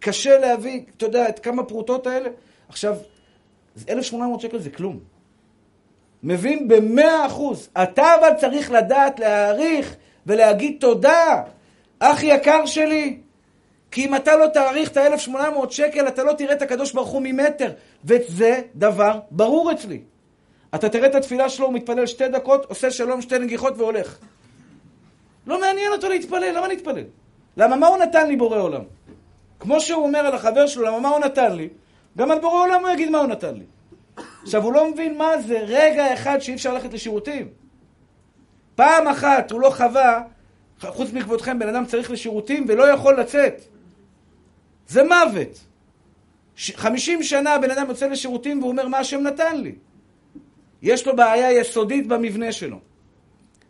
קשה 0.00 0.38
להביא, 0.38 0.80
אתה 0.96 1.06
יודע, 1.06 1.28
את 1.28 1.38
כמה 1.38 1.64
פרוטות 1.64 2.06
האלה? 2.06 2.28
עכשיו, 2.68 2.96
1,800 3.88 4.40
שקל 4.40 4.58
זה 4.58 4.70
כלום. 4.70 4.98
מבין 6.22 6.68
במאה 6.68 7.26
אחוז. 7.26 7.68
אתה 7.82 8.14
אבל 8.14 8.30
צריך 8.40 8.70
לדעת 8.70 9.20
להעריך 9.20 9.96
ולהגיד 10.26 10.76
תודה. 10.80 11.42
אח 11.98 12.22
יקר 12.22 12.66
שלי, 12.66 13.18
כי 13.90 14.04
אם 14.04 14.14
אתה 14.14 14.36
לא 14.36 14.46
תעריך 14.46 14.90
את 14.92 14.96
ה-1,800 14.96 15.70
שקל, 15.70 16.08
אתה 16.08 16.24
לא 16.24 16.32
תראה 16.32 16.52
את 16.52 16.62
הקדוש 16.62 16.92
ברוך 16.92 17.08
הוא 17.08 17.22
ממטר. 17.24 17.72
וזה 18.04 18.60
דבר 18.74 19.20
ברור 19.30 19.72
אצלי. 19.72 20.00
אתה 20.74 20.88
תראה 20.88 21.08
את 21.08 21.14
התפילה 21.14 21.48
שלו, 21.48 21.66
הוא 21.66 21.74
מתפלל 21.74 22.06
שתי 22.06 22.28
דקות, 22.28 22.64
עושה 22.64 22.90
שלום, 22.90 23.22
שתי 23.22 23.38
נגיחות 23.38 23.74
והולך. 23.76 24.18
לא 25.46 25.60
מעניין 25.60 25.92
אותו 25.92 26.08
להתפלל, 26.08 26.56
למה 26.56 26.68
להתפלל? 26.68 27.04
למה 27.56 27.76
מה 27.76 27.86
הוא 27.86 27.98
נתן 27.98 28.28
לי 28.28 28.36
בורא 28.36 28.58
עולם? 28.58 28.82
כמו 29.60 29.80
שהוא 29.80 30.04
אומר 30.04 30.18
על 30.18 30.34
החבר 30.34 30.66
שלו, 30.66 30.84
למה 30.84 31.00
מה 31.00 31.08
הוא 31.08 31.18
נתן 31.18 31.52
לי? 31.52 31.68
גם 32.18 32.30
על 32.30 32.38
בורא 32.38 32.60
עולם 32.60 32.84
הוא 32.84 32.92
יגיד 32.92 33.10
מה 33.10 33.18
הוא 33.18 33.26
נתן 33.26 33.54
לי. 33.54 33.64
עכשיו, 34.42 34.62
הוא 34.62 34.72
לא 34.72 34.90
מבין 34.90 35.18
מה 35.18 35.42
זה 35.42 35.58
רגע 35.58 36.14
אחד 36.14 36.38
שאי 36.38 36.54
אפשר 36.54 36.74
ללכת 36.74 36.92
לשירותים. 36.92 37.48
פעם 38.74 39.08
אחת 39.08 39.50
הוא 39.50 39.60
לא 39.60 39.70
חווה, 39.70 40.22
חוץ 40.80 41.12
מכבודכם, 41.12 41.58
בן 41.58 41.68
אדם 41.68 41.86
צריך 41.86 42.10
לשירותים 42.10 42.64
ולא 42.68 42.84
יכול 42.88 43.20
לצאת. 43.20 43.62
זה 44.88 45.02
מוות. 45.02 45.64
חמישים 46.74 47.22
שנה 47.22 47.58
בן 47.58 47.70
אדם 47.70 47.88
יוצא 47.88 48.06
לשירותים 48.06 48.58
והוא 48.58 48.70
אומר, 48.70 48.88
מה 48.88 48.98
השם 48.98 49.20
נתן 49.20 49.60
לי? 49.60 49.74
יש 50.82 51.06
לו 51.06 51.16
בעיה 51.16 51.52
יסודית 51.52 52.06
במבנה 52.06 52.52
שלו. 52.52 52.78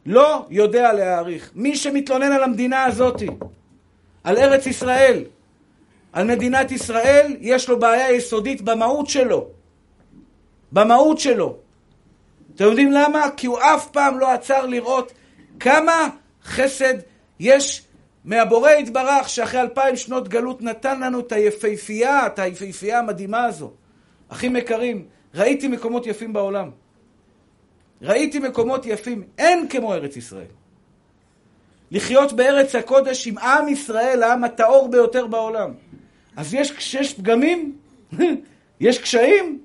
לא 0.07 0.47
יודע 0.51 0.93
להעריך. 0.93 1.51
מי 1.55 1.77
שמתלונן 1.77 2.33
על 2.33 2.43
המדינה 2.43 2.85
הזאתי, 2.85 3.29
על 4.25 4.37
ארץ 4.37 4.67
ישראל, 4.67 5.25
על 6.13 6.27
מדינת 6.27 6.71
ישראל, 6.71 7.37
יש 7.41 7.69
לו 7.69 7.79
בעיה 7.79 8.13
יסודית 8.13 8.63
במהות 8.63 9.09
שלו. 9.09 9.49
במהות 10.73 11.19
שלו. 11.19 11.57
אתם 12.55 12.65
יודעים 12.65 12.93
למה? 12.93 13.25
כי 13.37 13.47
הוא 13.47 13.59
אף 13.59 13.91
פעם 13.91 14.19
לא 14.19 14.33
עצר 14.33 14.67
לראות 14.67 15.13
כמה 15.61 16.09
חסד 16.45 16.95
יש 17.41 17.83
מהבורא 18.25 18.71
יתברך, 18.71 19.29
שאחרי 19.29 19.61
אלפיים 19.61 19.97
שנות 19.97 20.29
גלות 20.29 20.63
נתן 20.63 21.01
לנו 21.01 21.21
את 21.21 21.33
היפהפייה, 21.33 22.27
את 22.27 22.39
היפהפייה 22.39 22.99
המדהימה 22.99 23.45
הזו. 23.45 23.73
אחים 24.29 24.57
יקרים, 24.57 25.05
ראיתי 25.35 25.69
מקומות 25.69 26.07
יפים 26.07 26.33
בעולם. 26.33 26.71
ראיתי 28.03 28.39
מקומות 28.39 28.87
יפים. 28.87 29.23
אין 29.39 29.69
כמו 29.69 29.95
ארץ 29.95 30.17
ישראל. 30.17 30.47
לחיות 31.91 32.33
בארץ 32.33 32.75
הקודש 32.75 33.27
עם 33.27 33.39
עם 33.39 33.69
ישראל, 33.69 34.23
העם 34.23 34.45
הטהור 34.45 34.89
ביותר 34.91 35.27
בעולם. 35.27 35.75
אז 36.39 36.55
יש, 36.55 36.73
כשיש 36.73 37.15
פגמים, 37.15 37.77
יש 38.81 38.99
קשיים. 38.99 39.61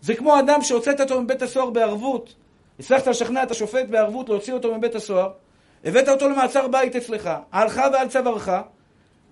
זה 0.00 0.14
כמו 0.14 0.38
אדם 0.38 0.62
שהוצאת 0.62 1.00
אותו 1.00 1.20
מבית 1.20 1.42
הסוהר 1.42 1.70
בערבות. 1.70 2.34
הצלחת 2.78 3.06
לשכנע 3.06 3.42
את 3.42 3.50
השופט 3.50 3.88
בערבות 3.88 4.28
להוציא 4.28 4.52
אותו 4.52 4.74
מבית 4.74 4.94
הסוהר, 4.94 5.30
הבאת 5.84 6.08
אותו 6.08 6.28
למעצר 6.28 6.68
בית 6.68 6.96
אצלך, 6.96 7.30
עלך 7.50 7.80
ועל 7.92 8.08
צווארך, 8.08 8.50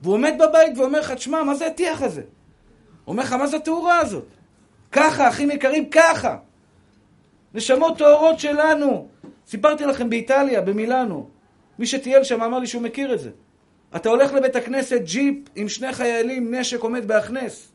והוא 0.03 0.15
עומד 0.15 0.35
בבית 0.39 0.79
ואומר 0.79 1.01
לך, 1.01 1.11
תשמע, 1.13 1.43
מה 1.43 1.55
זה 1.55 1.67
הטיח 1.67 2.03
הזה? 2.03 2.23
אומר 3.07 3.23
לך, 3.23 3.33
מה 3.33 3.47
זה 3.47 3.57
התאורה 3.57 3.99
הזאת? 3.99 4.29
ככה, 4.93 5.29
אחים 5.29 5.51
יקרים, 5.51 5.91
ככה. 5.91 6.37
נשמות 7.55 7.99
טהורות 7.99 8.39
שלנו. 8.39 9.09
סיפרתי 9.47 9.85
לכם 9.85 10.11
באיטליה, 10.11 10.61
במילאנו. 10.61 11.29
מי 11.79 11.87
שטייל 11.87 12.25
שם 12.25 12.43
אמר 12.43 12.59
לי 12.59 12.67
שהוא 12.67 12.83
מכיר 12.83 13.15
את 13.15 13.21
זה. 13.21 13.31
אתה 13.97 14.09
הולך 14.09 14.33
לבית 14.33 14.57
הכנסת, 14.57 15.01
ג'יפ 15.05 15.35
עם 15.57 15.69
שני 15.69 15.93
חיילים, 15.93 16.55
נשק 16.55 16.81
עומד 16.81 17.09
בהכנס. 17.09 17.69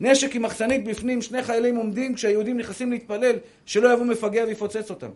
נשק 0.00 0.34
עם 0.34 0.42
מחסנית 0.42 0.84
בפנים, 0.84 1.22
שני 1.22 1.42
חיילים 1.42 1.76
עומדים 1.76 2.14
כשהיהודים 2.14 2.58
נכנסים 2.58 2.90
להתפלל, 2.90 3.36
שלא 3.66 3.92
יבוא 3.92 4.04
מפגע 4.04 4.44
ויפוצץ 4.46 4.90
אותם. 4.90 5.10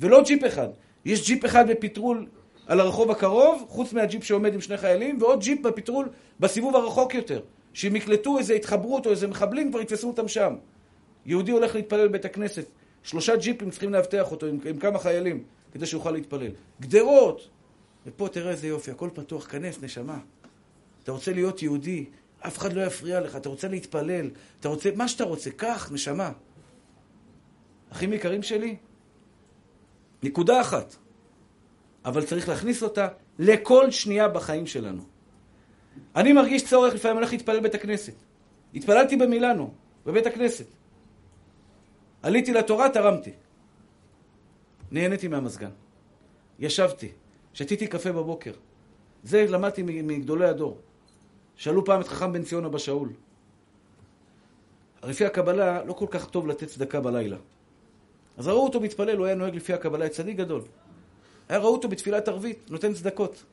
ולא 0.00 0.22
ג'יפ 0.22 0.46
אחד, 0.46 0.68
יש 1.04 1.26
ג'יפ 1.26 1.44
אחד 1.44 1.70
בפטרול 1.70 2.26
על 2.66 2.80
הרחוב 2.80 3.10
הקרוב, 3.10 3.64
חוץ 3.68 3.92
מהג'יפ 3.92 4.24
שעומד 4.24 4.54
עם 4.54 4.60
שני 4.60 4.76
חיילים, 4.76 5.18
ועוד 5.20 5.40
ג'יפ 5.40 5.60
בפטרול 5.60 6.08
בסיבוב 6.40 6.76
הרחוק 6.76 7.14
יותר. 7.14 7.40
שאם 7.72 7.96
יקלטו 7.96 8.38
איזה 8.38 8.54
התחברות 8.54 9.06
או 9.06 9.10
איזה 9.10 9.26
מחבלים, 9.26 9.70
כבר 9.70 9.80
יתפסו 9.80 10.08
אותם 10.08 10.28
שם. 10.28 10.54
יהודי 11.26 11.52
הולך 11.52 11.74
להתפלל 11.74 12.08
בבית 12.08 12.24
הכנסת, 12.24 12.64
שלושה 13.02 13.36
ג'יפים 13.36 13.70
צריכים 13.70 13.92
לאבטח 13.92 14.32
אותו 14.32 14.46
עם, 14.46 14.58
עם 14.64 14.78
כמה 14.78 14.98
חיילים, 14.98 15.42
כדי 15.72 15.86
שיוכל 15.86 16.10
להתפלל. 16.10 16.50
גדרות! 16.80 17.48
ופה 18.06 18.28
תראה 18.32 18.50
איזה 18.50 18.66
יופי, 18.66 18.90
הכל 18.90 19.10
פתוח, 19.14 19.46
כנס, 19.46 19.82
נשמה. 19.82 20.18
אתה 21.02 21.12
רוצה 21.12 21.32
להיות 21.32 21.62
יהודי, 21.62 22.04
אף 22.40 22.58
אחד 22.58 22.72
לא 22.72 22.80
יפריע 22.80 23.20
לך, 23.20 23.36
אתה 23.36 23.48
רוצה 23.48 23.68
להתפלל, 23.68 24.30
אתה 24.60 24.68
רוצה, 24.68 24.90
מה 24.96 25.08
שאתה 25.08 25.24
רוצה, 25.24 25.50
קח, 25.50 25.92
נשמה. 25.92 26.32
אחים 27.92 28.12
יקרים 28.12 28.42
שלי, 28.42 28.76
נקודה 30.22 30.60
אחת, 30.60 30.96
אבל 32.04 32.26
צריך 32.26 32.48
להכניס 32.48 32.82
אותה 32.82 33.08
לכל 33.38 33.90
שנייה 33.90 34.28
בחיים 34.28 34.66
שלנו. 34.66 35.02
אני 36.16 36.32
מרגיש 36.32 36.64
צורך, 36.64 36.94
לפעמים 36.94 37.16
הולך 37.16 37.32
להתפלל 37.32 37.60
בית 37.60 37.74
הכנסת. 37.74 38.14
התפללתי 38.74 39.16
במילאנו, 39.16 39.74
בבית 40.06 40.26
הכנסת. 40.26 40.66
עליתי 42.22 42.52
לתורה, 42.52 42.88
תרמתי. 42.88 43.32
נהניתי 44.90 45.28
מהמזגן. 45.28 45.70
ישבתי, 46.58 47.08
שתיתי 47.54 47.86
קפה 47.86 48.12
בבוקר. 48.12 48.52
זה 49.22 49.46
למדתי 49.48 49.82
מגדולי 49.82 50.48
הדור. 50.48 50.78
שאלו 51.56 51.84
פעם 51.84 52.00
את 52.00 52.08
חכם 52.08 52.32
בן 52.32 52.42
ציון 52.42 52.64
אבא 52.64 52.78
שאול. 52.78 53.08
לפי 55.04 55.24
הקבלה 55.24 55.84
לא 55.84 55.92
כל 55.92 56.06
כך 56.10 56.30
טוב 56.30 56.48
לתת 56.48 56.68
צדקה 56.68 57.00
בלילה. 57.00 57.36
אז 58.36 58.48
ראו 58.48 58.64
אותו 58.64 58.80
מתפלל, 58.80 59.16
הוא 59.16 59.26
היה 59.26 59.34
נוהג 59.34 59.56
לפי 59.56 59.72
הקבלה, 59.72 60.08
צדיק 60.08 60.36
גדול. 60.36 60.62
היה 61.48 61.58
ראו 61.58 61.72
אותו 61.72 61.88
בתפילת 61.88 62.28
ערבית, 62.28 62.70
נותן 62.70 62.94
צדקות. 62.94 63.44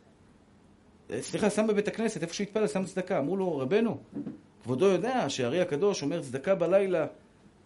סליחה, 1.21 1.49
שם 1.49 1.67
בבית 1.67 1.87
הכנסת, 1.87 2.21
איפה 2.21 2.33
שהוא 2.33 2.45
התפלל, 2.47 2.67
שם 2.67 2.85
צדקה. 2.85 3.19
אמרו 3.19 3.37
לו, 3.37 3.57
רבנו, 3.57 3.97
כבודו 4.63 4.85
יודע 4.85 5.29
שהארי 5.29 5.61
הקדוש 5.61 6.01
אומר 6.01 6.21
צדקה 6.21 6.55
בלילה, 6.55 7.07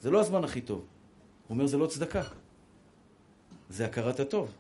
זה 0.02 0.12
לא 0.12 0.20
הזמן 0.20 0.44
הכי 0.44 0.62
טוב. 0.62 0.80
הוא 0.80 0.86
אומר, 1.56 1.68
זה 1.68 1.78
לא 1.78 1.88
צדקה. 1.88 2.22
זה 3.70 3.86
הכרת 3.86 4.20
הטוב. 4.20 4.52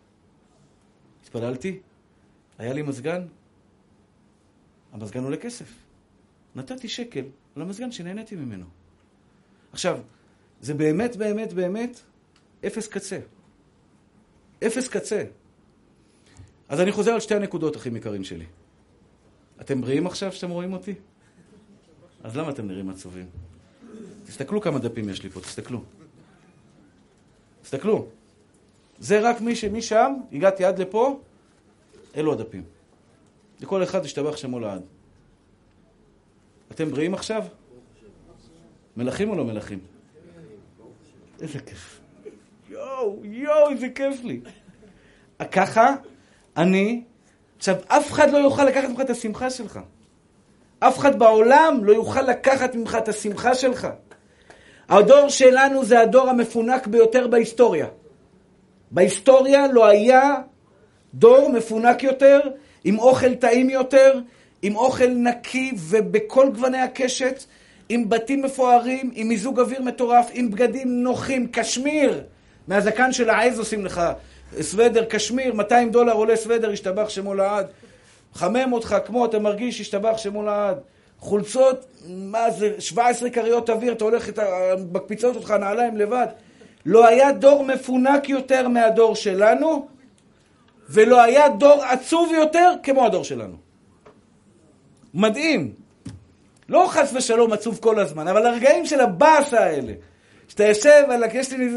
התפללתי, 1.31 1.79
היה 2.57 2.73
לי 2.73 2.81
מזגן, 2.81 3.21
המזגן 4.91 5.23
עולה 5.23 5.37
כסף. 5.37 5.73
נתתי 6.55 6.87
שקל 6.89 7.25
על 7.55 7.61
המזגן 7.61 7.91
שנהניתי 7.91 8.35
ממנו. 8.35 8.65
עכשיו, 9.71 9.99
זה 10.61 10.73
באמת, 10.73 11.15
באמת, 11.15 11.53
באמת 11.53 11.99
אפס 12.67 12.87
קצה. 12.87 13.19
אפס 14.67 14.87
קצה. 14.87 15.23
אז 16.69 16.79
אני 16.79 16.91
חוזר 16.91 17.11
על 17.11 17.19
שתי 17.19 17.35
הנקודות, 17.35 17.77
אחים 17.77 17.95
יקרים 17.95 18.23
שלי. 18.23 18.45
אתם 19.61 19.81
בריאים 19.81 20.07
עכשיו 20.07 20.31
שאתם 20.31 20.49
רואים 20.49 20.73
אותי? 20.73 20.93
אז 22.23 22.37
למה 22.37 22.49
אתם 22.49 22.67
נראים 22.67 22.89
עצובים? 22.89 23.25
תסתכלו 24.25 24.61
כמה 24.61 24.79
דפים 24.79 25.09
יש 25.09 25.23
לי 25.23 25.29
פה, 25.29 25.41
תסתכלו. 25.41 25.83
תסתכלו. 27.61 28.07
זה 29.01 29.19
רק 29.19 29.41
מי 29.41 29.55
שמשם, 29.55 30.13
הגעתי 30.31 30.65
עד 30.65 30.79
לפה, 30.79 31.19
אלו 32.15 32.33
הדפים. 32.33 32.63
לכל 33.61 33.83
אחד 33.83 34.05
ישתבח 34.05 34.37
שמו 34.37 34.59
לעד. 34.59 34.81
אתם 36.71 36.91
בריאים 36.91 37.13
עכשיו? 37.13 37.45
מלכים 38.97 39.29
או 39.29 39.35
לא 39.35 39.45
מלכים? 39.45 39.79
איזה 41.41 41.59
כיף. 41.59 41.99
יואו, 42.69 43.19
יואו, 43.23 43.69
איזה 43.69 43.89
כיף 43.89 44.23
לי. 44.23 44.41
ככה, 45.51 45.95
אני, 46.57 47.03
עכשיו, 47.57 47.75
אף 47.87 48.11
אחד 48.11 48.31
לא 48.31 48.37
יוכל 48.37 48.63
לקחת 48.65 48.89
ממך 48.89 49.01
את 49.01 49.09
השמחה 49.09 49.49
שלך. 49.49 49.79
אף 50.79 50.99
אחד 50.99 51.19
בעולם 51.19 51.83
לא 51.83 51.93
יוכל 51.93 52.21
לקחת 52.21 52.75
ממך 52.75 52.97
את 53.03 53.07
השמחה 53.07 53.55
שלך. 53.55 53.87
הדור 54.89 55.29
שלנו 55.29 55.85
זה 55.85 55.99
הדור 55.99 56.29
המפונק 56.29 56.87
ביותר 56.87 57.27
בהיסטוריה. 57.27 57.87
בהיסטוריה 58.91 59.67
לא 59.67 59.87
היה 59.87 60.35
דור 61.13 61.49
מפונק 61.51 62.03
יותר, 62.03 62.39
עם 62.83 62.99
אוכל 62.99 63.35
טעים 63.35 63.69
יותר, 63.69 64.19
עם 64.61 64.75
אוכל 64.75 65.07
נקי 65.07 65.71
ובכל 65.77 66.49
גווני 66.53 66.77
הקשת, 66.77 67.43
עם 67.89 68.09
בתים 68.09 68.41
מפוארים, 68.41 69.11
עם 69.13 69.27
מיזוג 69.27 69.59
אוויר 69.59 69.81
מטורף, 69.81 70.29
עם 70.33 70.51
בגדים 70.51 71.03
נוחים, 71.03 71.47
קשמיר. 71.51 72.23
מהזקן 72.67 73.11
של 73.11 73.29
העז 73.29 73.59
עושים 73.59 73.85
לך 73.85 74.01
סוודר, 74.61 75.05
קשמיר, 75.05 75.53
200 75.53 75.91
דולר 75.91 76.13
עולה 76.13 76.35
סוודר, 76.35 76.71
השתבח 76.71 77.09
שמו 77.09 77.33
לעד. 77.33 77.65
חמם 78.33 78.73
אותך 78.73 78.95
כמו, 79.05 79.25
אתה 79.25 79.39
מרגיש, 79.39 79.81
השתבח 79.81 80.17
שמו 80.17 80.43
לעד. 80.43 80.77
חולצות, 81.19 81.85
מה 82.07 82.51
זה, 82.51 82.73
17 82.79 83.29
כריות 83.29 83.69
אוויר, 83.69 83.93
אתה 83.93 84.03
הולך, 84.03 84.29
מקפיצות 84.91 85.35
אותך 85.35 85.51
נעליים 85.51 85.97
לבד. 85.97 86.27
לא 86.85 87.07
היה 87.07 87.31
דור 87.31 87.63
מפונק 87.63 88.29
יותר 88.29 88.67
מהדור 88.67 89.15
שלנו, 89.15 89.87
ולא 90.89 91.21
היה 91.21 91.49
דור 91.49 91.83
עצוב 91.83 92.33
יותר 92.33 92.73
כמו 92.83 93.05
הדור 93.05 93.23
שלנו. 93.23 93.55
מדהים. 95.13 95.73
לא 96.69 96.85
חס 96.87 97.13
ושלום 97.13 97.53
עצוב 97.53 97.79
כל 97.81 97.99
הזמן, 97.99 98.27
אבל 98.27 98.45
הרגעים 98.45 98.85
של 98.85 98.99
הבאסה 98.99 99.59
האלה, 99.59 99.93
שאתה 100.47 100.65
יושב, 100.65 101.03
על 101.09 101.23
לי, 101.57 101.69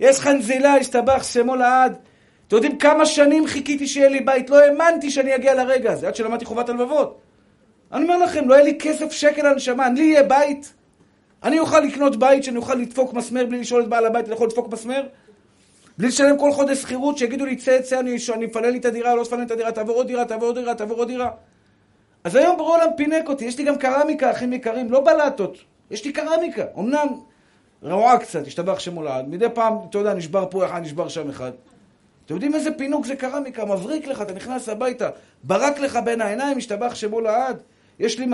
יש 0.00 0.18
לך 0.18 0.26
נזילה, 0.26 0.74
השתבח 0.74 1.22
שמו 1.22 1.56
לעד. 1.56 1.96
אתם 2.48 2.56
יודעים 2.56 2.78
כמה 2.78 3.06
שנים 3.06 3.46
חיכיתי 3.46 3.86
שיהיה 3.86 4.08
לי 4.08 4.20
בית? 4.20 4.50
לא 4.50 4.58
האמנתי 4.58 5.10
שאני 5.10 5.34
אגיע 5.34 5.54
לרגע 5.54 5.92
הזה, 5.92 6.08
עד 6.08 6.16
שלמדתי 6.16 6.44
חובת 6.44 6.68
הלבבות. 6.68 7.20
אני 7.92 8.04
אומר 8.04 8.16
לכם, 8.16 8.48
לא 8.48 8.54
היה 8.54 8.64
לי 8.64 8.78
כסף 8.78 9.12
שקל 9.12 9.46
על 9.46 9.54
נשמה, 9.54 9.88
לי 9.88 10.02
יהיה 10.02 10.22
בית. 10.22 10.74
אני 11.44 11.58
אוכל 11.58 11.80
לקנות 11.80 12.16
בית 12.16 12.44
שאני 12.44 12.56
אוכל 12.56 12.74
לדפוק 12.74 13.12
מסמר 13.12 13.46
בלי 13.46 13.60
לשאול 13.60 13.82
את 13.82 13.88
בעל 13.88 14.06
הבית, 14.06 14.24
אני 14.24 14.34
יכול 14.34 14.46
לדפוק 14.46 14.72
מסמר? 14.72 15.02
בלי 15.98 16.08
לשלם 16.08 16.38
כל 16.38 16.52
חודש 16.52 16.78
שכירות, 16.78 17.18
שיגידו 17.18 17.44
לי, 17.44 17.56
צא, 17.56 17.82
צא, 17.82 18.00
אני, 18.00 18.16
אני 18.34 18.46
מפנה 18.46 18.70
לי 18.70 18.78
את 18.78 18.84
הדירה, 18.84 19.14
לא 19.14 19.24
תפנה 19.24 19.38
לי 19.38 19.44
את 19.44 19.50
הדירה, 19.50 19.72
תעבור 19.72 19.96
עוד 19.96 20.06
דירה, 20.06 20.24
תעבור 20.24 20.48
עוד 20.48 20.58
דירה, 20.58 20.74
תעבור 20.74 20.98
עוד 20.98 21.08
דירה. 21.08 21.30
אז 22.24 22.36
היום 22.36 22.56
ברור 22.56 22.74
העולם 22.76 22.90
פינק 22.96 23.28
אותי, 23.28 23.44
יש 23.44 23.58
לי 23.58 23.64
גם 23.64 23.76
קרמיקה, 23.76 24.30
אחים 24.30 24.52
יקרים, 24.52 24.92
לא 24.92 25.04
בלטות, 25.04 25.58
יש 25.90 26.04
לי 26.04 26.12
קרמיקה. 26.12 26.64
אמנם 26.78 27.06
רעועה 27.82 28.18
קצת, 28.18 28.46
השתבח 28.46 28.78
שמו 28.78 29.02
לעד, 29.02 29.28
מדי 29.28 29.46
פעם, 29.54 29.76
אתה 29.90 29.98
יודע, 29.98 30.14
נשבר 30.14 30.46
פה 30.50 30.66
אחד, 30.66 30.82
נשבר 30.82 31.08
שם 31.08 31.28
אחד. 31.28 31.52
אתם 32.26 32.34
יודעים 32.34 32.54
איזה 32.54 32.70
פינוק 32.72 33.06
זה 33.06 33.16
קרמיקה, 33.16 33.64
מבריק 33.64 34.06
לך, 34.06 34.22
אתה 34.22 34.32
נכנס 34.32 34.68
הביתה, 34.68 35.10
ברק 35.44 35.78
לך 35.78 35.98
בין 36.04 36.20
העיניים, 36.20 36.58
השתבח 36.58 36.94
שמו 36.94 37.20
לעד. 37.20 37.56
יש 37.98 38.18
לי 38.18 38.26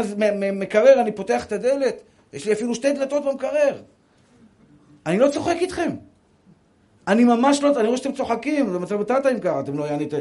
מקרר, 0.53 1.01
אני 1.01 1.13
פותח 1.13 1.45
את 1.45 1.53
הדלת, 1.53 2.03
יש 2.33 2.47
לי 2.47 2.53
אפילו 2.53 2.75
שתי 2.75 2.93
דלתות 2.93 3.25
במקרר. 3.25 3.83
אני 5.07 5.19
לא 5.19 5.29
צוחק 5.29 5.57
איתכם. 5.61 5.91
אני 7.09 7.25
ממש 7.25 7.63
לא, 7.63 7.81
אני 7.81 7.87
רואה 7.87 7.99
שאתם 7.99 8.13
צוחקים, 8.13 8.71
זה 8.71 8.79
מצב 8.79 8.95
בטאטה 8.95 9.31
אם 9.31 9.41
ככה, 9.41 9.61
אתם 9.61 9.79
לא 9.79 9.85
יענית... 9.85 10.13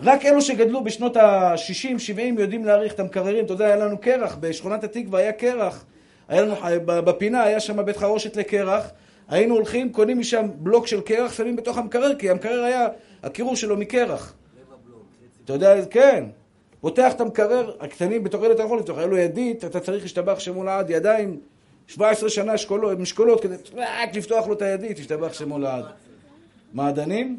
רק 0.00 0.24
אלו 0.24 0.42
שגדלו 0.42 0.84
בשנות 0.84 1.16
ה-60-70 1.16 2.20
יודעים 2.38 2.64
להעריך 2.64 2.94
את 2.94 3.00
המקררים. 3.00 3.44
אתה 3.44 3.52
יודע, 3.52 3.66
היה 3.66 3.76
לנו 3.76 3.98
קרח, 3.98 4.36
בשכונת 4.40 4.84
התקווה 4.84 5.20
היה 5.20 5.32
קרח. 5.32 5.84
היה 6.28 6.42
לנו, 6.42 6.54
בפינה 6.86 7.42
היה 7.42 7.60
שם 7.60 7.84
בית 7.84 7.96
חרושת 7.96 8.36
לקרח. 8.36 8.90
היינו 9.28 9.54
הולכים, 9.54 9.92
קונים 9.92 10.18
משם 10.18 10.46
בלוק 10.54 10.86
של 10.86 11.00
קרח, 11.00 11.32
שמים 11.32 11.56
בתוך 11.56 11.78
המקרר, 11.78 12.14
כי 12.14 12.30
המקרר 12.30 12.62
היה, 12.62 12.88
הקירור 13.22 13.56
שלו 13.56 13.76
מקרח. 13.76 14.34
אתה 15.44 15.52
יודע, 15.52 15.86
כן. 15.90 16.24
פותח 16.84 17.12
את 17.12 17.20
המקרר, 17.20 17.72
הקטנים 17.80 18.24
בתוך 18.24 18.42
ילד 18.42 18.50
אתה 18.54 18.62
יכול 18.62 18.78
לפתוח, 18.78 18.98
היה 18.98 19.06
לו 19.06 19.16
ידית, 19.16 19.64
אתה 19.64 19.80
צריך 19.80 20.02
להשתבח 20.02 20.38
שמו 20.38 20.64
לעד, 20.64 20.90
ידיים, 20.90 21.40
17 21.86 22.28
שנה 22.28 22.58
שקולות, 22.58 22.98
משקולות, 22.98 23.42
כדי 23.42 23.54
רק 23.76 24.14
לפתוח 24.14 24.46
לו 24.46 24.52
את 24.52 24.62
הידית, 24.62 24.98
השתבח 24.98 25.32
שמו 25.32 25.58
לעד. 25.58 25.84
מעדנים? 26.72 27.38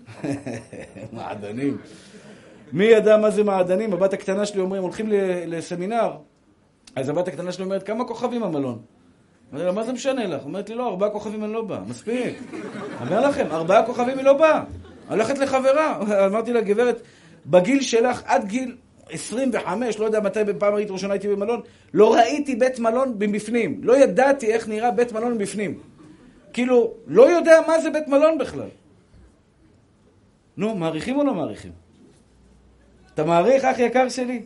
מעדנים. 1.13 1.77
מי 2.73 2.85
ידע 2.85 3.17
מה 3.17 3.31
זה 3.31 3.43
מעדנים? 3.43 3.93
הבת 3.93 4.13
הקטנה 4.13 4.45
שלי 4.45 4.61
אומרים, 4.61 4.83
הולכים 4.83 5.05
לסמינר, 5.47 6.11
אז 6.95 7.09
הבת 7.09 7.27
הקטנה 7.27 7.51
שלי 7.51 7.63
אומרת, 7.63 7.83
כמה 7.83 8.05
כוכבים 8.05 8.43
המלון? 8.43 8.81
אמרתי 9.51 9.65
לה, 9.65 9.71
מה 9.71 9.83
זה 9.83 9.93
משנה 9.93 10.27
לך? 10.27 10.43
אומרת 10.43 10.69
לי, 10.69 10.75
לא, 10.75 10.87
ארבעה 10.89 11.09
כוכבים 11.09 11.43
אני 11.43 11.53
לא 11.53 11.61
באה, 11.61 11.79
מספיק. 11.87 12.39
אומר 13.01 13.29
לכם, 13.29 13.47
ארבעה 13.51 13.85
כוכבים 13.85 14.17
היא 14.17 14.25
לא 14.25 14.33
באה. 14.33 14.63
הולכת 15.09 15.37
לחברה. 15.37 15.99
אמרתי 16.27 16.53
לה, 16.53 16.61
גברת, 16.61 17.01
בגיל 17.45 17.81
שלך, 17.81 18.21
עד 18.25 18.45
גיל 18.45 18.75
25, 19.09 19.99
לא 19.99 20.05
יודע 20.05 20.19
מתי 20.19 20.43
בפעם 20.43 20.73
הראשונה 20.73 20.93
ראשונה 20.93 21.13
הייתי 21.13 21.27
במלון, 21.27 21.61
לא 21.93 22.13
ראיתי 22.13 22.55
בית 22.55 22.79
מלון 22.79 23.15
מבפנים. 23.19 23.79
לא 23.83 23.97
ידעתי 23.97 24.53
איך 24.53 24.67
נראה 24.67 24.91
בית 24.91 25.11
מלון 25.11 25.33
מבפנים. 25.33 25.79
כאילו, 26.53 26.93
לא 27.07 27.29
יודע 27.29 27.59
מה 27.67 27.79
זה 27.79 27.89
בית 27.89 28.07
מלון 28.07 28.37
בכלל. 28.37 28.69
נו, 30.57 30.75
מעריכים 30.75 31.17
או 31.17 31.23
לא 31.23 31.33
מעריכים? 31.33 31.71
אתה 33.13 33.23
מעריך, 33.23 33.65
אח 33.65 33.79
יקר 33.79 34.09
שלי? 34.09 34.45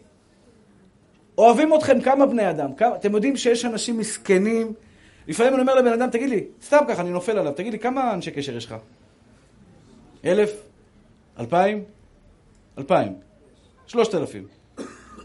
אוהבים 1.38 1.76
אתכם 1.76 2.02
כמה 2.02 2.26
בני 2.26 2.50
אדם. 2.50 2.76
כמה, 2.76 2.96
אתם 2.96 3.14
יודעים 3.14 3.38
שיש 3.38 3.66
אנשים 3.66 3.98
מסכנים. 3.98 4.74
לפעמים 5.28 5.54
אני 5.54 5.62
אומר 5.62 5.76
לבן 5.76 5.94
אדם, 5.94 6.10
תגיד 6.10 6.30
לי, 6.30 6.46
סתם 6.64 6.80
ככה, 6.88 7.02
אני 7.02 7.10
נופל 7.10 7.38
עליו, 7.38 7.54
תגיד 7.54 7.74
לי, 7.74 7.80
כמה 7.80 8.14
אנשי 8.14 8.32
קשר 8.32 8.58
יש 8.58 8.66
לך? 8.66 8.76
אלף? 10.26 10.52
אלפיים? 11.40 11.84
אלפיים. 12.78 13.29
שלושת 13.90 14.16
אלפים. 14.16 14.48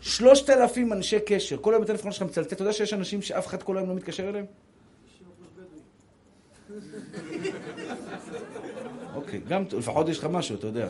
שלושת 0.01 0.51
אלפים 0.51 0.93
אנשי 0.93 1.21
קשר. 1.27 1.57
כל 1.61 1.75
היום 1.75 1.85
בטלפון 1.85 2.13
שלך 2.13 2.23
מצלצל. 2.23 2.55
אתה 2.55 2.63
יודע 2.63 2.73
שיש 2.73 2.93
אנשים 2.93 3.23
שאף 3.23 3.47
אחד 3.47 3.63
כל 3.63 3.77
היום 3.77 3.89
לא 3.89 3.95
מתקשר 3.95 4.29
אליהם? 4.29 4.47
אוקיי, 9.15 9.41
גם 9.49 9.65
לפחות 9.73 10.09
יש 10.09 10.19
לך 10.19 10.25
משהו, 10.25 10.57
אתה 10.57 10.67
יודע. 10.67 10.89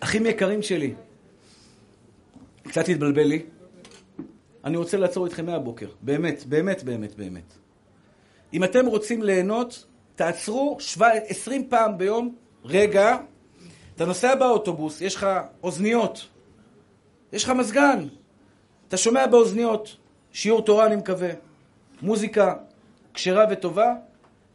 אחים 0.00 0.26
יקרים 0.26 0.62
שלי, 0.62 0.94
קצת 2.62 2.88
התבלבל 2.88 3.22
לי. 3.22 3.42
אני 4.64 4.76
רוצה 4.76 4.96
לעצור 4.96 5.26
איתכם 5.26 5.46
מהבוקר. 5.46 5.88
באמת, 6.02 6.44
באמת, 6.46 6.82
באמת, 6.82 7.14
באמת. 7.14 7.52
אם 8.52 8.64
אתם 8.64 8.86
רוצים 8.86 9.22
ליהנות, 9.22 9.86
תעצרו 10.16 10.78
20 11.28 11.68
פעם 11.68 11.98
ביום, 11.98 12.34
רגע, 12.64 13.16
אתה 13.96 14.04
נוסע 14.04 14.34
באוטובוס, 14.34 15.00
יש 15.00 15.14
לך 15.14 15.26
אוזניות, 15.62 16.28
יש 17.32 17.44
לך 17.44 17.50
מזגן, 17.50 18.06
אתה 18.88 18.96
שומע 18.96 19.26
באוזניות, 19.26 19.96
שיעור 20.32 20.62
תורה 20.62 20.86
אני 20.86 20.96
מקווה, 20.96 21.30
מוזיקה 22.02 22.54
כשרה 23.14 23.44
וטובה, 23.50 23.94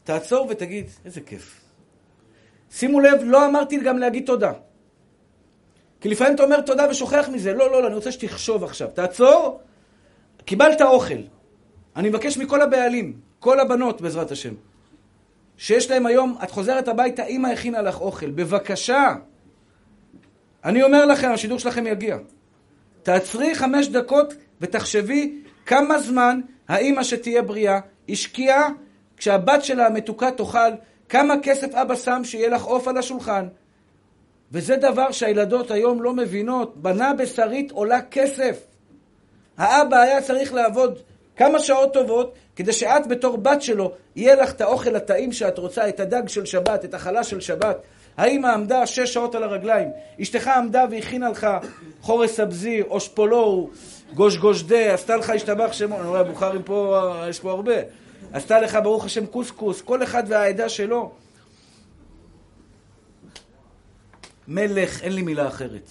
תעצור 0.03 0.47
ותגיד, 0.49 0.85
איזה 1.05 1.21
כיף. 1.21 1.61
שימו 2.71 2.99
לב, 2.99 3.21
לא 3.23 3.45
אמרתי 3.45 3.77
גם 3.77 3.97
להגיד 3.97 4.25
תודה. 4.25 4.51
כי 6.01 6.09
לפעמים 6.09 6.35
אתה 6.35 6.43
אומר 6.43 6.61
תודה 6.61 6.89
ושוכח 6.89 7.29
מזה. 7.33 7.53
לא, 7.53 7.71
לא, 7.71 7.81
לא, 7.81 7.87
אני 7.87 7.95
רוצה 7.95 8.11
שתחשוב 8.11 8.63
עכשיו. 8.63 8.87
תעצור, 8.93 9.61
קיבלת 10.45 10.81
אוכל. 10.81 11.13
אני 11.95 12.09
מבקש 12.09 12.37
מכל 12.37 12.61
הבעלים, 12.61 13.19
כל 13.39 13.59
הבנות 13.59 14.01
בעזרת 14.01 14.31
השם, 14.31 14.53
שיש 15.59 15.91
להם 15.91 16.05
היום, 16.05 16.37
את 16.43 16.51
חוזרת 16.51 16.87
הביתה, 16.87 17.25
אמא 17.25 17.47
הכינה 17.47 17.81
לך 17.81 18.01
אוכל. 18.01 18.29
בבקשה. 18.31 19.13
אני 20.65 20.83
אומר 20.83 21.05
לכם, 21.05 21.31
השידור 21.31 21.59
שלכם 21.59 21.87
יגיע. 21.87 22.17
תעצרי 23.03 23.55
חמש 23.55 23.87
דקות 23.87 24.33
ותחשבי 24.61 25.41
כמה 25.65 25.99
זמן 25.99 26.41
האימא 26.67 27.03
שתהיה 27.03 27.41
בריאה 27.41 27.79
השקיעה 28.09 28.69
כשהבת 29.17 29.63
שלה 29.63 29.87
המתוקה 29.87 30.31
תאכל, 30.31 30.69
כמה 31.09 31.33
כסף 31.43 31.75
אבא 31.75 31.95
שם 31.95 32.21
שיהיה 32.23 32.49
לך 32.49 32.63
עוף 32.63 32.87
על 32.87 32.97
השולחן. 32.97 33.47
וזה 34.51 34.75
דבר 34.75 35.11
שהילדות 35.11 35.71
היום 35.71 36.03
לא 36.03 36.13
מבינות. 36.13 36.77
בנה 36.77 37.13
בשרית 37.13 37.71
עולה 37.71 38.01
כסף. 38.01 38.59
האבא 39.57 40.01
היה 40.01 40.21
צריך 40.21 40.53
לעבוד 40.53 40.99
כמה 41.35 41.59
שעות 41.59 41.93
טובות 41.93 42.33
כדי 42.59 42.73
שאת 42.73 43.07
בתור 43.07 43.37
בת 43.37 43.61
שלו, 43.61 43.91
יהיה 44.15 44.35
לך 44.35 44.51
את 44.51 44.61
האוכל 44.61 44.95
הטעים 44.95 45.31
שאת 45.31 45.57
רוצה, 45.57 45.89
את 45.89 45.99
הדג 45.99 46.27
של 46.27 46.45
שבת, 46.45 46.85
את 46.85 46.93
החלה 46.93 47.23
של 47.23 47.39
שבת. 47.39 47.77
האמא 48.17 48.47
עמדה 48.47 48.87
שש 48.87 49.13
שעות 49.13 49.35
על 49.35 49.43
הרגליים, 49.43 49.87
אשתך 50.21 50.47
עמדה 50.47 50.85
והכינה 50.91 51.29
לך 51.29 51.47
חורס 52.01 52.35
סבזי, 52.35 52.81
או 52.81 52.99
שפולו, 52.99 53.69
גוש 54.13 54.63
דה, 54.63 54.93
עשתה 54.93 55.15
לך 55.15 55.29
השתבח 55.29 55.73
שמו, 55.73 55.99
אני 55.99 56.07
רואה 56.07 56.23
בוכרים 56.23 56.63
פה, 56.63 57.13
יש 57.29 57.39
פה 57.39 57.51
הרבה. 57.51 57.73
עשתה 58.33 58.59
לך 58.59 58.79
ברוך 58.83 59.05
השם 59.05 59.25
קוסקוס, 59.25 59.81
כל 59.81 60.03
אחד 60.03 60.23
והעדה 60.27 60.69
שלו. 60.69 61.11
מלך, 64.47 65.03
אין 65.03 65.13
לי 65.13 65.21
מילה 65.21 65.47
אחרת. 65.47 65.89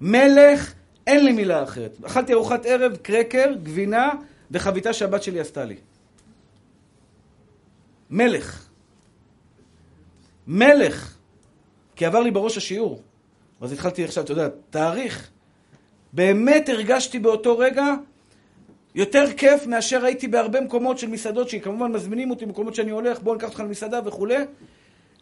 מלך, 0.00 0.72
אין 1.06 1.24
לי 1.24 1.32
מילה 1.32 1.62
אחרת. 1.62 1.96
אכלתי 2.06 2.32
ארוחת 2.32 2.66
ערב, 2.66 2.96
קרקר, 2.96 3.52
גבינה 3.62 4.10
וחביתה 4.50 4.92
שהבת 4.92 5.22
שלי 5.22 5.40
עשתה 5.40 5.64
לי. 5.64 5.76
מלך. 8.10 8.68
מלך. 10.46 11.16
כי 11.96 12.06
עבר 12.06 12.20
לי 12.20 12.30
בראש 12.30 12.56
השיעור. 12.56 13.02
אז 13.60 13.72
התחלתי 13.72 14.04
עכשיו, 14.04 14.24
אתה 14.24 14.32
יודע, 14.32 14.48
תאריך. 14.70 15.30
באמת 16.12 16.68
הרגשתי 16.68 17.18
באותו 17.18 17.58
רגע 17.58 17.94
יותר 18.94 19.24
כיף 19.36 19.66
מאשר 19.66 20.04
הייתי 20.04 20.28
בהרבה 20.28 20.60
מקומות 20.60 20.98
של 20.98 21.08
מסעדות 21.08 21.48
שכמובן 21.48 21.92
מזמינים 21.92 22.30
אותי 22.30 22.46
במקומות 22.46 22.74
שאני 22.74 22.90
הולך, 22.90 23.20
בואו 23.20 23.34
ניקח 23.34 23.48
אותך 23.48 23.60
למסעדה 23.60 24.00
וכולי. 24.04 24.36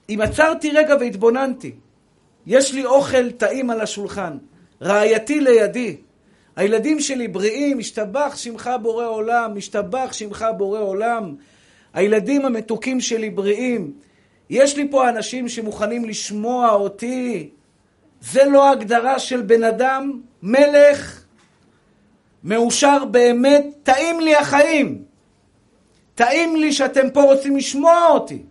אם 0.08 0.20
עצרתי 0.20 0.70
רגע 0.70 0.96
והתבוננתי, 1.00 1.72
יש 2.46 2.74
לי 2.74 2.84
אוכל 2.84 3.30
טעים 3.30 3.70
על 3.70 3.80
השולחן, 3.80 4.38
רעייתי 4.82 5.40
לידי, 5.40 5.96
הילדים 6.56 7.00
שלי 7.00 7.28
בריאים, 7.28 7.78
משתבח 7.78 8.36
שמך 8.36 8.70
בורא 8.82 9.06
עולם, 9.06 9.56
משתבח 9.56 10.12
שמך 10.12 10.46
בורא 10.56 10.80
עולם, 10.80 11.34
הילדים 11.94 12.46
המתוקים 12.46 13.00
שלי 13.00 13.30
בריאים. 13.30 13.92
יש 14.50 14.76
לי 14.76 14.88
פה 14.90 15.08
אנשים 15.08 15.48
שמוכנים 15.48 16.04
לשמוע 16.04 16.70
אותי. 16.70 17.50
זה 18.20 18.44
לא 18.44 18.70
הגדרה 18.70 19.18
של 19.18 19.42
בן 19.42 19.64
אדם, 19.64 20.20
מלך, 20.42 21.24
מאושר 22.44 23.04
באמת, 23.04 23.66
טעים 23.82 24.20
לי 24.20 24.34
החיים. 24.34 25.02
טעים 26.14 26.56
לי 26.56 26.72
שאתם 26.72 27.10
פה 27.10 27.22
רוצים 27.22 27.56
לשמוע 27.56 28.08
אותי. 28.08 28.42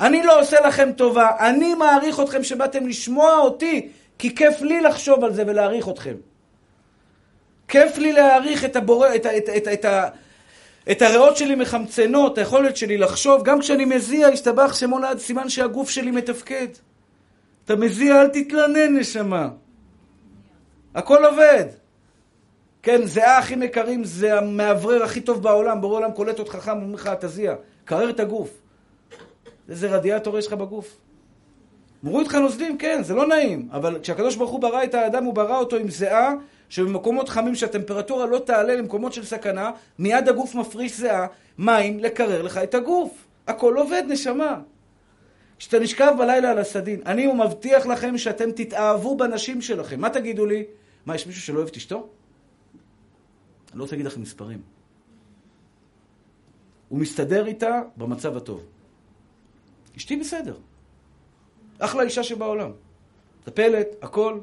אני 0.00 0.22
לא 0.22 0.40
עושה 0.40 0.60
לכם 0.60 0.92
טובה, 0.92 1.30
אני 1.40 1.74
מעריך 1.74 2.20
אתכם 2.20 2.42
שבאתם 2.42 2.86
לשמוע 2.86 3.36
אותי, 3.36 3.88
כי 4.18 4.34
כיף 4.34 4.60
לי 4.60 4.80
לחשוב 4.80 5.24
על 5.24 5.34
זה 5.34 5.44
ולהעריך 5.46 5.88
אתכם. 5.88 6.14
כיף 7.68 7.98
לי 7.98 8.12
להעריך 8.12 8.64
את, 8.64 8.76
הבור... 8.76 9.06
את, 9.14 9.26
את, 9.26 9.48
את, 9.56 9.68
את, 9.68 9.86
את, 10.90 11.02
הריאות 11.02 11.36
שלי 11.36 11.54
מחמצנות, 11.54 12.38
היכולת 12.38 12.76
שלי 12.76 12.98
לחשוב, 12.98 13.42
גם 13.44 13.60
כשאני 13.60 13.84
מזיע, 13.84 14.28
השתבח 14.28 14.74
שמו 14.74 14.98
לעד 14.98 15.18
סימן 15.18 15.48
שהגוף 15.48 15.90
שלי 15.90 16.10
מתפקד. 16.10 16.68
אתה 17.64 17.76
מזיע, 17.76 18.20
אל 18.20 18.28
תתלנן, 18.28 18.96
נשמה. 18.96 19.48
הכל 20.94 21.24
עובד. 21.24 21.64
כן, 22.82 23.06
זיעה 23.06 23.38
הכי 23.38 23.54
יקרים, 23.64 24.04
זה 24.04 24.38
המאוורר 24.38 25.02
הכי 25.02 25.20
טוב 25.20 25.42
בעולם. 25.42 25.80
בורא 25.80 25.96
עולם 25.96 26.12
קולט 26.12 26.38
אותך 26.38 26.56
חם, 26.56 26.78
אומר 26.82 26.94
לך, 26.94 27.10
תזיע. 27.20 27.54
קרר 27.84 28.10
את 28.10 28.20
הגוף. 28.20 28.50
איזה 29.68 29.90
רדיאטור 29.90 30.38
יש 30.38 30.46
לך 30.46 30.52
בגוף? 30.52 30.96
מוריד 32.02 32.26
אותך 32.26 32.34
נוזלים, 32.34 32.78
כן, 32.78 33.02
זה 33.02 33.14
לא 33.14 33.26
נעים. 33.26 33.68
אבל 33.72 33.98
כשהקדוש 34.02 34.36
ברוך 34.36 34.50
הוא 34.50 34.60
ברא 34.60 34.84
את 34.84 34.94
האדם, 34.94 35.24
הוא 35.24 35.34
ברא 35.34 35.58
אותו 35.58 35.76
עם 35.76 35.90
זיעה, 35.90 36.34
שבמקומות 36.68 37.28
חמים 37.28 37.54
שהטמפרטורה 37.54 38.26
לא 38.26 38.38
תעלה 38.38 38.74
למקומות 38.74 39.12
של 39.12 39.24
סכנה, 39.24 39.70
מיד 39.98 40.28
הגוף 40.28 40.54
מפריש 40.54 40.96
זיעה, 40.96 41.26
מים, 41.58 42.00
לקרר 42.00 42.42
לך 42.42 42.58
את 42.58 42.74
הגוף. 42.74 43.26
הכל 43.46 43.76
עובד, 43.76 44.02
נשמה. 44.08 44.60
כשאתה 45.58 45.78
נשכב 45.78 46.14
בלילה 46.18 46.50
על 46.50 46.58
הסדין, 46.58 47.00
אני 47.06 47.26
מבטיח 47.26 47.86
לכם 47.86 48.18
שאתם 48.18 48.50
תתאהבו 48.50 49.16
בנשים 49.16 49.60
שלכם. 49.60 50.00
מה 50.00 50.10
תגידו 50.10 50.46
לי? 50.46 50.64
מה, 51.06 51.14
יש 51.14 51.26
מישהו 51.26 51.42
שלא 51.42 51.56
אוהב 51.56 51.68
את 51.68 51.76
אשתו? 51.76 51.96
אני 53.70 53.78
לא 53.78 53.82
רוצה 53.82 53.94
להגיד 53.96 54.06
לכם 54.06 54.22
מספרים. 54.22 54.62
הוא 56.88 56.98
מסתדר 56.98 57.46
איתה 57.46 57.82
במצב 57.96 58.36
הטוב. 58.36 58.66
אשתי 59.96 60.16
בסדר. 60.16 60.56
אחלה 61.78 62.02
אישה 62.02 62.22
שבעולם. 62.22 62.70
מטפלת, 63.42 63.86
הכל. 64.02 64.38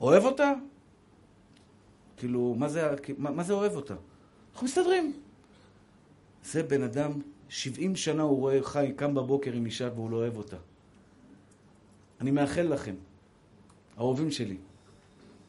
אוהב 0.00 0.24
אותה? 0.24 0.52
כאילו, 2.24 2.54
מה 2.58 2.68
זה, 2.68 2.88
מה, 3.18 3.30
מה 3.30 3.42
זה 3.42 3.52
אוהב 3.52 3.76
אותה? 3.76 3.94
אנחנו 4.52 4.66
מסתדרים. 4.66 5.12
זה 6.44 6.62
בן 6.62 6.82
אדם, 6.82 7.12
70 7.48 7.96
שנה 7.96 8.22
הוא 8.22 8.38
רואה 8.38 8.62
חי, 8.62 8.92
קם 8.96 9.14
בבוקר 9.14 9.52
עם 9.52 9.66
אישה 9.66 9.88
והוא 9.94 10.10
לא 10.10 10.16
אוהב 10.16 10.36
אותה. 10.36 10.56
אני 12.20 12.30
מאחל 12.30 12.62
לכם, 12.62 12.94
האהובים 13.96 14.30
שלי, 14.30 14.56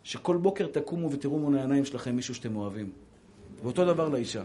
שכל 0.03 0.38
בוקר 0.38 0.67
תקומו 0.67 1.11
ותראו 1.11 1.39
מול 1.39 1.57
העיניים 1.57 1.86
שלכם 1.86 2.15
מישהו 2.15 2.36
שאתם 2.36 2.55
אוהבים. 2.55 2.89
ואותו 3.63 3.86
דבר 3.86 4.09
לאישה. 4.09 4.43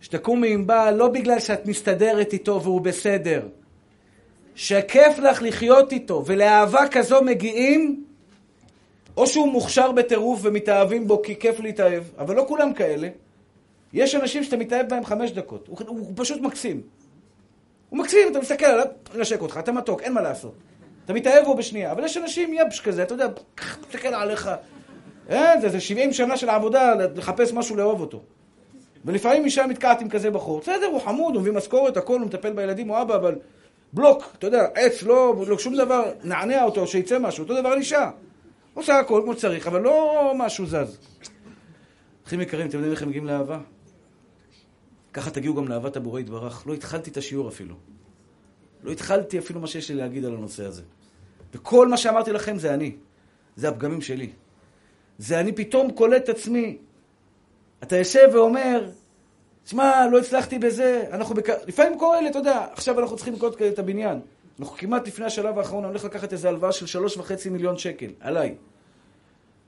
שתקומי 0.00 0.54
עם 0.54 0.66
בעל 0.66 0.94
לא 0.94 1.08
בגלל 1.08 1.40
שאת 1.40 1.66
מסתדרת 1.66 2.32
איתו 2.32 2.62
והוא 2.62 2.80
בסדר, 2.80 3.48
שכיף 4.54 5.18
לך 5.18 5.42
לחיות 5.42 5.92
איתו, 5.92 6.24
ולאהבה 6.26 6.88
כזו 6.90 7.22
מגיעים, 7.22 8.05
או 9.16 9.26
שהוא 9.26 9.48
מוכשר 9.48 9.92
בטירוף 9.92 10.40
ומתאהבים 10.42 11.08
בו 11.08 11.22
כי 11.22 11.36
כיף 11.36 11.60
להתאהב, 11.60 12.02
אבל 12.18 12.36
לא 12.36 12.44
כולם 12.48 12.72
כאלה. 12.72 13.08
יש 13.92 14.14
אנשים 14.14 14.44
שאתה 14.44 14.56
מתאהב 14.56 14.88
בהם 14.88 15.04
חמש 15.04 15.30
דקות, 15.30 15.68
הוא, 15.68 15.78
הוא, 15.86 16.12
פשוט 16.16 16.40
מקסים. 16.40 16.80
הוא 17.88 17.98
מקסים, 17.98 18.28
אתה 18.30 18.40
מסתכל 18.40 18.66
עליו, 18.66 18.86
נשק 19.16 19.40
אותך, 19.40 19.56
אתה 19.58 19.72
מתוק, 19.72 20.02
אין 20.02 20.12
מה 20.12 20.20
לעשות. 20.20 20.54
אתה 21.04 21.12
מתאהב 21.12 21.44
בו 21.44 21.54
בשנייה, 21.54 21.92
אבל 21.92 22.04
יש 22.04 22.16
אנשים 22.16 22.54
יבש 22.54 22.80
כזה, 22.80 23.02
אתה 23.02 23.14
יודע, 23.14 23.26
מסתכל 23.80 24.08
עליך. 24.08 24.50
אין, 25.28 25.60
זה, 25.60 25.68
זה 25.68 25.80
70 25.80 26.12
שנה 26.12 26.36
של 26.36 26.48
עבודה 26.48 26.94
לחפש 26.94 27.52
משהו 27.52 27.76
לאהוב 27.76 28.00
אותו. 28.00 28.22
ולפעמים 29.04 29.44
אישה 29.44 29.66
מתקעת 29.66 30.00
עם 30.00 30.08
כזה 30.08 30.30
בחור, 30.30 30.60
בסדר, 30.60 30.86
הוא 30.86 31.00
חמוד, 31.00 31.34
הוא 31.34 31.42
מביא 31.42 31.52
משכורת, 31.52 31.96
הכל, 31.96 32.18
הוא 32.18 32.26
מטפל 32.26 32.52
בילדים, 32.52 32.88
הוא 32.88 33.02
אבא, 33.02 33.16
אבל 33.16 33.34
בלוק, 33.92 34.32
אתה 34.38 34.46
יודע, 34.46 34.66
עץ, 34.74 35.02
לא, 35.02 35.34
לא 35.46 35.58
שום 35.58 35.76
דבר, 35.76 36.12
נענע 36.24 36.64
אותו, 36.64 36.86
שיצא 36.86 37.18
משהו, 37.18 37.42
אותו 37.42 37.60
דבר 37.60 37.68
על 37.68 37.78
אישה. 37.78 38.10
עושה 38.76 38.98
הכל 38.98 39.20
כמו 39.24 39.34
שצריך, 39.34 39.66
אבל 39.66 39.80
לא 39.80 40.32
משהו 40.36 40.66
זז. 40.66 40.98
אחים 42.26 42.40
יקרים, 42.40 42.68
אתם 42.68 42.76
יודעים 42.76 42.92
איך 42.92 43.02
הם 43.02 43.08
מגיעים 43.08 43.26
לאהבה? 43.26 43.58
ככה 45.12 45.30
תגיעו 45.30 45.54
גם 45.54 45.68
לאהבת 45.68 45.96
הבורא 45.96 46.20
יתברך. 46.20 46.66
לא 46.66 46.74
התחלתי 46.74 47.10
את 47.10 47.16
השיעור 47.16 47.48
אפילו. 47.48 47.74
לא 48.82 48.92
התחלתי 48.92 49.38
אפילו 49.38 49.60
מה 49.60 49.66
שיש 49.66 49.90
לי 49.90 49.96
להגיד 49.96 50.24
על 50.24 50.34
הנושא 50.34 50.64
הזה. 50.64 50.82
וכל 51.54 51.88
מה 51.88 51.96
שאמרתי 51.96 52.32
לכם 52.32 52.58
זה 52.58 52.74
אני. 52.74 52.96
זה 53.56 53.68
הפגמים 53.68 54.00
שלי. 54.00 54.30
זה 55.18 55.40
אני 55.40 55.52
פתאום 55.52 55.90
קולט 55.90 56.24
את 56.24 56.28
עצמי. 56.28 56.78
אתה 57.82 57.96
יושב 57.96 58.28
ואומר, 58.32 58.90
שמע, 59.64 60.08
לא 60.12 60.18
הצלחתי 60.18 60.58
בזה, 60.58 61.04
אנחנו 61.12 61.34
בק... 61.34 61.48
לפעמים 61.66 61.98
קורה 61.98 62.20
לי, 62.20 62.30
אתה 62.30 62.38
יודע, 62.38 62.66
עכשיו 62.72 63.00
אנחנו 63.00 63.16
צריכים 63.16 63.34
לקנות 63.34 63.62
את 63.62 63.78
הבניין. 63.78 64.20
אנחנו 64.60 64.76
כמעט 64.76 65.08
לפני 65.08 65.24
השלב 65.24 65.58
האחרון, 65.58 65.84
אני 65.84 65.90
הולך 65.90 66.04
לקחת 66.04 66.32
איזו 66.32 66.48
הלוואה 66.48 66.72
של 66.72 66.86
שלוש 66.86 67.16
וחצי 67.16 67.50
מיליון 67.50 67.78
שקל, 67.78 68.10
עליי. 68.20 68.54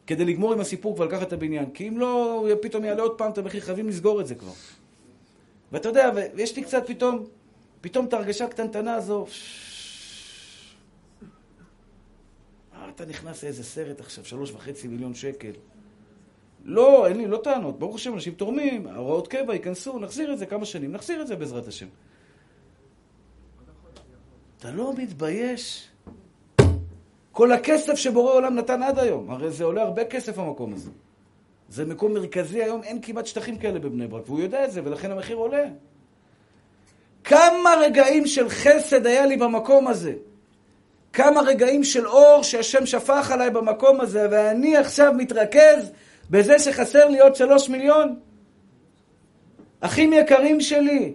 כדי 0.07 0.25
לגמור 0.25 0.53
עם 0.53 0.61
הסיפור 0.61 0.95
כבר 0.95 1.05
לקחת 1.05 1.29
את 1.29 1.33
הבניין. 1.33 1.71
כי 1.71 1.89
אם 1.89 1.99
לא, 1.99 2.47
פתאום 2.63 2.85
יעלה 2.85 3.03
עוד 3.03 3.19
פעם 3.19 3.31
את 3.31 3.39
המחיר, 3.39 3.61
חייבים 3.61 3.89
לסגור 3.89 4.21
את 4.21 4.27
זה 4.27 4.35
כבר. 4.35 4.53
ואתה 5.73 5.89
יודע, 5.89 6.11
ויש 6.35 6.57
לי 6.57 6.63
קצת 6.63 6.83
פתאום, 6.87 7.25
פתאום 7.81 8.07
את 8.07 8.13
ההרגשה 8.13 8.45
הקטנטנה 8.45 8.95
הזו. 8.95 9.27
אה, 12.75 12.89
אתה 12.95 13.05
נכנס 13.07 13.45
לאיזה 13.45 13.65
סרט 13.65 14.01
עכשיו, 14.01 14.25
שלוש 14.25 14.51
וחצי 14.53 14.89
מיליון 14.89 15.15
שקל. 15.15 15.53
לא, 16.65 17.07
אין 17.07 17.17
לי, 17.17 17.27
לא 17.27 17.41
טענות. 17.45 17.79
ברוך 17.79 17.95
השם, 17.95 18.15
אנשים 18.15 18.35
תורמים, 18.35 18.87
הוראות 18.87 19.29
קבע 19.29 19.55
ייכנסו, 19.55 19.99
נחזיר 19.99 20.33
את 20.33 20.39
זה 20.39 20.47
כמה 20.47 20.65
שנים, 20.65 20.93
נחזיר 20.93 21.23
את 21.23 21.27
זה 21.27 21.37
בעזרת 21.37 21.69
השם. 21.69 21.87
אתה 24.59 24.71
לא 24.71 24.93
מתבייש? 24.97 25.89
כל 27.33 27.53
הכסף 27.53 27.95
שבורא 27.95 28.33
עולם 28.33 28.55
נתן 28.55 28.83
עד 28.83 28.99
היום, 28.99 29.31
הרי 29.31 29.51
זה 29.51 29.65
עולה 29.65 29.83
הרבה 29.83 30.05
כסף 30.05 30.39
המקום 30.39 30.75
הזה. 30.75 30.91
זה 31.69 31.85
מקום 31.85 32.15
מרכזי 32.15 32.63
היום, 32.63 32.83
אין 32.83 32.99
כמעט 33.03 33.27
שטחים 33.27 33.59
כאלה 33.59 33.79
בבני 33.79 34.07
ברק, 34.07 34.23
והוא 34.27 34.41
יודע 34.41 34.65
את 34.65 34.73
זה, 34.73 34.81
ולכן 34.85 35.11
המחיר 35.11 35.37
עולה. 35.37 35.65
כמה 37.25 37.75
רגעים 37.81 38.27
של 38.27 38.49
חסד 38.49 39.07
היה 39.07 39.27
לי 39.27 39.37
במקום 39.37 39.89
הזה. 39.89 40.15
כמה 41.13 41.41
רגעים 41.41 41.85
של 41.85 42.07
אור 42.07 42.43
שהשם 42.43 42.87
שפך 42.87 43.31
עליי 43.31 43.51
במקום 43.51 44.01
הזה, 44.01 44.27
ואני 44.31 44.77
עכשיו 44.77 45.13
מתרכז 45.17 45.93
בזה 46.31 46.59
שחסר 46.59 47.09
לי 47.09 47.21
עוד 47.21 47.35
שלוש 47.35 47.69
מיליון? 47.69 48.19
אחים 49.81 50.13
יקרים 50.13 50.61
שלי, 50.61 51.13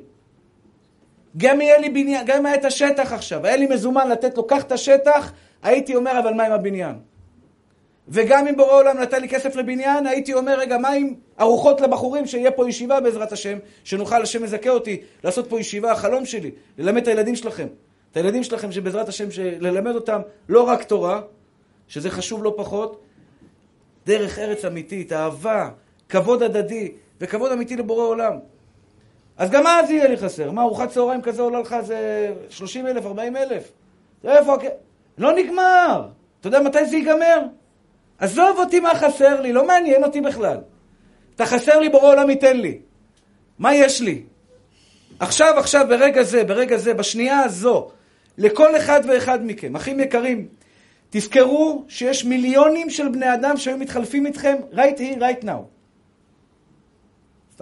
גם 1.38 1.62
יהיה 1.62 1.78
לי 1.78 1.90
בניין, 1.90 2.26
גם 2.26 2.38
אם 2.38 2.46
היה 2.46 2.56
את 2.56 2.66
השטח 2.66 3.14
עכשיו, 3.14 3.46
היה 3.46 3.56
לי 3.56 3.68
מזומן 3.68 4.10
לתת 4.10 4.38
לו, 4.38 4.48
קח 4.48 4.64
את 4.64 4.72
השטח, 4.72 5.32
הייתי 5.64 5.96
אומר, 5.96 6.20
אבל 6.20 6.34
מה 6.34 6.46
עם 6.46 6.52
הבניין? 6.52 6.96
וגם 8.08 8.48
אם 8.48 8.58
בורא 8.58 8.74
עולם 8.74 8.98
נתן 8.98 9.22
לי 9.22 9.30
כסף 9.30 9.56
לבניין, 9.56 10.08
הייתי 10.08 10.34
אומר, 10.34 10.60
רגע, 10.60 10.78
מה 10.78 10.90
עם 10.90 11.14
ארוחות 11.40 11.82
לבחורים, 11.82 12.26
שיהיה 12.26 12.52
פה 12.52 12.70
ישיבה 12.70 13.00
בעזרת 13.00 13.32
השם, 13.32 13.58
שנוכל, 13.84 14.22
השם 14.22 14.44
מזכה 14.44 14.70
אותי, 14.70 15.02
לעשות 15.24 15.50
פה 15.50 15.60
ישיבה, 15.60 15.92
החלום 15.92 16.26
שלי, 16.26 16.52
ללמד 16.78 17.02
את 17.02 17.08
הילדים 17.08 17.36
שלכם. 17.36 17.68
את 18.12 18.18
הילדים 18.18 18.44
שלכם, 18.44 18.72
שבעזרת 18.72 19.10
השם, 19.10 19.28
ללמד 19.60 19.96
אותם 19.96 20.22
לא 20.50 20.62
רק 20.62 20.84
תורה, 20.84 21.22
שזה 21.88 22.10
חשוב 22.10 22.44
לא 22.44 22.54
פחות, 22.58 23.02
דרך 24.06 24.40
ארץ 24.40 24.66
אמיתית, 24.66 25.14
אהבה, 25.14 25.70
כבוד 26.10 26.44
הדדי, 26.44 26.92
וכבוד 27.22 27.52
אמיתי 27.52 27.76
לבורא 27.76 28.04
עולם. 28.04 28.34
אז 29.38 29.50
גם 29.50 29.68
אז 29.68 29.92
יהיה 29.92 30.08
לי 30.08 30.18
חסר. 30.18 30.52
מה, 30.52 30.62
ארוחת 30.62 30.90
צהריים 30.90 31.22
כזה 31.22 31.42
עולה 31.42 31.60
לך 31.60 31.74
איזה 31.74 32.34
30 32.50 32.88
אלף, 32.88 33.06
40 33.06 33.38
אלף? 33.38 33.72
איפה... 34.24 34.56
לא 35.18 35.34
נגמר. 35.36 36.08
אתה 36.40 36.48
יודע 36.48 36.60
מתי 36.60 36.86
זה 36.86 36.96
ייגמר? 36.96 37.42
עזוב 38.20 38.60
אותי 38.60 38.80
מה 38.80 38.96
חסר 38.96 39.42
לי, 39.42 39.54
לא 39.54 39.68
מעניין 39.68 40.04
אותי 40.04 40.22
בכלל. 40.22 40.58
אתה 41.36 41.46
חסר 41.46 41.80
לי, 41.80 41.90
בורא 41.90 42.08
עולם 42.08 42.30
ייתן 42.30 42.58
לי. 42.58 42.80
מה 43.60 43.76
יש 43.76 44.02
לי? 44.02 44.22
עכשיו, 45.20 45.54
עכשיו, 45.58 45.86
ברגע 45.90 46.24
זה, 46.24 46.44
ברגע 46.44 46.78
זה, 46.78 46.94
בשנייה 46.94 47.40
הזו, 47.40 47.90
לכל 48.38 48.78
אחד 48.78 49.02
ואחד 49.08 49.46
מכם, 49.46 49.76
אחים 49.76 50.00
יקרים, 50.00 50.48
תזכרו 51.10 51.84
שיש 51.88 52.26
מיליונים 52.26 52.90
של 52.90 53.10
בני 53.10 53.34
אדם 53.34 53.58
שהיו 53.58 53.78
מתחלפים 53.78 54.26
איתכם 54.26 54.56
right 54.74 54.98
here, 54.98 55.20
right 55.20 55.44
now. 55.44 55.62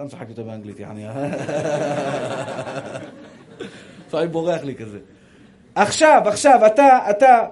סתם 0.02 0.10
צחקתי 0.10 0.30
אותו 0.30 0.44
באנגלית, 0.44 0.80
יעני. 0.80 1.04
לפעמים 4.06 4.32
בורח 4.32 4.62
לי 4.62 4.74
כזה. 4.74 4.98
עכשיו, 5.74 6.22
עכשיו, 6.26 6.66
אתה, 6.66 6.98
אתה, 7.10 7.46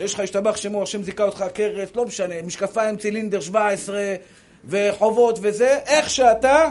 יש 0.00 0.14
לך 0.14 0.20
השתבח 0.20 0.56
שמו, 0.56 0.82
השם 0.82 1.02
זיכה 1.02 1.24
אותך 1.24 1.44
כרס, 1.54 1.88
לא 1.96 2.04
משנה, 2.04 2.34
משקפיים 2.42 2.96
צילינדר 2.96 3.40
17 3.40 4.14
וחובות 4.64 5.38
וזה, 5.42 5.78
איך 5.86 6.10
שאתה, 6.10 6.70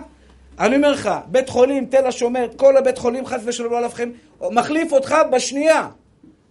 אני 0.59 0.76
אומר 0.76 0.91
לך, 0.91 1.09
בית 1.28 1.49
חולים, 1.49 1.86
תל 1.86 2.07
השומר, 2.07 2.47
כל 2.55 2.78
הבית 2.78 2.97
חולים 2.97 3.26
חס 3.26 3.41
ושלום 3.45 3.72
לא 3.72 3.78
עליכם, 3.78 4.11
מחליף 4.41 4.91
אותך 4.91 5.15
בשנייה. 5.32 5.88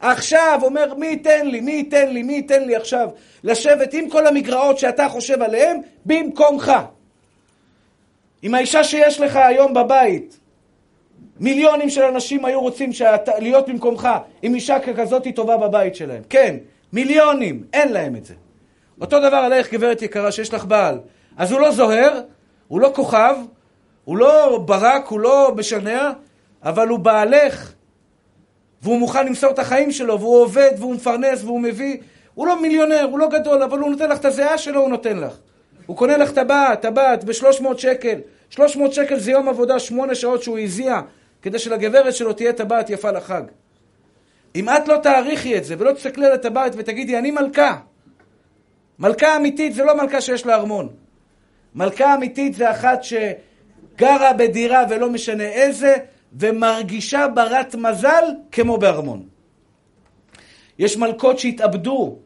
עכשיו, 0.00 0.60
אומר, 0.62 0.94
מי 0.94 1.06
ייתן 1.06 1.46
לי, 1.46 1.60
מי 1.60 1.72
ייתן 1.72 2.08
לי, 2.08 2.22
מי 2.22 2.32
ייתן 2.32 2.64
לי 2.64 2.76
עכשיו 2.76 3.08
לשבת 3.44 3.94
עם 3.94 4.10
כל 4.10 4.26
המגרעות 4.26 4.78
שאתה 4.78 5.08
חושב 5.08 5.42
עליהן 5.42 5.80
במקומך. 6.06 6.72
עם 8.43 8.55
האישה 8.55 8.84
שיש 8.84 9.20
לך 9.20 9.36
היום 9.36 9.74
בבית, 9.74 10.39
מיליונים 11.41 11.91
של 11.91 12.03
אנשים 12.03 12.45
היו 12.45 12.61
רוצים 12.61 12.93
שאת, 12.93 13.28
להיות 13.39 13.68
במקומך 13.68 14.09
עם 14.43 14.55
אישה 14.55 14.76
כזאת 14.97 15.26
טובה 15.34 15.57
בבית 15.57 15.95
שלהם. 15.95 16.22
כן, 16.28 16.57
מיליונים, 16.93 17.64
אין 17.72 17.93
להם 17.93 18.16
את 18.16 18.24
זה. 18.24 18.34
אותו 19.01 19.18
דבר 19.18 19.36
עלייך, 19.36 19.72
גברת 19.72 20.03
יקרה, 20.03 20.32
שיש 20.32 20.55
לך 20.55 20.64
בעל. 20.64 20.99
אז 21.36 21.53
הוא 21.53 21.61
לא 21.61 21.70
זוהר, 21.70 22.20
הוא 22.68 22.80
לא 22.80 22.91
כוכב, 22.95 23.36
הוא 24.05 24.16
לא 24.16 24.62
ברק, 24.64 25.07
הוא 25.07 25.20
לא 25.20 25.53
משנע, 25.57 26.11
אבל 26.62 26.89
הוא 26.89 26.99
בעלך, 26.99 27.72
והוא 28.82 28.99
מוכן 28.99 29.26
למסור 29.26 29.51
את 29.51 29.59
החיים 29.59 29.93
שלו, 29.93 30.20
והוא 30.20 30.43
עובד, 30.43 30.70
והוא 30.78 30.95
מפרנס, 30.95 31.45
והוא 31.45 31.61
מביא. 31.61 31.97
הוא 32.34 32.47
לא 32.47 32.62
מיליונר, 32.62 33.09
הוא 33.11 33.18
לא 33.18 33.28
גדול, 33.28 33.62
אבל 33.62 33.78
הוא 33.78 33.91
נותן 33.91 34.11
לך 34.11 34.18
את 34.18 34.24
הזיעה 34.24 34.59
שלו, 34.59 34.80
הוא 34.80 34.91
נותן 34.91 35.18
לך. 35.18 35.39
הוא 35.89 35.97
קונה 35.97 36.16
לך 36.16 36.30
טבעת, 36.30 36.80
טבעת 36.82 37.24
ב-300 37.24 37.78
שקל. 37.78 38.20
300 38.51 38.93
שקל 38.93 39.18
זה 39.18 39.30
יום 39.30 39.49
עבודה, 39.49 39.78
שמונה 39.78 40.14
שעות 40.14 40.43
שהוא 40.43 40.59
הזיע, 40.59 41.01
כדי 41.43 41.59
שלגברת 41.59 42.14
שלו 42.14 42.32
תהיה 42.32 42.53
טבעת 42.53 42.91
יפה 42.91 43.11
לחג. 43.11 43.43
אם 44.55 44.68
את 44.68 44.89
לא 44.89 44.97
תעריכי 44.97 45.59
את 45.59 45.64
זה 45.64 45.74
ולא 45.78 45.93
תסתכלי 45.93 46.26
על 46.26 46.32
הטבעת 46.32 46.72
ותגידי, 46.76 47.18
אני 47.18 47.30
מלכה. 47.30 47.78
מלכה 48.99 49.36
אמיתית 49.36 49.74
זה 49.74 49.84
לא 49.84 49.97
מלכה 49.97 50.20
שיש 50.20 50.47
לה 50.47 50.55
ארמון. 50.55 50.89
מלכה 51.74 52.14
אמיתית 52.14 52.55
זה 52.55 52.70
אחת 52.70 53.01
שגרה 53.03 54.32
בדירה 54.32 54.84
ולא 54.91 55.11
משנה 55.11 55.45
איזה, 55.45 55.97
ומרגישה 56.32 57.28
ברת 57.28 57.74
מזל 57.74 58.24
כמו 58.53 58.78
בארמון. 58.78 59.22
יש 60.78 60.97
מלכות 60.97 61.39
שהתאבדו, 61.39 62.18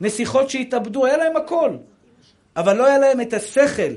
נסיכות 0.00 0.50
שהתאבדו, 0.50 1.06
היה 1.06 1.16
להם 1.16 1.36
הכל, 1.36 1.76
אבל 2.56 2.76
לא 2.76 2.86
היה 2.86 2.98
להם 2.98 3.20
את 3.20 3.32
השכל 3.32 3.92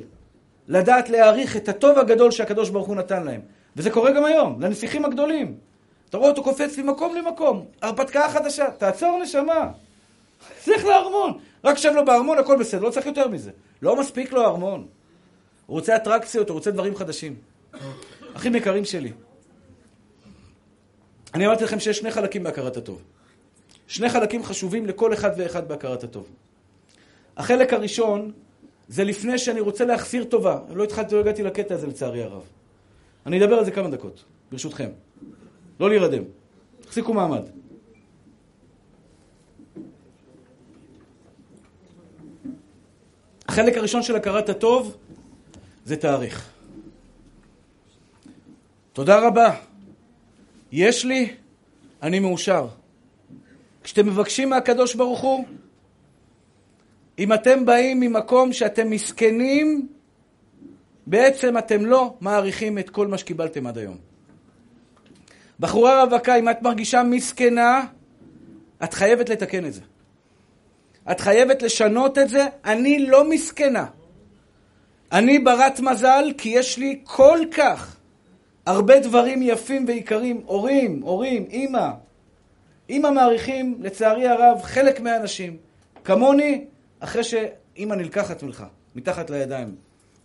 לדעת 0.67 1.09
להעריך 1.09 1.57
את 1.57 1.69
הטוב 1.69 1.97
הגדול 1.97 2.31
שהקדוש 2.31 2.69
ברוך 2.69 2.87
הוא 2.87 2.95
נתן 2.95 3.23
להם. 3.23 3.41
וזה 3.75 3.89
קורה 3.89 4.11
גם 4.11 4.25
היום, 4.25 4.61
לנסיכים 4.61 5.05
הגדולים. 5.05 5.57
אתה 6.09 6.17
רואה 6.17 6.29
אותו 6.29 6.43
קופץ 6.43 6.77
ממקום 6.77 7.15
למקום, 7.15 7.65
הרפתקה 7.81 8.29
חדשה, 8.29 8.71
תעצור 8.71 9.19
נשמה. 9.23 9.71
צריך 10.59 10.85
לארמון. 10.85 11.39
רק 11.63 11.77
שב 11.77 11.91
לו 11.95 12.05
בארמון, 12.05 12.37
הכל 12.37 12.59
בסדר, 12.59 12.81
לא 12.81 12.89
צריך 12.89 13.05
יותר 13.05 13.27
מזה. 13.27 13.51
לא 13.81 13.99
מספיק 13.99 14.31
לו 14.31 14.45
ארמון. 14.45 14.87
הוא 15.65 15.75
רוצה 15.75 15.95
אטרקציות, 15.95 16.49
הוא 16.49 16.55
רוצה 16.55 16.71
דברים 16.71 16.95
חדשים. 16.95 17.35
אחים 18.33 18.55
יקרים 18.55 18.85
שלי, 18.85 19.11
אני 21.33 21.47
אמרתי 21.47 21.63
לכם 21.63 21.79
שיש 21.79 21.97
שני 21.97 22.11
חלקים 22.11 22.43
בהכרת 22.43 22.77
הטוב. 22.77 23.01
שני 23.87 24.09
חלקים 24.09 24.43
חשובים 24.43 24.85
לכל 24.85 25.13
אחד 25.13 25.31
ואחד 25.37 25.67
בהכרת 25.67 26.03
הטוב. 26.03 26.27
החלק 27.37 27.73
הראשון 27.73 28.31
זה 28.87 29.03
לפני 29.03 29.37
שאני 29.37 29.59
רוצה 29.59 29.85
להחסיר 29.85 30.23
טובה. 30.23 30.59
לא 30.69 30.83
התחלתי, 30.83 31.15
לא 31.15 31.19
הגעתי 31.19 31.43
לקטע 31.43 31.75
הזה 31.75 31.87
לצערי 31.87 32.23
הרב. 32.23 32.43
אני 33.25 33.43
אדבר 33.43 33.55
על 33.55 33.65
זה 33.65 33.71
כמה 33.71 33.89
דקות, 33.89 34.23
ברשותכם. 34.51 34.89
לא 35.79 35.89
להירדם. 35.89 36.23
תחזיקו 36.81 37.13
מעמד. 37.13 37.43
החלק 43.47 43.77
הראשון 43.77 44.03
של 44.03 44.15
הכרת 44.15 44.49
הטוב 44.49 44.97
זה 45.85 45.97
תאריך. 45.97 46.49
תודה 48.93 49.27
רבה. 49.27 49.55
יש 50.71 51.05
לי, 51.05 51.35
אני 52.01 52.19
מאושר. 52.19 52.67
כשאתם 53.83 54.07
מבקשים 54.07 54.49
מהקדוש 54.49 54.95
ברוך 54.95 55.21
הוא, 55.21 55.45
אם 57.19 57.33
אתם 57.33 57.65
באים 57.65 57.99
ממקום 57.99 58.53
שאתם 58.53 58.89
מסכנים, 58.89 59.87
בעצם 61.07 61.57
אתם 61.57 61.85
לא 61.85 62.13
מעריכים 62.21 62.77
את 62.77 62.89
כל 62.89 63.07
מה 63.07 63.17
שקיבלתם 63.17 63.67
עד 63.67 63.77
היום. 63.77 63.97
בחורה 65.59 66.03
רווקה, 66.03 66.35
אם 66.35 66.49
את 66.49 66.61
מרגישה 66.61 67.03
מסכנה, 67.03 67.85
את 68.83 68.93
חייבת 68.93 69.29
לתקן 69.29 69.65
את 69.65 69.73
זה. 69.73 69.81
את 71.11 71.19
חייבת 71.19 71.61
לשנות 71.61 72.17
את 72.17 72.29
זה. 72.29 72.45
אני 72.65 72.99
לא 72.99 73.29
מסכנה. 73.29 73.85
אני 75.11 75.39
ברת 75.39 75.79
מזל 75.79 76.33
כי 76.37 76.49
יש 76.49 76.77
לי 76.77 76.99
כל 77.03 77.39
כך 77.51 77.97
הרבה 78.65 78.99
דברים 78.99 79.41
יפים 79.41 79.85
ויקרים. 79.87 80.41
הורים, 80.45 81.01
הורים, 81.01 81.45
אימא. 81.49 81.89
אימא 82.89 83.09
מעריכים, 83.09 83.77
לצערי 83.79 84.27
הרב, 84.27 84.61
חלק 84.61 84.99
מהאנשים. 84.99 85.57
כמוני, 86.03 86.65
אחרי 86.99 87.23
שאימא 87.23 87.95
נלקחת 87.95 88.43
ממך, 88.43 88.65
מתחת 88.95 89.29
לידיים. 89.29 89.75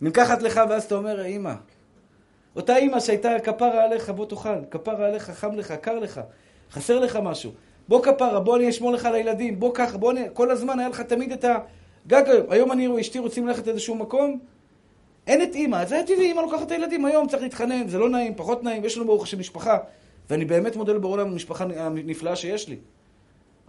נלקחת 0.01 0.43
לך 0.43 0.61
ואז 0.69 0.85
אתה 0.85 0.95
אומר, 0.95 1.25
אימא. 1.25 1.55
אותה 2.57 2.77
אימא 2.77 3.01
שהייתה 3.01 3.31
כפרה 3.45 3.85
עליך, 3.85 4.11
בוא 4.11 4.27
תאכל. 4.27 4.65
כפרה 4.71 5.07
עליך, 5.07 5.31
חם 5.31 5.53
לך, 5.57 5.73
קר 5.73 5.99
לך. 5.99 6.21
חסר 6.71 6.99
לך 6.99 7.19
משהו. 7.23 7.53
בוא 7.89 8.03
כפרה, 8.03 8.41
בוא 8.41 8.57
אני 8.57 8.69
אשמור 8.69 8.93
לך 8.93 9.05
על 9.05 9.15
הילדים, 9.15 9.61
בוא 9.61 9.71
ככה, 9.75 9.99
בוא 9.99 10.13
אני... 10.13 10.21
כל 10.33 10.51
הזמן 10.51 10.79
היה 10.79 10.89
לך 10.89 11.01
תמיד 11.01 11.33
את 11.33 11.45
הגג 11.45 12.29
היום. 12.29 12.47
היום 12.51 12.73
אני 12.73 12.89
ואשתי 12.89 13.19
רוצים 13.19 13.47
ללכת 13.47 13.67
לאיזשהו 13.67 13.95
מקום, 13.95 14.39
אין 15.27 15.43
את 15.43 15.55
אימא, 15.55 15.85
זה 15.85 16.03
טבעי, 16.07 16.27
אימא 16.27 16.41
לוקחת 16.41 16.67
את 16.67 16.71
הילדים 16.71 17.05
היום, 17.05 17.29
צריך 17.29 17.43
להתחנן, 17.43 17.89
זה 17.89 17.99
לא 17.99 18.09
נעים, 18.09 18.35
פחות 18.35 18.65
נעים, 18.65 18.85
יש 18.85 18.97
לנו 18.97 19.07
ברוך 19.07 19.23
השם 19.23 19.39
משפחה, 19.39 19.79
ואני 20.31 20.45
באמת 20.45 20.77
מודה 20.77 20.93
לבורא 20.93 21.13
עולם 21.13 21.27
המשפחה 21.27 21.65
הנפלאה 21.77 22.37
שיש 22.37 22.69
לי. 22.69 22.77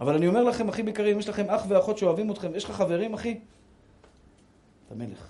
אבל 0.02 0.14
אני 0.14 0.26
אומר 0.26 0.44
לכם, 0.44 0.68
אחים 0.68 0.88
יקרים, 0.88 1.18
יש 1.18 1.28
לכם 1.28 1.50
אח 1.50 1.64
ואחות 1.68 1.98
שאוהבים 1.98 2.30
אתכם, 2.30 2.54
יש 2.54 2.64
לך 2.64 2.70
חברים, 2.70 3.14
אחי? 3.14 3.38
אתה 4.86 4.94
מלך. 4.94 5.28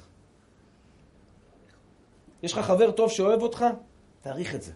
יש 2.43 2.53
לך 2.53 2.59
חבר 2.59 2.91
טוב 2.91 3.11
שאוהב 3.11 3.43
אותך? 3.43 3.65
תעריך 4.21 4.55
את 4.55 4.63
זה. 4.63 4.73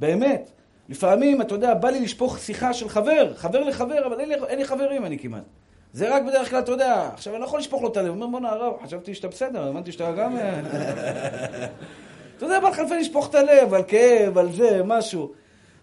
באמת. 0.00 0.50
לפעמים, 0.88 1.40
אתה 1.40 1.54
יודע, 1.54 1.74
בא 1.74 1.90
לי 1.90 2.00
לשפוך 2.00 2.38
שיחה 2.38 2.72
של 2.72 2.88
חבר, 2.88 3.34
חבר 3.34 3.64
לחבר, 3.64 4.06
אבל 4.06 4.20
אין 4.20 4.28
לי, 4.28 4.34
אין 4.48 4.58
לי 4.58 4.64
חברים 4.64 5.04
אני 5.04 5.18
כמעט. 5.18 5.42
זה 5.92 6.14
רק 6.16 6.22
בדרך 6.22 6.50
כלל, 6.50 6.58
אתה 6.58 6.72
יודע, 6.72 7.10
עכשיו 7.14 7.32
אני 7.32 7.40
לא 7.40 7.46
יכול 7.46 7.58
לשפוך 7.60 7.82
לו 7.82 7.88
את 7.88 7.96
הלב, 7.96 8.06
הוא 8.08 8.14
אומר, 8.14 8.26
בואנה 8.26 8.50
הרב, 8.50 8.72
חשבתי 8.84 9.14
שאתה 9.14 9.28
בסדר, 9.28 9.68
הבנתי 9.68 9.92
שאתה 9.92 10.12
גם... 10.12 10.36
אה, 10.36 10.60
אתה 12.36 12.46
יודע, 12.46 12.60
בא 12.60 12.68
לך 12.68 12.78
לפעמים 12.78 13.00
לשפוך 13.00 13.30
את 13.30 13.34
הלב, 13.34 13.74
על 13.74 13.82
כאב, 13.82 14.38
על 14.38 14.52
זה, 14.52 14.80
משהו. 14.84 15.32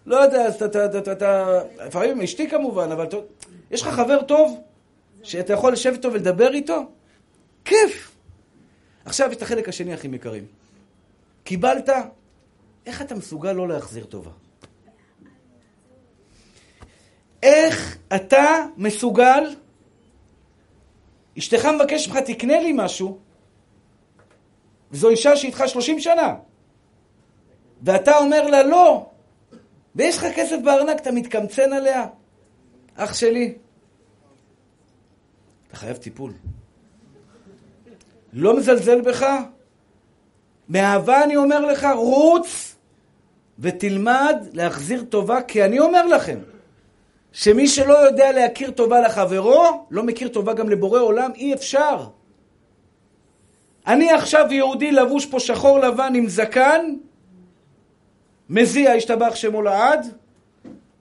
לא 0.06 0.16
יודע, 0.16 0.46
אז 0.46 0.62
אתה, 0.62 1.12
אתה, 1.12 1.60
לפעמים 1.86 2.20
אשתי 2.20 2.50
כמובן, 2.50 2.92
אבל 2.92 3.06
יש 3.70 3.82
לך 3.82 3.88
חבר 3.88 4.22
טוב, 4.22 4.60
שאתה 5.22 5.52
יכול 5.52 5.72
לשבת 5.72 5.94
איתו 5.94 6.12
ולדבר 6.12 6.54
איתו? 6.54 6.82
כיף. 7.64 8.16
עכשיו 9.04 9.30
יש 9.30 9.36
את 9.36 9.42
החלק 9.42 9.68
השני, 9.68 9.94
אחים 9.94 10.14
יקרים. 10.14 10.46
קיבלת, 11.44 11.88
איך 12.86 13.02
אתה 13.02 13.14
מסוגל 13.14 13.52
לא 13.52 13.68
להחזיר 13.68 14.04
טובה? 14.04 14.30
איך 17.42 17.98
אתה 18.16 18.66
מסוגל 18.76 19.54
אשתך 21.38 21.64
מבקש 21.64 22.08
ממך, 22.08 22.16
תקנה 22.18 22.60
לי 22.60 22.72
משהו, 22.74 23.18
וזו 24.90 25.08
אישה 25.08 25.36
שאיתך 25.36 25.62
30 25.66 26.00
שנה, 26.00 26.34
ואתה 27.82 28.16
אומר 28.16 28.46
לה 28.46 28.62
לא, 28.62 29.06
ויש 29.96 30.18
לך 30.18 30.26
כסף 30.34 30.56
בארנק, 30.64 31.00
אתה 31.00 31.12
מתקמצן 31.12 31.72
עליה? 31.72 32.06
אח 32.96 33.14
שלי, 33.14 33.54
אתה 35.68 35.76
חייב 35.76 35.96
טיפול. 35.96 36.32
לא 38.32 38.56
מזלזל 38.56 39.00
בך? 39.00 39.26
מאהבה 40.68 41.24
אני 41.24 41.36
אומר 41.36 41.60
לך, 41.60 41.86
רוץ 41.94 42.76
ותלמד 43.58 44.36
להחזיר 44.52 45.04
טובה, 45.08 45.42
כי 45.42 45.64
אני 45.64 45.78
אומר 45.78 46.06
לכם, 46.06 46.38
שמי 47.32 47.68
שלא 47.68 47.94
יודע 47.98 48.32
להכיר 48.32 48.70
טובה 48.70 49.00
לחברו, 49.00 49.86
לא 49.90 50.02
מכיר 50.02 50.28
טובה 50.28 50.54
גם 50.54 50.68
לבורא 50.68 51.00
עולם, 51.00 51.30
אי 51.34 51.54
אפשר. 51.54 52.06
אני 53.86 54.10
עכשיו 54.12 54.46
יהודי 54.50 54.92
לבוש 54.92 55.26
פה 55.26 55.40
שחור 55.40 55.78
לבן 55.78 56.12
עם 56.14 56.28
זקן, 56.28 56.94
מזיע 58.50 58.92
השתבח 58.92 59.34
שמו 59.34 59.62
לעד, 59.62 60.06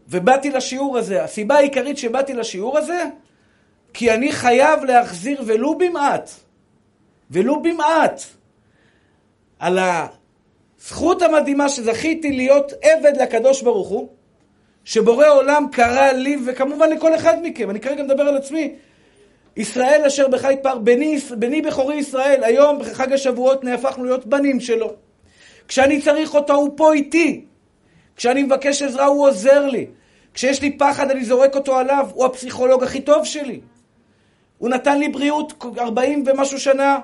ובאתי 0.07 0.49
לשיעור 0.49 0.97
הזה. 0.97 1.23
הסיבה 1.23 1.55
העיקרית 1.55 1.97
שבאתי 1.97 2.33
לשיעור 2.33 2.77
הזה, 2.77 3.03
כי 3.93 4.11
אני 4.11 4.31
חייב 4.31 4.83
להחזיר 4.83 5.43
ולו 5.45 5.77
במעט, 5.77 6.29
ולו 7.31 7.61
במעט, 7.61 8.21
על 9.59 9.79
הזכות 9.79 11.21
המדהימה 11.21 11.69
שזכיתי 11.69 12.31
להיות 12.31 12.71
עבד 12.81 13.21
לקדוש 13.21 13.61
ברוך 13.61 13.89
הוא, 13.89 14.09
שבורא 14.83 15.27
עולם 15.27 15.67
קרא 15.71 16.11
לי, 16.11 16.37
וכמובן 16.45 16.89
לכל 16.89 17.15
אחד 17.15 17.37
מכם, 17.43 17.69
אני 17.69 17.79
כרגע 17.79 18.03
מדבר 18.03 18.23
על 18.23 18.37
עצמי. 18.37 18.75
ישראל 19.57 20.01
אשר 20.07 20.27
בך 20.27 20.47
יתפר, 20.51 20.77
בני, 20.77 21.19
בני 21.37 21.61
בכורי 21.61 21.95
ישראל, 21.95 22.43
היום 22.43 22.79
בחג 22.79 23.13
השבועות 23.13 23.63
נהפכנו 23.63 24.03
להיות 24.03 24.25
בנים 24.25 24.59
שלו. 24.59 25.04
כשאני 25.67 26.01
צריך 26.01 26.35
אותו 26.35 26.53
הוא 26.53 26.69
פה 26.75 26.93
איתי. 26.93 27.45
כשאני 28.15 28.43
מבקש 28.43 28.81
עזרה 28.81 29.05
הוא 29.05 29.27
עוזר 29.27 29.67
לי. 29.67 29.85
כשיש 30.33 30.61
לי 30.61 30.77
פחד 30.77 31.11
אני 31.11 31.25
זורק 31.25 31.55
אותו 31.55 31.77
עליו, 31.77 32.07
הוא 32.13 32.25
הפסיכולוג 32.25 32.83
הכי 32.83 33.01
טוב 33.01 33.25
שלי. 33.25 33.59
הוא 34.57 34.69
נתן 34.69 34.99
לי 34.99 35.09
בריאות 35.09 35.63
40 35.77 36.23
ומשהו 36.27 36.59
שנה, 36.59 36.99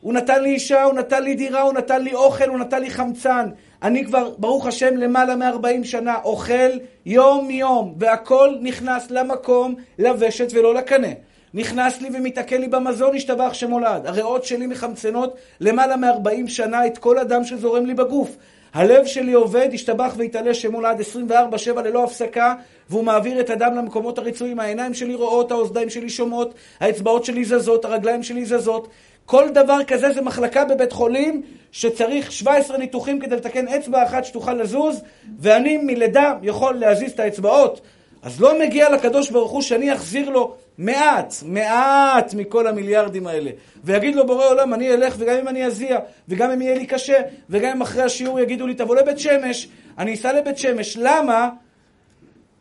הוא 0.00 0.12
נתן 0.12 0.42
לי 0.42 0.50
אישה, 0.50 0.84
הוא 0.84 0.94
נתן 0.94 1.22
לי 1.22 1.34
דירה, 1.34 1.60
הוא 1.62 1.72
נתן 1.72 2.02
לי 2.02 2.14
אוכל, 2.14 2.48
הוא 2.48 2.58
נתן 2.58 2.82
לי 2.82 2.90
חמצן. 2.90 3.48
אני 3.82 4.04
כבר, 4.04 4.34
ברוך 4.38 4.66
השם, 4.66 4.96
למעלה 4.96 5.36
מ-40 5.36 5.84
שנה 5.84 6.14
אוכל 6.24 6.70
יום-יום, 7.06 7.94
והכל 7.98 8.54
נכנס 8.60 9.10
למקום, 9.10 9.74
לוושת 9.98 10.48
ולא 10.52 10.74
לקנה. 10.74 11.08
נכנס 11.56 12.00
לי 12.00 12.08
ומתעכל 12.12 12.56
לי 12.56 12.68
במזון, 12.68 13.16
השתבח 13.16 13.52
שמולד. 13.52 14.06
הריאות 14.06 14.44
שלי 14.44 14.66
מחמצנות 14.66 15.36
למעלה 15.60 15.96
מ-40 15.96 16.48
שנה 16.48 16.86
את 16.86 16.98
כל 16.98 17.18
הדם 17.18 17.44
שזורם 17.44 17.86
לי 17.86 17.94
בגוף. 17.94 18.36
הלב 18.74 19.06
שלי 19.06 19.32
עובד, 19.32 19.68
השתבח 19.72 20.14
והתעלה 20.16 20.54
שמולד 20.54 21.00
24-7 21.30 21.80
ללא 21.80 22.04
הפסקה, 22.04 22.54
והוא 22.90 23.04
מעביר 23.04 23.40
את 23.40 23.50
הדם 23.50 23.74
למקומות 23.76 24.18
הרצויים. 24.18 24.60
העיניים 24.60 24.94
שלי 24.94 25.14
רואות, 25.14 25.50
האוזניים 25.50 25.90
שלי 25.90 26.08
שומעות, 26.08 26.54
האצבעות 26.80 27.24
שלי 27.24 27.44
זזות, 27.44 27.84
הרגליים 27.84 28.22
שלי 28.22 28.44
זזות. 28.44 28.88
כל 29.26 29.48
דבר 29.48 29.84
כזה 29.86 30.12
זה 30.12 30.22
מחלקה 30.22 30.64
בבית 30.64 30.92
חולים 30.92 31.42
שצריך 31.72 32.32
17 32.32 32.78
ניתוחים 32.78 33.20
כדי 33.20 33.36
לתקן 33.36 33.68
אצבע 33.68 34.02
אחת 34.02 34.24
שתוכל 34.24 34.52
לזוז, 34.52 35.02
ואני 35.38 35.76
מלידה 35.76 36.34
יכול 36.42 36.74
להזיז 36.74 37.12
את 37.12 37.20
האצבעות. 37.20 37.80
אז 38.26 38.40
לא 38.40 38.58
מגיע 38.58 38.90
לקדוש 38.90 39.30
ברוך 39.30 39.50
הוא 39.50 39.62
שאני 39.62 39.94
אחזיר 39.94 40.30
לו 40.30 40.54
מעט, 40.78 41.34
מעט 41.42 42.34
מכל 42.34 42.66
המיליארדים 42.66 43.26
האלה. 43.26 43.50
ויגיד 43.84 44.14
לו 44.14 44.26
בורא 44.26 44.46
עולם, 44.46 44.74
אני 44.74 44.94
אלך 44.94 45.14
וגם 45.18 45.36
אם 45.36 45.48
אני 45.48 45.66
אזיע, 45.66 45.98
וגם 46.28 46.50
אם 46.50 46.62
יהיה 46.62 46.78
לי 46.78 46.86
קשה, 46.86 47.20
וגם 47.50 47.70
אם 47.70 47.82
אחרי 47.82 48.02
השיעור 48.02 48.40
יגידו 48.40 48.66
לי, 48.66 48.74
תבוא 48.74 48.96
לבית 48.96 49.18
שמש, 49.18 49.68
אני 49.98 50.14
אסע 50.14 50.32
לבית 50.32 50.58
שמש. 50.58 50.96
למה? 50.96 51.50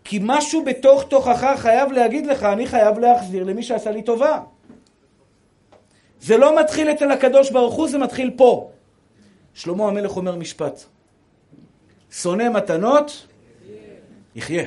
כי 0.03 0.19
משהו 0.21 0.65
בתוך 0.65 1.03
תוכך 1.03 1.53
חייב 1.57 1.91
להגיד 1.91 2.25
לך, 2.25 2.43
אני 2.43 2.67
חייב 2.67 2.99
להחזיר 2.99 3.43
למי 3.43 3.63
שעשה 3.63 3.91
לי 3.91 4.01
טובה. 4.01 4.39
זה 6.21 6.37
לא 6.37 6.59
מתחיל 6.59 6.91
אצל 6.91 7.11
הקדוש 7.11 7.51
ברוך 7.51 7.73
הוא, 7.73 7.87
זה 7.87 7.97
מתחיל 7.97 8.31
פה. 8.35 8.69
שלמה 9.53 9.87
המלך 9.87 10.17
אומר 10.17 10.35
משפט. 10.35 10.83
שונא 12.11 12.49
מתנות, 12.49 13.27
יחיה. 14.35 14.63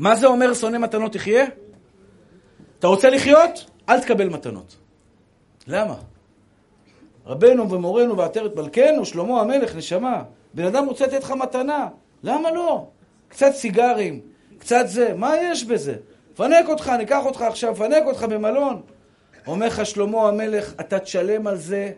מה 0.00 0.16
זה 0.16 0.26
אומר 0.26 0.54
שונא 0.54 0.78
מתנות 0.78 1.14
יחיה? 1.14 1.44
אתה 2.78 2.86
רוצה 2.86 3.10
לחיות? 3.10 3.70
אל 3.88 4.00
תקבל 4.00 4.28
מתנות. 4.28 4.76
למה? 5.66 5.94
רבנו 7.26 7.70
ומורנו 7.70 8.16
ועטרת 8.16 8.56
מלכנו, 8.56 9.04
שלמה 9.04 9.40
המלך, 9.40 9.76
נשמה. 9.76 10.22
בן 10.54 10.64
אדם 10.64 10.86
רוצה 10.86 11.06
לתת 11.06 11.22
לך 11.22 11.30
מתנה, 11.30 11.88
למה 12.22 12.50
לא? 12.50 12.86
קצת 13.28 13.50
סיגרים, 13.52 14.20
קצת 14.58 14.84
זה, 14.86 15.14
מה 15.14 15.36
יש 15.42 15.64
בזה? 15.64 15.96
פנק 16.34 16.68
אותך, 16.68 16.88
ניקח 16.98 17.24
אותך 17.24 17.42
עכשיו, 17.42 17.74
פנק 17.74 18.02
אותך 18.06 18.22
במלון. 18.22 18.82
אומר 19.46 19.66
לך 19.66 19.86
שלמה 19.86 20.28
המלך, 20.28 20.72
אתה 20.80 20.98
תשלם 20.98 21.46
על 21.46 21.56
זה 21.56 21.92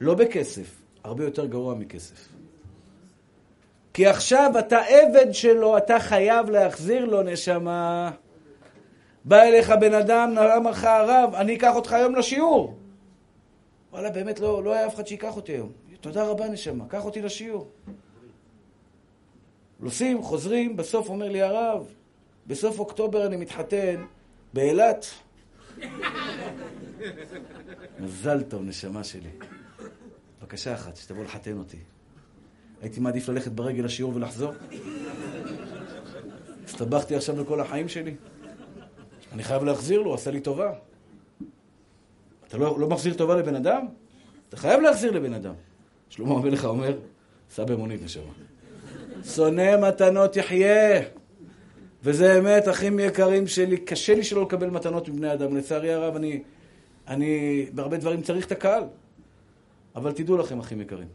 לא 0.00 0.14
בכסף, 0.14 0.76
הרבה 1.04 1.24
יותר 1.24 1.46
גרוע 1.46 1.74
מכסף. 1.74 2.28
כי 4.00 4.06
עכשיו 4.06 4.52
אתה 4.58 4.78
עבד 4.78 5.32
שלו, 5.32 5.78
אתה 5.78 6.00
חייב 6.00 6.50
להחזיר 6.50 7.04
לו 7.04 7.22
נשמה. 7.22 8.10
בא 9.24 9.42
אליך 9.42 9.70
בן 9.70 9.94
אדם, 9.94 10.38
אמר 10.38 10.70
לך 10.70 10.84
הרב, 10.84 11.34
אני 11.34 11.56
אקח 11.56 11.74
אותך 11.74 11.92
היום 11.92 12.16
לשיעור. 12.16 12.78
וואלה, 13.92 14.10
באמת 14.10 14.40
לא, 14.40 14.64
לא 14.64 14.72
היה 14.74 14.86
אף 14.86 14.94
אחד 14.94 15.06
שיקח 15.06 15.36
אותי 15.36 15.52
היום. 15.52 15.72
תודה 16.00 16.24
רבה 16.24 16.48
נשמה, 16.48 16.84
קח 16.88 17.04
אותי 17.04 17.22
לשיעור. 17.22 17.70
נוסעים, 19.80 20.22
חוזרים, 20.22 20.76
בסוף 20.76 21.08
אומר 21.08 21.28
לי 21.28 21.42
הרב, 21.42 21.86
בסוף 22.46 22.78
אוקטובר 22.78 23.26
אני 23.26 23.36
מתחתן 23.36 24.04
באילת. 24.52 25.06
מזל 28.00 28.42
טוב, 28.42 28.62
נשמה 28.62 29.04
שלי. 29.04 29.30
בקשה 30.42 30.74
אחת, 30.74 30.96
שתבוא 30.96 31.24
לחתן 31.24 31.58
אותי. 31.58 31.78
הייתי 32.82 33.00
מעדיף 33.00 33.28
ללכת 33.28 33.52
ברגל 33.52 33.84
לשיעור 33.84 34.16
ולחזור. 34.16 34.52
הסתבכתי 36.64 37.16
עכשיו 37.16 37.40
לכל 37.40 37.60
החיים 37.60 37.88
שלי. 37.88 38.14
אני 39.32 39.42
חייב 39.42 39.64
להחזיר 39.64 40.02
לו, 40.02 40.14
עשה 40.14 40.30
לי 40.30 40.40
טובה. 40.40 40.72
אתה 42.48 42.58
לא, 42.58 42.80
לא 42.80 42.88
מחזיר 42.88 43.14
טובה 43.14 43.36
לבן 43.36 43.54
אדם? 43.54 43.86
אתה 44.48 44.56
חייב 44.56 44.80
להחזיר 44.80 45.10
לבן 45.10 45.34
אדם. 45.34 45.54
שלמה 46.08 46.34
המלך 46.34 46.64
אומר, 46.64 46.98
סע 47.50 47.64
במונית 47.64 48.02
נשמה. 48.02 48.32
שונא 49.24 49.88
מתנות 49.88 50.36
יחיה. 50.36 51.02
וזה 52.04 52.38
אמת, 52.38 52.68
אחים 52.68 52.98
יקרים 52.98 53.46
שלי, 53.46 53.76
קשה 53.76 54.14
לי 54.14 54.24
שלא 54.24 54.42
לקבל 54.42 54.70
מתנות 54.70 55.08
מבני 55.08 55.32
אדם. 55.32 55.56
לצערי 55.56 55.92
הרב, 55.92 56.16
אני, 56.16 56.42
אני 57.08 57.66
בהרבה 57.74 57.96
דברים 57.96 58.22
צריך 58.22 58.46
את 58.46 58.52
הקהל. 58.52 58.82
אבל 59.96 60.12
תדעו 60.12 60.36
לכם, 60.36 60.60
אחים 60.60 60.80
יקרים, 60.80 61.08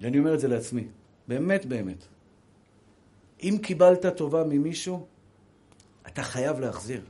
ואני 0.00 0.18
אומר 0.18 0.34
את 0.34 0.40
זה 0.40 0.48
לעצמי, 0.48 0.88
באמת 1.28 1.66
באמת, 1.66 2.06
אם 3.42 3.58
קיבלת 3.62 4.06
טובה 4.06 4.44
ממישהו, 4.44 5.06
אתה 6.06 6.22
חייב 6.22 6.60
להחזיר. 6.60 7.00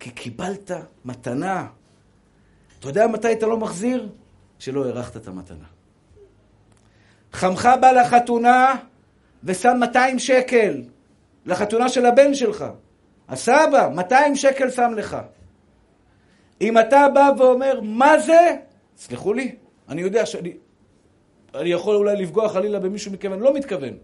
כי 0.00 0.10
קיבלת 0.10 0.70
מתנה. 1.04 1.66
אתה 2.78 2.88
יודע 2.88 3.06
מתי 3.06 3.32
אתה 3.32 3.46
לא 3.46 3.56
מחזיר? 3.56 4.08
שלא 4.58 4.86
הארכת 4.86 5.16
את 5.16 5.28
המתנה. 5.28 5.64
חמך 7.32 7.68
בא 7.80 7.90
לחתונה 7.90 8.74
ושם 9.44 9.76
200 9.80 10.18
שקל 10.18 10.82
לחתונה 11.46 11.88
של 11.88 12.06
הבן 12.06 12.34
שלך. 12.34 12.64
הסבא, 13.28 13.88
200 13.94 14.36
שקל 14.36 14.70
שם 14.70 14.92
לך. 14.96 15.16
אם 16.60 16.78
אתה 16.78 17.06
בא 17.14 17.30
ואומר, 17.38 17.80
מה 17.80 18.18
זה? 18.18 18.56
סלחו 18.96 19.32
לי, 19.32 19.56
אני 19.88 20.02
יודע 20.02 20.26
שאני 20.26 20.52
אני 21.54 21.68
יכול 21.68 21.96
אולי 21.96 22.16
לפגוע 22.16 22.48
חלילה 22.48 22.80
במישהו 22.80 23.12
אני 23.24 23.40
לא 23.40 23.54
מתכוון. 23.54 23.94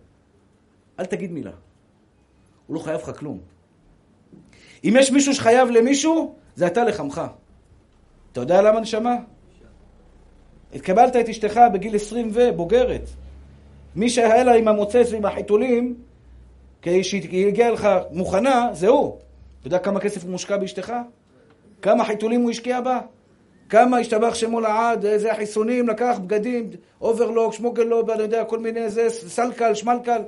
אל 1.01 1.05
תגיד 1.05 1.33
מילה. 1.33 1.51
הוא 2.67 2.75
לא 2.75 2.81
חייב 2.81 3.01
לך 3.01 3.19
כלום. 3.19 3.39
אם 4.85 4.95
יש 4.99 5.11
מישהו 5.11 5.35
שחייב 5.35 5.71
למישהו, 5.71 6.35
זה 6.55 6.67
אתה 6.67 6.85
לחמיך. 6.85 7.23
אתה 8.33 8.41
יודע 8.41 8.63
למה 8.63 8.81
נשמה? 8.81 9.17
קיבלת 10.75 11.17
את 11.17 11.29
אשתך 11.29 11.61
בגיל 11.73 11.97
20 11.97 12.31
ובוגרת. 12.35 13.09
מי 13.97 14.11
שהיה 14.11 14.45
לה 14.45 14.55
עם 14.55 14.69
המוצץ 14.69 15.09
ועם 15.13 15.25
החיתולים, 15.25 15.95
כי 16.83 17.05
שהיא 17.05 17.47
הגיעה 17.47 17.71
לך 17.71 17.89
מוכנה, 18.11 18.69
זה 18.73 18.89
הוא. 18.89 19.17
אתה 19.61 19.67
יודע 19.67 19.79
כמה 19.79 20.01
כסף 20.01 20.23
הוא 20.23 20.31
השקיע 20.31 20.57
באשתך? 20.57 20.93
כמה 21.83 22.05
חיתולים 22.05 22.41
הוא 22.41 22.51
השקיע 22.51 22.81
בה? 22.81 23.01
כמה 23.69 23.99
השתבח 23.99 24.35
שמו 24.35 24.61
לעד, 24.61 25.07
איזה 25.07 25.35
חיסונים, 25.35 25.89
לקח 25.89 26.19
בגדים, 26.25 26.71
אוברלוק, 27.01 27.53
שמוגלוק, 27.53 28.11
אני 28.11 28.23
יודע, 28.23 28.45
כל 28.45 28.59
מיני, 28.59 28.91
זה, 28.91 29.11
סלקל, 29.11 29.75
שמלקל. 29.75 30.23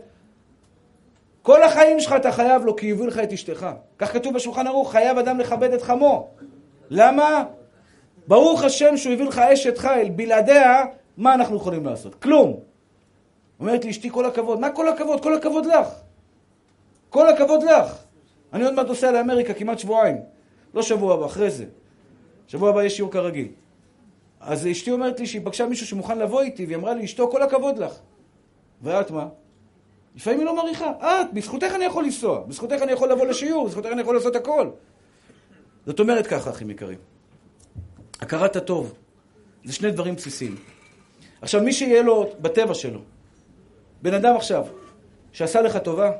כל 1.42 1.62
החיים 1.62 2.00
שלך 2.00 2.12
אתה 2.16 2.32
חייב 2.32 2.64
לו, 2.64 2.76
כי 2.76 2.92
הביא 2.92 3.06
לך 3.06 3.18
את 3.18 3.32
אשתך. 3.32 3.66
כך 3.98 4.12
כתוב 4.12 4.34
בשולחן 4.34 4.66
ערוך, 4.66 4.92
חייב 4.92 5.18
אדם 5.18 5.40
לכבד 5.40 5.72
את 5.72 5.82
חמו. 5.82 6.28
למה? 6.90 7.44
ברוך 8.26 8.64
השם 8.64 8.96
שהוא 8.96 9.12
הביא 9.12 9.26
לך 9.26 9.38
אשת 9.38 9.78
חיל, 9.78 10.10
בלעדיה, 10.10 10.84
מה 11.16 11.34
אנחנו 11.34 11.56
יכולים 11.56 11.86
לעשות? 11.86 12.14
כלום. 12.14 12.60
אומרת 13.60 13.84
לי 13.84 13.90
אשתי, 13.90 14.10
כל 14.10 14.26
הכבוד. 14.26 14.60
מה 14.60 14.70
כל 14.70 14.88
הכבוד? 14.88 15.22
כל 15.22 15.34
הכבוד 15.34 15.66
לך. 15.66 15.88
כל 17.08 17.28
הכבוד 17.28 17.62
לך. 17.62 18.04
אני 18.52 18.64
עוד 18.64 18.74
מעט 18.74 18.86
נוסע 18.86 19.10
לאמריקה 19.10 19.54
כמעט 19.54 19.78
שבועיים. 19.78 20.16
לא 20.74 20.82
שבוע 20.82 21.14
הבא, 21.14 21.26
אחרי 21.26 21.50
זה. 21.50 21.64
שבוע 22.50 22.70
הבא 22.70 22.84
יש 22.84 22.96
שיעור 22.96 23.12
כרגיל. 23.12 23.48
אז 24.40 24.66
אשתי 24.66 24.90
אומרת 24.90 25.20
לי 25.20 25.26
שהיא 25.26 25.42
פגשה 25.44 25.66
מישהו 25.66 25.86
שמוכן 25.86 26.18
לבוא 26.18 26.42
איתי, 26.42 26.66
והיא 26.66 26.76
אמרה 26.76 26.94
לי, 26.94 27.04
אשתו, 27.04 27.30
כל 27.30 27.42
הכבוד 27.42 27.78
לך. 27.78 27.92
ואת 28.82 29.10
מה? 29.10 29.28
לפעמים 30.16 30.38
היא 30.38 30.46
לא 30.46 30.56
מעריכה. 30.56 30.90
את, 31.00 31.32
בזכותך 31.32 31.72
אני 31.74 31.84
יכול 31.84 32.04
לנסוע, 32.04 32.40
בזכותך 32.40 32.82
אני 32.82 32.92
יכול 32.92 33.12
לבוא 33.12 33.26
לשיעור, 33.26 33.66
בזכותך 33.66 33.88
אני 33.92 34.00
יכול 34.00 34.14
לעשות 34.14 34.36
הכל. 34.36 34.70
זאת 35.86 36.00
אומרת 36.00 36.26
ככה, 36.26 36.50
אחים 36.50 36.70
יקרים. 36.70 36.98
הכרת 38.20 38.56
הטוב, 38.56 38.94
זה 39.64 39.72
שני 39.72 39.90
דברים 39.90 40.14
בסיסיים. 40.14 40.56
עכשיו, 41.42 41.62
מי 41.62 41.72
שיהיה 41.72 42.02
לו 42.02 42.30
בטבע 42.40 42.74
שלו, 42.74 43.00
בן 44.02 44.14
אדם 44.14 44.36
עכשיו, 44.36 44.66
שעשה 45.32 45.60
לך 45.60 45.76
טובה, 45.76 46.12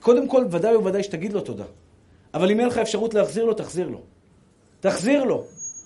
קודם 0.00 0.28
כל, 0.28 0.44
ודאי 0.50 0.76
וודאי 0.76 1.02
שתגיד 1.02 1.32
לו 1.32 1.40
תודה. 1.40 1.64
אבל 2.34 2.50
אם 2.50 2.60
אין 2.60 2.68
לך 2.68 2.78
אפשרות 2.78 3.14
להחזיר 3.14 3.44
לו, 3.44 3.54
תחזיר 3.54 3.88
לו. 3.88 4.15
תחזיר 4.80 5.24
לו, 5.24 5.44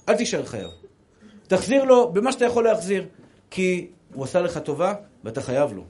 אל 0.08 0.16
תישאר 0.16 0.44
חייב. 0.44 0.70
תחזיר 1.46 1.84
לו 1.84 2.12
במה 2.12 2.32
שאתה 2.32 2.44
יכול 2.44 2.64
להחזיר, 2.64 3.06
כי 3.50 3.90
הוא 4.14 4.24
עשה 4.24 4.40
לך 4.40 4.58
טובה 4.58 4.94
ואתה 5.24 5.40
חייב 5.40 5.72
לו. 5.72 5.84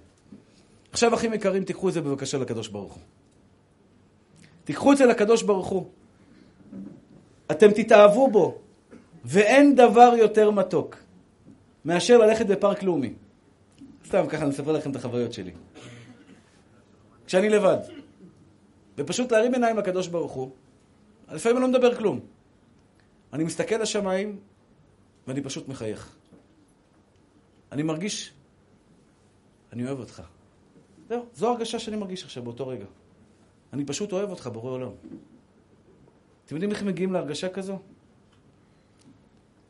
עכשיו, 0.92 1.14
אחים 1.14 1.34
יקרים, 1.34 1.64
תיקחו 1.64 1.88
את 1.88 1.94
זה 1.94 2.01
בבקשה 2.01 2.38
לקדוש 2.38 2.68
ברוך 2.68 2.92
הוא. 2.92 3.03
תיקחו 4.64 4.92
את 4.92 4.96
זה 4.96 5.07
לקדוש 5.07 5.42
ברוך 5.42 5.66
הוא. 5.66 5.86
אתם 7.51 7.70
תתאהבו 7.70 8.30
בו, 8.30 8.59
ואין 9.24 9.74
דבר 9.74 10.12
יותר 10.18 10.51
מתוק 10.51 10.96
מאשר 11.84 12.18
ללכת 12.18 12.46
בפארק 12.46 12.82
לאומי. 12.82 13.12
סתם, 14.07 14.26
ככה 14.28 14.42
אני 14.42 14.51
אספר 14.51 14.72
לכם 14.72 14.90
את 14.90 14.96
החוויות 14.96 15.32
שלי. 15.32 15.53
כשאני 17.26 17.48
לבד, 17.48 17.78
ופשוט 18.98 19.32
להרים 19.32 19.55
עיניים 19.55 19.76
לקדוש 19.76 20.09
ברוך 20.09 20.32
הוא, 20.32 20.51
לפעמים 21.32 21.57
אני 21.57 21.62
לא 21.62 21.68
מדבר 21.68 21.94
כלום. 21.94 22.20
אני 23.32 23.44
מסתכל 23.44 23.76
לשמיים, 23.76 24.38
ואני 25.26 25.42
פשוט 25.42 25.68
מחייך. 25.68 26.16
אני 27.72 27.82
מרגיש, 27.82 28.32
אני 29.72 29.86
אוהב 29.86 29.98
אותך. 29.98 30.22
זהו, 31.08 31.26
זו 31.34 31.48
הרגשה 31.48 31.78
שאני 31.78 31.96
מרגיש 31.96 32.24
עכשיו 32.24 32.42
באותו 32.42 32.68
רגע. 32.68 32.84
אני 33.72 33.84
פשוט 33.84 34.12
אוהב 34.12 34.30
אותך, 34.30 34.46
בורא 34.46 34.70
עולם. 34.70 34.90
אתם 36.46 36.54
יודעים 36.54 36.70
איך 36.70 36.82
מגיעים 36.82 37.12
להרגשה 37.12 37.48
כזו? 37.48 37.78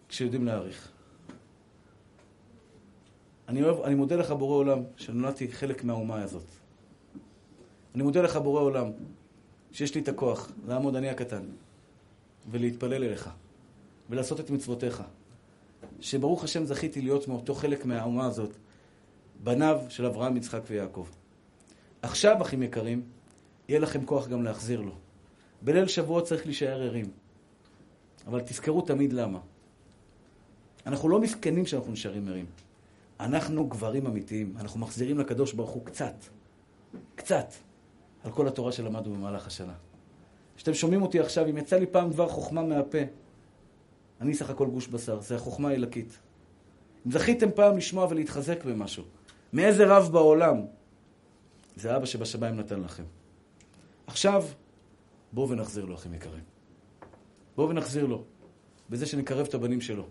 כשיודעים 0.08 0.46
להעריך. 0.46 0.92
אני, 3.48 3.62
אוהב, 3.62 3.80
אני 3.80 3.94
מודה 3.94 4.16
לך, 4.16 4.30
בורא 4.30 4.56
עולם, 4.56 4.82
שנולדתי 4.96 5.52
חלק 5.52 5.84
מהאומה 5.84 6.22
הזאת. 6.22 6.44
אני 7.94 8.02
מודה 8.02 8.22
לך, 8.22 8.36
בורא 8.36 8.60
עולם, 8.60 8.90
שיש 9.72 9.94
לי 9.94 10.00
את 10.00 10.08
הכוח 10.08 10.52
לעמוד 10.66 10.96
אני 10.96 11.08
הקטן 11.08 11.42
ולהתפלל 12.50 13.04
אליך 13.04 13.30
ולעשות 14.10 14.40
את 14.40 14.50
מצוותיך. 14.50 15.02
שברוך 16.00 16.44
השם 16.44 16.64
זכיתי 16.64 17.00
להיות 17.00 17.28
מאותו 17.28 17.54
חלק 17.54 17.84
מהאומה 17.84 18.26
הזאת, 18.26 18.56
בניו 19.42 19.80
של 19.88 20.06
אברהם, 20.06 20.36
יצחק 20.36 20.60
ויעקב. 20.66 21.06
עכשיו, 22.02 22.42
אחים 22.42 22.62
יקרים, 22.62 23.02
יהיה 23.68 23.80
לכם 23.80 24.04
כוח 24.04 24.28
גם 24.28 24.42
להחזיר 24.42 24.80
לו. 24.80 24.92
בליל 25.62 25.88
שבועות 25.88 26.24
צריך 26.24 26.46
להישאר 26.46 26.82
ערים. 26.82 27.10
אבל 28.26 28.40
תזכרו 28.40 28.82
תמיד 28.82 29.12
למה. 29.12 29.38
אנחנו 30.86 31.08
לא 31.08 31.20
מסכנים 31.20 31.66
שאנחנו 31.66 31.92
נשארים 31.92 32.28
ערים. 32.28 32.46
אנחנו 33.20 33.66
גברים 33.66 34.06
אמיתיים. 34.06 34.54
אנחנו 34.60 34.80
מחזירים 34.80 35.18
לקדוש 35.18 35.52
ברוך 35.52 35.70
הוא 35.70 35.84
קצת. 35.84 36.14
קצת. 37.14 37.52
על 38.24 38.32
כל 38.32 38.48
התורה 38.48 38.72
שלמדנו 38.72 39.14
במהלך 39.14 39.46
השנה. 39.46 39.74
כשאתם 40.56 40.74
שומעים 40.74 41.02
אותי 41.02 41.20
עכשיו, 41.20 41.46
אם 41.50 41.58
יצא 41.58 41.76
לי 41.76 41.86
פעם 41.86 42.10
דבר 42.10 42.28
חוכמה 42.28 42.62
מהפה, 42.62 42.98
אני 44.20 44.34
סך 44.34 44.50
הכל 44.50 44.66
גוש 44.66 44.86
בשר, 44.86 45.20
זה 45.20 45.36
החוכמה 45.36 45.68
האלקית. 45.68 46.18
אם 47.06 47.12
זכיתם 47.12 47.50
פעם 47.54 47.76
לשמוע 47.76 48.06
ולהתחזק 48.10 48.64
במשהו, 48.64 49.04
מאיזה 49.52 49.86
רב 49.86 50.08
בעולם, 50.12 50.56
זה 51.76 51.96
אבא 51.96 52.06
שבשמיים 52.06 52.56
נתן 52.56 52.80
לכם. 52.80 53.04
עכשיו, 54.06 54.44
בואו 55.32 55.48
ונחזיר 55.48 55.84
לו, 55.84 55.94
אחים 55.94 56.14
יקרים. 56.14 56.42
בואו 57.56 57.68
ונחזיר 57.68 58.06
לו, 58.06 58.24
בזה 58.90 59.06
שנקרב 59.06 59.46
את 59.46 59.54
הבנים 59.54 59.80
שלו. 59.80 60.06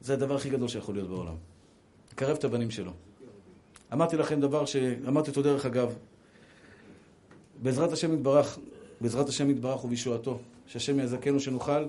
זה 0.00 0.12
הדבר 0.12 0.34
הכי 0.34 0.50
גדול 0.50 0.68
שיכול 0.68 0.94
להיות 0.94 1.08
בעולם. 1.08 1.34
לקרב 2.12 2.36
את 2.36 2.44
הבנים 2.44 2.70
שלו. 2.70 2.92
אמרתי 3.92 4.16
לכם 4.16 4.40
דבר 4.40 4.64
שאמרתי 4.64 5.30
אותו 5.30 5.42
דרך 5.42 5.66
אגב, 5.66 5.94
בעזרת 7.62 7.92
השם 7.92 8.14
יתברך, 8.14 8.58
בעזרת 9.00 9.28
השם 9.28 9.50
יתברך 9.50 9.84
ובישועתו, 9.84 10.38
שהשם 10.66 11.00
יזכנו 11.00 11.40
שנוכל, 11.40 11.84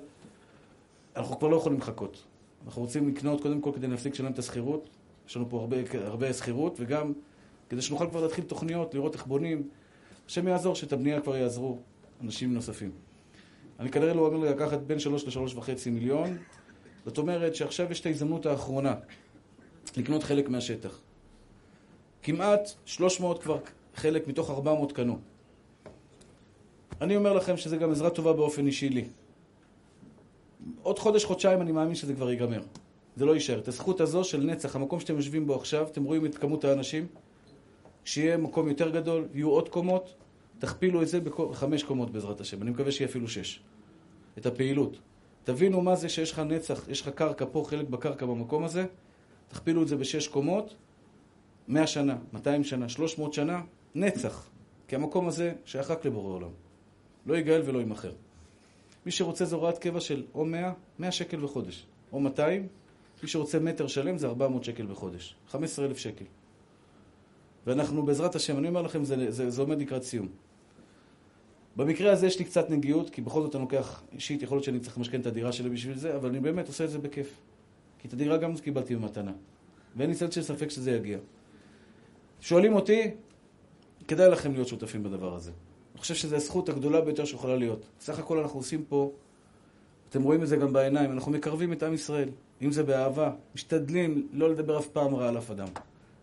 אנחנו 1.19 1.39
כבר 1.39 1.47
לא 1.47 1.55
יכולים 1.55 1.79
לחכות. 1.79 2.23
אנחנו 2.65 2.81
רוצים 2.81 3.07
לקנות 3.07 3.41
קודם 3.41 3.61
כל 3.61 3.71
כדי 3.75 3.87
להפסיק 3.87 4.13
לשלם 4.13 4.31
את 4.31 4.39
השכירות, 4.39 4.89
יש 5.27 5.35
לנו 5.35 5.49
פה 5.49 5.59
הרבה, 5.59 5.77
הרבה 5.93 6.33
שכירות, 6.33 6.77
וגם 6.79 7.13
כדי 7.69 7.81
שנוכל 7.81 8.09
כבר 8.09 8.23
להתחיל 8.23 8.43
תוכניות, 8.43 8.93
לראות 8.93 9.13
איך 9.13 9.25
בונים. 9.25 9.67
השם 10.27 10.47
יעזור 10.47 10.75
שאת 10.75 10.93
הבנייה 10.93 11.21
כבר 11.21 11.37
יעזרו 11.37 11.77
אנשים 12.21 12.53
נוספים. 12.53 12.91
אני 13.79 13.89
כנראה 13.89 14.13
לא 14.13 14.27
אומר 14.27 14.37
לקחת 14.51 14.79
בין 14.79 14.99
שלוש 14.99 15.23
לשלוש 15.23 15.55
וחצי 15.55 15.89
מיליון, 15.89 16.37
זאת 17.05 17.17
אומרת 17.17 17.55
שעכשיו 17.55 17.91
יש 17.91 18.01
את 18.01 18.05
ההזדמנות 18.05 18.45
האחרונה 18.45 18.95
לקנות 19.97 20.23
חלק 20.23 20.49
מהשטח. 20.49 20.99
כמעט 22.23 22.69
300 22.85 23.43
כבר 23.43 23.59
חלק 23.95 24.27
מתוך 24.27 24.49
400 24.49 24.91
קנו. 24.91 25.19
אני 27.01 27.15
אומר 27.15 27.33
לכם 27.33 27.57
שזה 27.57 27.77
גם 27.77 27.91
עזרה 27.91 28.09
טובה 28.09 28.33
באופן 28.33 28.67
אישי 28.67 28.89
לי. 28.89 29.05
עוד 30.81 30.99
חודש, 30.99 31.25
חודשיים 31.25 31.61
אני 31.61 31.71
מאמין 31.71 31.95
שזה 31.95 32.13
כבר 32.13 32.29
ייגמר. 32.29 32.61
זה 33.15 33.25
לא 33.25 33.33
יישאר. 33.33 33.59
את 33.59 33.67
הזכות 33.67 34.01
הזו 34.01 34.23
של 34.23 34.43
נצח, 34.43 34.75
המקום 34.75 34.99
שאתם 34.99 35.15
יושבים 35.15 35.47
בו 35.47 35.55
עכשיו, 35.55 35.87
אתם 35.91 36.03
רואים 36.03 36.25
את 36.25 36.37
כמות 36.37 36.65
האנשים, 36.65 37.07
כשיהיה 38.03 38.37
מקום 38.37 38.67
יותר 38.67 38.89
גדול, 38.89 39.27
יהיו 39.33 39.49
עוד 39.49 39.69
קומות, 39.69 40.13
תכפילו 40.59 41.01
את 41.01 41.07
זה 41.07 41.19
בחמש 41.19 41.83
קומות 41.83 42.11
בעזרת 42.11 42.41
השם. 42.41 42.61
אני 42.61 42.71
מקווה 42.71 42.91
שיהיה 42.91 43.09
אפילו 43.09 43.27
שש. 43.27 43.59
את 44.37 44.45
הפעילות. 44.45 44.99
תבינו 45.43 45.81
מה 45.81 45.95
זה 45.95 46.09
שיש 46.09 46.31
לך 46.31 46.39
נצח, 46.39 46.85
יש 46.89 47.01
לך 47.01 47.09
קרקע 47.09 47.45
פה, 47.51 47.63
חלק 47.67 47.89
בקרקע 47.89 48.25
במקום 48.25 48.63
הזה, 48.63 48.85
תכפילו 49.47 49.83
את 49.83 49.87
זה 49.87 49.95
בשש 49.95 50.27
קומות, 50.27 50.75
מאה 51.67 51.87
שנה, 51.87 52.17
מאתיים 52.33 52.63
שנה, 52.63 52.89
שלוש 52.89 53.17
מאות 53.17 53.33
שנה, 53.33 53.61
נצח. 53.95 54.49
כי 54.87 54.95
המקום 54.95 55.27
הזה 55.27 55.53
שייך 55.65 55.91
רק 55.91 56.05
לבורא 56.05 56.33
עולם. 56.33 56.49
לא 57.25 57.37
יגאל 57.37 57.61
ולא 57.65 57.79
יימכר. 57.79 58.11
מי 59.05 59.11
שרוצה 59.11 59.45
זה 59.45 59.55
הוראת 59.55 59.77
קבע 59.77 59.99
של 59.99 60.23
או 60.33 60.45
100, 60.45 60.73
100 60.99 61.11
שקל 61.11 61.39
בחודש, 61.39 61.85
או 62.11 62.19
200, 62.19 62.67
מי 63.23 63.29
שרוצה 63.29 63.59
מטר 63.59 63.87
שלם 63.87 64.17
זה 64.17 64.27
400 64.27 64.63
שקל 64.63 64.85
בחודש, 64.85 65.35
15,000 65.47 65.97
שקל. 65.97 66.25
ואנחנו 67.67 68.05
בעזרת 68.05 68.35
השם, 68.35 68.57
אני 68.57 68.67
אומר 68.67 68.81
לכם, 68.81 69.03
זה, 69.03 69.31
זה, 69.31 69.49
זה 69.49 69.61
עומד 69.61 69.81
לקראת 69.81 70.03
סיום. 70.03 70.27
במקרה 71.75 72.11
הזה 72.11 72.27
יש 72.27 72.39
לי 72.39 72.45
קצת 72.45 72.69
נגיעות, 72.69 73.09
כי 73.09 73.21
בכל 73.21 73.41
זאת 73.41 73.55
אני 73.55 73.61
לוקח 73.61 74.03
אישית, 74.11 74.41
יכול 74.41 74.55
להיות 74.55 74.63
שאני 74.63 74.79
צריך 74.79 74.97
למשכן 74.97 75.21
את 75.21 75.25
הדירה 75.25 75.51
שלי 75.51 75.69
בשביל 75.69 75.97
זה, 75.97 76.15
אבל 76.15 76.29
אני 76.29 76.39
באמת 76.39 76.67
עושה 76.67 76.83
את 76.83 76.89
זה 76.89 76.99
בכיף. 76.99 77.41
כי 77.99 78.07
את 78.07 78.13
הדירה 78.13 78.37
גם 78.37 78.57
קיבלתי 78.57 78.95
במתנה. 78.95 79.31
ואין 79.95 80.09
לי 80.09 80.15
צד 80.15 80.31
של 80.31 80.41
ספק 80.41 80.69
שזה 80.69 80.91
יגיע. 80.91 81.17
שואלים 82.41 82.73
אותי, 82.73 83.11
כדאי 84.07 84.29
לכם 84.29 84.53
להיות 84.53 84.67
שותפים 84.67 85.03
בדבר 85.03 85.35
הזה. 85.35 85.51
אני 85.99 86.01
חושב 86.01 86.15
שזו 86.15 86.35
הזכות 86.35 86.69
הגדולה 86.69 87.01
ביותר 87.01 87.25
שיכולה 87.25 87.55
להיות. 87.55 87.85
סך 87.99 88.19
הכל 88.19 88.37
אנחנו 88.37 88.59
עושים 88.59 88.83
פה, 88.89 89.11
אתם 90.09 90.23
רואים 90.23 90.43
את 90.43 90.47
זה 90.47 90.57
גם 90.57 90.73
בעיניים, 90.73 91.11
אנחנו 91.11 91.31
מקרבים 91.31 91.73
את 91.73 91.83
עם 91.83 91.93
ישראל. 91.93 92.29
אם 92.61 92.71
זה 92.71 92.83
באהבה, 92.83 93.31
משתדלים 93.55 94.27
לא 94.33 94.49
לדבר 94.49 94.79
אף 94.79 94.87
פעם 94.87 95.15
רע 95.15 95.27
על 95.27 95.37
אף 95.37 95.51
אדם. 95.51 95.67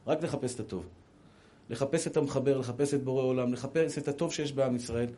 רק 0.07 0.23
לחפש 0.23 0.55
את 0.55 0.61
הטוב. 0.61 0.87
לחפש 1.71 2.07
את 2.07 2.17
המחבר, 2.17 2.59
לחפש 2.59 2.95
את 2.95 3.05
בורא 3.05 3.23
עולם, 3.23 3.53
לחפש 3.53 3.99
את 3.99 4.09
הטוב 4.09 4.33
שיש 4.33 4.53
בעם 4.53 4.77
ישראל. 4.77 5.09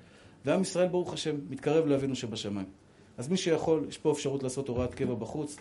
ועם 0.45 0.63
ישראל, 0.63 0.89
ברוך 0.89 1.13
השם, 1.13 1.37
מתקרב 1.51 1.87
לאבינו 1.87 2.15
שבשמיים. 2.15 2.67
אז 3.19 3.29
מי 3.29 3.37
שיכול, 3.37 3.85
יש 3.89 3.99
פה 3.99 4.13
אפשרות 4.13 4.43
לעשות 4.43 4.69
הוראת 4.69 4.95
קבע 4.95 5.15
בחוץ. 5.15 5.57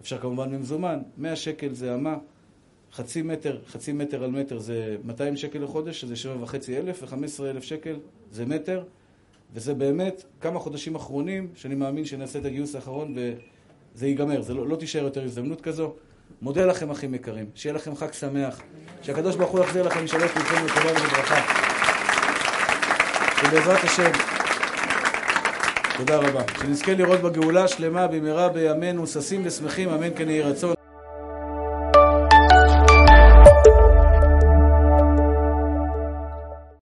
אפשר 0.00 0.18
כמובן 0.18 0.52
במזומן, 0.52 1.02
100 1.18 1.36
שקל 1.36 1.72
זה 1.72 1.94
אמה, 1.94 2.18
חצי 2.92 3.22
מטר, 3.22 3.58
חצי 3.68 3.92
מטר 3.92 4.24
על 4.24 4.30
מטר 4.30 4.58
זה 4.58 4.96
200 5.04 5.36
שקל 5.36 5.58
לחודש, 5.58 6.00
שזה 6.00 6.14
7.5 6.44 6.54
אלף, 6.76 7.02
ו-15 7.02 7.44
אלף 7.44 7.64
שקל 7.64 7.96
זה 8.30 8.46
מטר, 8.46 8.82
וזה 9.54 9.74
באמת 9.74 10.24
כמה 10.40 10.58
חודשים 10.58 10.94
אחרונים 10.94 11.48
שאני 11.54 11.74
מאמין 11.74 12.04
שנעשה 12.04 12.38
את 12.38 12.44
הגיוס 12.44 12.74
האחרון 12.74 13.14
וזה 13.16 14.06
ייגמר, 14.06 14.42
זה 14.42 14.54
לא, 14.54 14.68
לא 14.68 14.76
תישאר 14.76 15.02
יותר 15.02 15.24
הזדמנות 15.24 15.60
כזו. 15.60 15.92
מודה 16.42 16.66
לכם 16.66 16.90
אחים 16.90 17.14
יקרים, 17.14 17.46
שיהיה 17.54 17.74
לכם 17.74 17.96
חג 17.96 18.12
שמח, 18.12 18.60
שהקדוש 19.02 19.36
ברוך 19.36 19.50
הוא 19.50 19.60
יחזיר 19.60 19.82
לכם 19.82 20.04
משלוש 20.04 20.30
מכם 20.36 20.64
לטובה 20.64 20.90
ולברכה. 20.90 21.40
ובעזרת 23.44 23.84
השם, 23.84 24.10
תודה 25.96 26.16
רבה. 26.16 26.42
שנזכה 26.60 26.94
לראות 26.94 27.20
בגאולה 27.20 27.68
שלמה 27.68 28.06
במהרה 28.06 28.48
בימינו, 28.48 29.06
ששים 29.06 29.42
ושמחים, 29.44 29.88
אמן 29.88 30.10
כן 30.16 30.28
יהי 30.28 30.42
רצון. 30.42 30.79